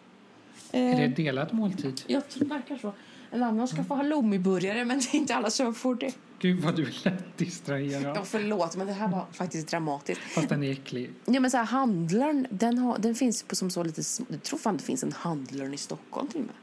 Är 0.72 0.90
Eh, 0.92 0.98
det 0.98 1.06
delad 1.08 1.54
måltid? 1.54 2.02
jag 2.06 2.22
verkar 2.36 2.76
så. 2.78 2.92
En 3.30 3.42
annan 3.42 3.68
ska 3.68 3.84
få 3.84 3.94
halloumiburgare, 3.94 4.84
men 4.84 4.98
det 4.98 5.14
är 5.14 5.18
inte 5.18 5.34
alla 5.34 5.50
som 5.50 5.74
får 5.74 5.94
det. 5.94 6.14
Gud 6.38 6.60
vad 6.60 6.76
du 6.76 6.82
är 6.82 6.94
lätt 7.04 7.36
distraherad. 7.38 8.16
Ja, 8.16 8.24
förlåt, 8.24 8.76
men 8.76 8.86
det 8.86 8.92
här 8.92 9.08
var 9.08 9.24
faktiskt 9.32 9.68
dramatiskt. 9.68 10.20
Fast 10.20 10.48
den 10.48 10.62
är 10.62 10.72
äcklig. 10.72 11.10
Ja, 11.24 11.40
men 11.40 11.50
så 11.50 11.56
här, 11.56 11.64
handlaren, 11.64 12.46
den, 12.50 12.78
har, 12.78 12.98
den 12.98 13.14
finns 13.14 13.42
på 13.42 13.56
som 13.56 13.70
så 13.70 13.82
lite... 13.82 14.02
Jag 14.28 14.42
tror 14.42 14.58
fan 14.58 14.76
det 14.76 14.82
finns 14.82 15.02
en 15.02 15.12
handlare 15.12 15.74
i 15.74 15.76
Stockholm 15.76 16.28
till 16.28 16.40
och 16.40 16.46
med. 16.46 16.54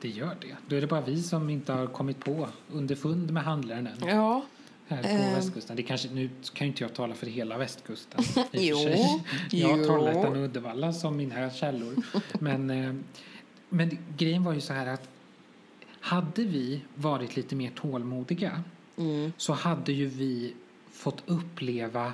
Det 0.00 0.08
gör 0.08 0.36
det. 0.40 0.56
Då 0.68 0.76
är 0.76 0.80
det 0.80 0.86
bara 0.86 1.00
vi 1.00 1.22
som 1.22 1.50
inte 1.50 1.72
har 1.72 1.86
kommit 1.86 2.24
på 2.24 2.48
underfund 2.72 3.30
med 3.30 3.42
handlaren 3.44 3.86
än. 3.86 4.08
Ja. 4.08 4.42
Här 4.94 5.02
på 5.02 5.08
Eh. 5.08 5.34
västkusten. 5.34 5.76
Det 5.76 5.82
kanske, 5.82 6.08
nu 6.08 6.30
kan 6.54 6.66
ju 6.66 6.70
inte 6.72 6.82
jag 6.84 6.94
tala 6.94 7.14
för 7.14 7.26
hela 7.26 7.58
västkusten. 7.58 8.20
Jo, 8.52 8.76
sig. 8.76 9.22
Jag 9.50 9.68
har. 9.76 9.84
Trollhättan 9.84 10.32
och 10.36 10.44
Uddevalla 10.44 10.92
som 10.92 11.16
mina 11.16 11.50
källor. 11.50 11.94
Men, 12.40 12.70
eh, 12.70 12.94
men 13.68 13.98
grejen 14.16 14.44
var 14.44 14.52
ju 14.52 14.60
så 14.60 14.72
här 14.72 14.86
att 14.86 15.08
hade 16.00 16.44
vi 16.44 16.82
varit 16.94 17.36
lite 17.36 17.56
mer 17.56 17.70
tålmodiga 17.70 18.62
Mm. 18.96 19.32
så 19.36 19.52
hade 19.52 19.92
ju 19.92 20.06
vi 20.06 20.54
fått 20.92 21.22
uppleva 21.26 22.12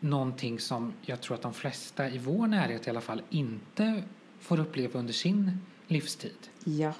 någonting 0.00 0.58
som 0.60 0.92
jag 1.02 1.20
tror 1.20 1.34
att 1.34 1.42
de 1.42 1.54
flesta 1.54 2.08
i 2.10 2.18
vår 2.18 2.46
närhet 2.46 2.86
i 2.86 2.90
alla 2.90 3.00
fall 3.00 3.22
inte 3.30 4.02
får 4.40 4.60
uppleva 4.60 4.98
under 5.00 5.12
sin 5.12 5.60
livstid. 5.86 6.36
Ja. 6.64 6.92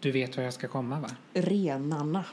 Du 0.00 0.10
vet 0.10 0.36
var 0.36 0.44
jag 0.44 0.54
ska 0.54 0.68
komma 0.68 1.00
va? 1.00 1.10
Renarna. 1.34 2.24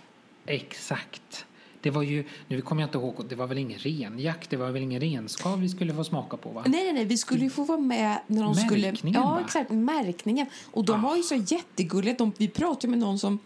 Exakt. 0.45 1.45
Det 1.81 1.89
var 1.89 2.01
ju, 2.01 2.23
nu 2.47 2.61
kommer 2.61 2.81
jag 2.81 2.87
inte 2.87 2.97
ihåg, 2.97 3.25
det 3.29 3.35
var 3.35 3.47
väl 3.47 3.57
ingen 3.57 3.79
renjakt, 3.79 4.49
det 4.49 4.57
var 4.57 4.71
väl 4.71 4.81
ingen 4.81 5.01
renskav 5.01 5.59
vi 5.59 5.69
skulle 5.69 5.93
få 5.93 6.03
smaka 6.03 6.37
på 6.37 6.49
va? 6.49 6.63
Nej, 6.67 6.83
nej, 6.83 6.93
nej, 6.93 7.05
vi 7.05 7.17
skulle 7.17 7.43
ju 7.43 7.49
få 7.49 7.63
vara 7.63 7.77
med 7.79 8.19
när 8.27 8.43
de 8.43 8.55
skulle... 8.55 8.91
Märkningen, 8.91 9.21
Ja, 9.21 9.29
va? 9.29 9.41
exakt. 9.45 9.69
Märkningen. 9.71 10.47
Och 10.71 10.85
de 10.85 11.05
Ah. 11.05 11.07
var 11.09 11.15
ju 11.15 11.23
så 11.23 11.35
jättegulliga. 11.35 12.15
De, 12.17 12.31
vi 12.37 12.47
pratade 12.47 12.87
med 12.87 12.99
någon 12.99 13.19
som... 13.19 13.39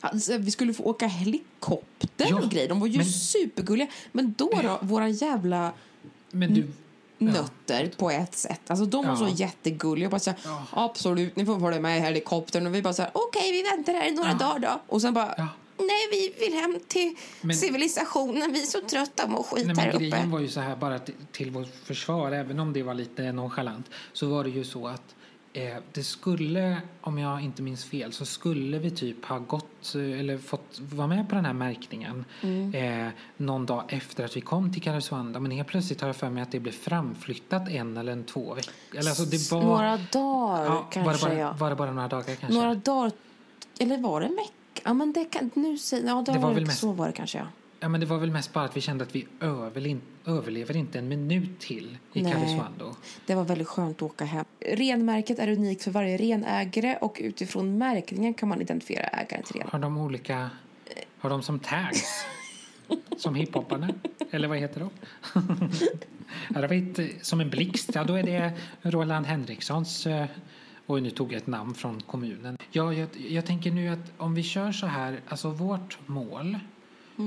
Alltså, 0.00 0.38
vi 0.38 0.50
skulle 0.50 0.74
få 0.74 0.82
åka 0.84 1.06
helikopter 1.06 2.26
Ja, 2.30 2.36
och 2.42 2.50
grejer. 2.50 2.68
De 2.68 2.80
var 2.80 2.86
ju 2.86 2.96
men- 2.96 3.06
supergulliga. 3.06 3.88
Men 4.12 4.34
då, 4.38 4.50
då 4.62 4.78
våra 4.82 5.08
jävla 5.08 5.72
Men 6.30 6.54
du, 6.54 6.68
nötter 7.18 7.90
på 7.96 8.10
ett 8.10 8.34
sätt. 8.34 8.60
Alltså 8.70 8.84
de 8.86 9.04
var 9.06 9.12
Ja. 9.12 9.16
så 9.16 9.28
jättegulliga. 9.28 10.06
Och 10.06 10.10
bara 10.10 10.18
så 10.20 10.30
här, 10.30 10.38
Ja. 10.44 10.62
Absolut, 10.70 11.36
ni 11.36 11.46
får 11.46 11.60
följa 11.60 11.80
med 11.80 11.98
i 11.98 12.00
helikoptern. 12.00 12.66
Och 12.66 12.74
vi 12.74 12.82
bara 12.82 12.92
så 12.94 13.02
här, 13.02 13.10
okej, 13.14 13.52
vi 13.52 13.62
väntar 13.76 13.92
här 13.92 14.08
i 14.08 14.14
några 14.14 14.30
Ja. 14.30 14.34
dagar 14.38 14.58
då. 14.58 14.80
Och 14.94 15.00
sen 15.00 15.14
bara, 15.14 15.34
Ja. 15.36 15.48
Nej, 15.86 16.08
vi 16.10 16.44
vill 16.44 16.54
hem 16.54 16.78
till 16.88 17.14
Men- 17.40 17.56
civilisationen. 17.56 18.52
Vi 18.52 18.62
är 18.62 18.66
så 18.66 18.80
trötta 18.80 19.28
på 19.28 19.42
skit 19.42 19.66
Nej, 19.66 19.76
här 19.76 19.86
men 19.86 19.94
uppe. 19.94 20.04
grejen 20.08 20.30
var 20.30 20.40
ju 20.40 20.48
så 20.48 20.60
här, 20.60 20.76
bara 20.76 20.98
till, 20.98 21.14
till 21.32 21.50
vårt 21.50 21.74
försvar, 21.84 22.32
även 22.32 22.60
om 22.60 22.72
det 22.72 22.82
var 22.82 22.94
lite 22.94 23.32
nonchalant, 23.32 23.90
så 24.12 24.26
var 24.26 24.44
det 24.44 24.50
ju 24.50 24.64
så 24.64 24.86
att 24.86 25.14
eh, 25.52 25.76
det 25.92 26.02
skulle, 26.02 26.76
om 27.00 27.18
jag 27.18 27.40
inte 27.44 27.62
minns 27.62 27.84
fel, 27.84 28.12
så 28.12 28.24
skulle 28.24 28.78
vi 28.78 28.90
typ 28.90 29.24
ha 29.24 29.38
gått 29.38 29.94
eh, 29.94 30.20
eller 30.20 30.38
fått 30.38 30.78
vara 30.92 31.06
med 31.06 31.28
på 31.28 31.34
den 31.34 31.44
här 31.44 31.52
märkningen 31.52 32.24
Mm. 32.42 32.74
eh, 33.06 33.12
någon 33.36 33.66
dag 33.66 33.84
efter 33.88 34.24
att 34.24 34.36
vi 34.36 34.40
kom 34.40 34.72
till 34.72 34.82
Karesuando. 34.82 35.40
Men 35.40 35.50
helt 35.50 35.68
plötsligt 35.68 36.00
har 36.00 36.08
jag 36.08 36.16
för 36.16 36.30
mig 36.30 36.42
att 36.42 36.52
det 36.52 36.60
blev 36.60 36.72
framflyttat 36.72 37.68
en 37.68 37.96
eller 37.96 38.12
en 38.12 38.24
två 38.24 38.54
veckor. 38.54 38.72
Eller 38.90 39.08
alltså 39.10 39.24
det 39.24 39.50
var, 39.52 39.62
Några 39.62 39.96
dagar 40.12 40.64
ja, 40.64 40.88
kanske, 40.92 41.00
var, 41.00 41.30
det 41.30 41.36
bara, 41.36 41.40
ja. 41.48 41.56
var 41.58 41.70
det 41.70 41.76
bara 41.76 41.92
några 41.92 42.08
dagar 42.08 42.24
kanske? 42.24 42.58
Några 42.58 42.74
dagar, 42.74 43.12
eller 43.80 43.98
var 43.98 44.20
det 44.20 44.26
en 44.26 44.36
vecka? 44.36 44.52
Ja, 44.84 44.94
men 44.94 45.12
det 45.12 45.24
kan, 45.24 45.50
nu 45.54 45.76
ja, 45.92 45.96
det 46.26 46.32
Det 46.32 46.38
var 46.38 46.38
var 46.38 46.54
väl 46.54 46.66
mest- 46.66 46.78
så 46.80 46.92
var 46.92 47.06
det 47.06 47.12
kanske, 47.12 47.38
ja. 47.38 47.46
Ja, 47.80 47.88
men 47.88 48.00
det 48.00 48.06
var 48.06 48.18
väl 48.18 48.30
mest 48.30 48.52
bara 48.52 48.64
att 48.64 48.76
vi 48.76 48.80
kände 48.80 49.04
att 49.04 49.14
vi 49.14 49.26
överlin, 49.40 50.00
överlever 50.26 50.76
inte 50.76 50.98
en 50.98 51.08
minut 51.08 51.60
till 51.60 51.98
i. 52.12 52.24
Karesuando. 52.24 52.94
Det 53.26 53.34
var 53.34 53.44
väldigt 53.44 53.68
skönt 53.68 53.96
att 53.96 54.02
åka 54.02 54.24
hem. 54.24 54.44
Renmärket 54.60 55.38
är 55.38 55.48
unikt 55.48 55.84
för 55.84 55.90
varje 55.90 56.16
renägare 56.16 56.96
och 57.00 57.18
utifrån 57.20 57.78
märkningen 57.78 58.34
kan 58.34 58.48
man 58.48 58.60
identifiera 58.60 59.04
ägaren 59.06 59.42
till 59.44 59.54
renen. 59.54 59.68
Har 59.72 59.78
de 59.78 59.98
olika... 59.98 60.50
Har 61.18 61.30
de 61.30 61.42
som 61.42 61.58
tags? 61.58 62.24
som 63.16 63.34
hiphopparna? 63.34 63.88
Eller 64.30 64.48
vad 64.48 64.58
heter 64.58 64.80
de? 64.80 64.90
ja, 66.54 66.60
det 66.60 66.66
vet, 66.66 67.26
som 67.26 67.40
en 67.40 67.50
blixt, 67.50 67.90
ja 67.94 68.04
då 68.04 68.14
är 68.14 68.22
det 68.22 68.52
Roland 68.82 69.26
Henrikssons... 69.26 70.06
Och 70.86 71.02
nu 71.02 71.10
tog 71.10 71.32
jag 71.32 71.36
ett 71.36 71.46
namn 71.46 71.74
från 71.74 72.00
kommunen. 72.00 72.58
Ja, 72.70 72.92
jag, 72.92 73.08
jag 73.16 73.46
tänker 73.46 73.70
nu 73.70 73.88
att 73.88 74.12
om 74.16 74.34
vi 74.34 74.42
kör 74.42 74.72
så 74.72 74.86
här, 74.86 75.20
alltså 75.28 75.50
vårt 75.50 75.98
mål 76.06 76.54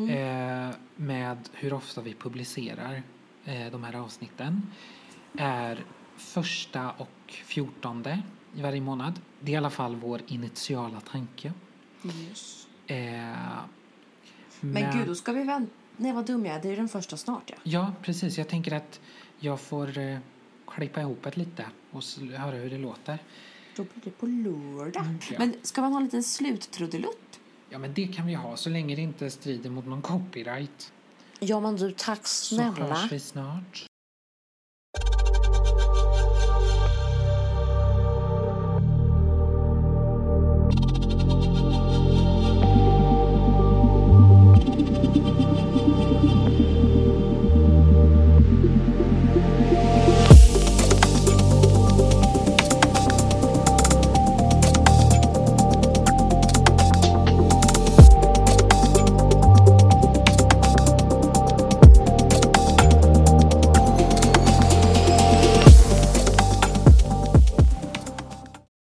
eh, 0.09 0.75
med 0.95 1.37
hur 1.53 1.73
ofta 1.73 2.01
vi 2.01 2.13
publicerar 2.13 3.03
eh, 3.45 3.71
de 3.71 3.83
här 3.83 3.93
avsnitten 3.93 4.61
är 5.37 5.83
första 6.17 6.91
och 6.91 7.09
fjortonde 7.27 8.21
i 8.55 8.61
varje 8.61 8.81
månad. 8.81 9.19
Det 9.39 9.51
är 9.51 9.53
i 9.53 9.57
alla 9.57 9.69
fall 9.69 9.95
vår 9.95 10.21
initiala 10.27 11.01
tanke. 11.01 11.53
Eh, 12.87 12.97
Men, 14.59 14.97
gud, 14.97 15.07
då 15.07 15.15
ska 15.15 15.31
vi 15.31 15.43
vänta. 15.43 15.71
Nej, 15.97 16.13
vad 16.13 16.25
dum 16.25 16.45
jag 16.45 16.55
är. 16.55 16.61
Det 16.61 16.67
är 16.67 16.69
ju 16.69 16.75
den 16.75 16.89
första 16.89 17.17
snart, 17.17 17.43
ja. 17.45 17.55
Ja, 17.63 17.93
precis. 18.01 18.37
Jag 18.37 18.47
tänker 18.47 18.73
att 18.75 18.99
jag 19.39 19.59
får 19.59 19.97
eh, 19.97 20.17
klippa 20.75 21.01
ihop 21.01 21.19
det 21.23 21.37
lite 21.37 21.65
och 21.91 22.03
höra 22.37 22.55
hur 22.55 22.69
det 22.69 22.77
låter. 22.77 23.19
Då 23.75 23.83
blir 23.83 24.03
det 24.03 24.11
på 24.11 24.25
lördag. 24.25 25.03
Mm, 25.05 25.19
ja. 25.31 25.35
Men 25.39 25.55
ska 25.61 25.81
man 25.81 25.91
ha 25.91 25.99
en 25.99 26.03
liten 26.05 26.23
sluttrudelutt? 26.23 27.39
Ja, 27.69 27.77
men 27.79 27.93
det 27.93 28.07
kan 28.07 28.27
vi 28.27 28.33
ha 28.33 28.57
så 28.57 28.69
länge 28.69 28.95
det 28.95 29.01
inte 29.01 29.29
strider 29.29 29.69
mot 29.69 29.85
någon 29.85 30.01
copyright. 30.01 30.91
Ja, 31.39 31.59
men 31.59 31.75
du, 31.75 31.91
tack 31.91 32.27
Så 32.27 32.55
snälla. 32.55 32.71
hörs 32.95 33.11
vi 33.11 33.19
snart. 33.19 33.85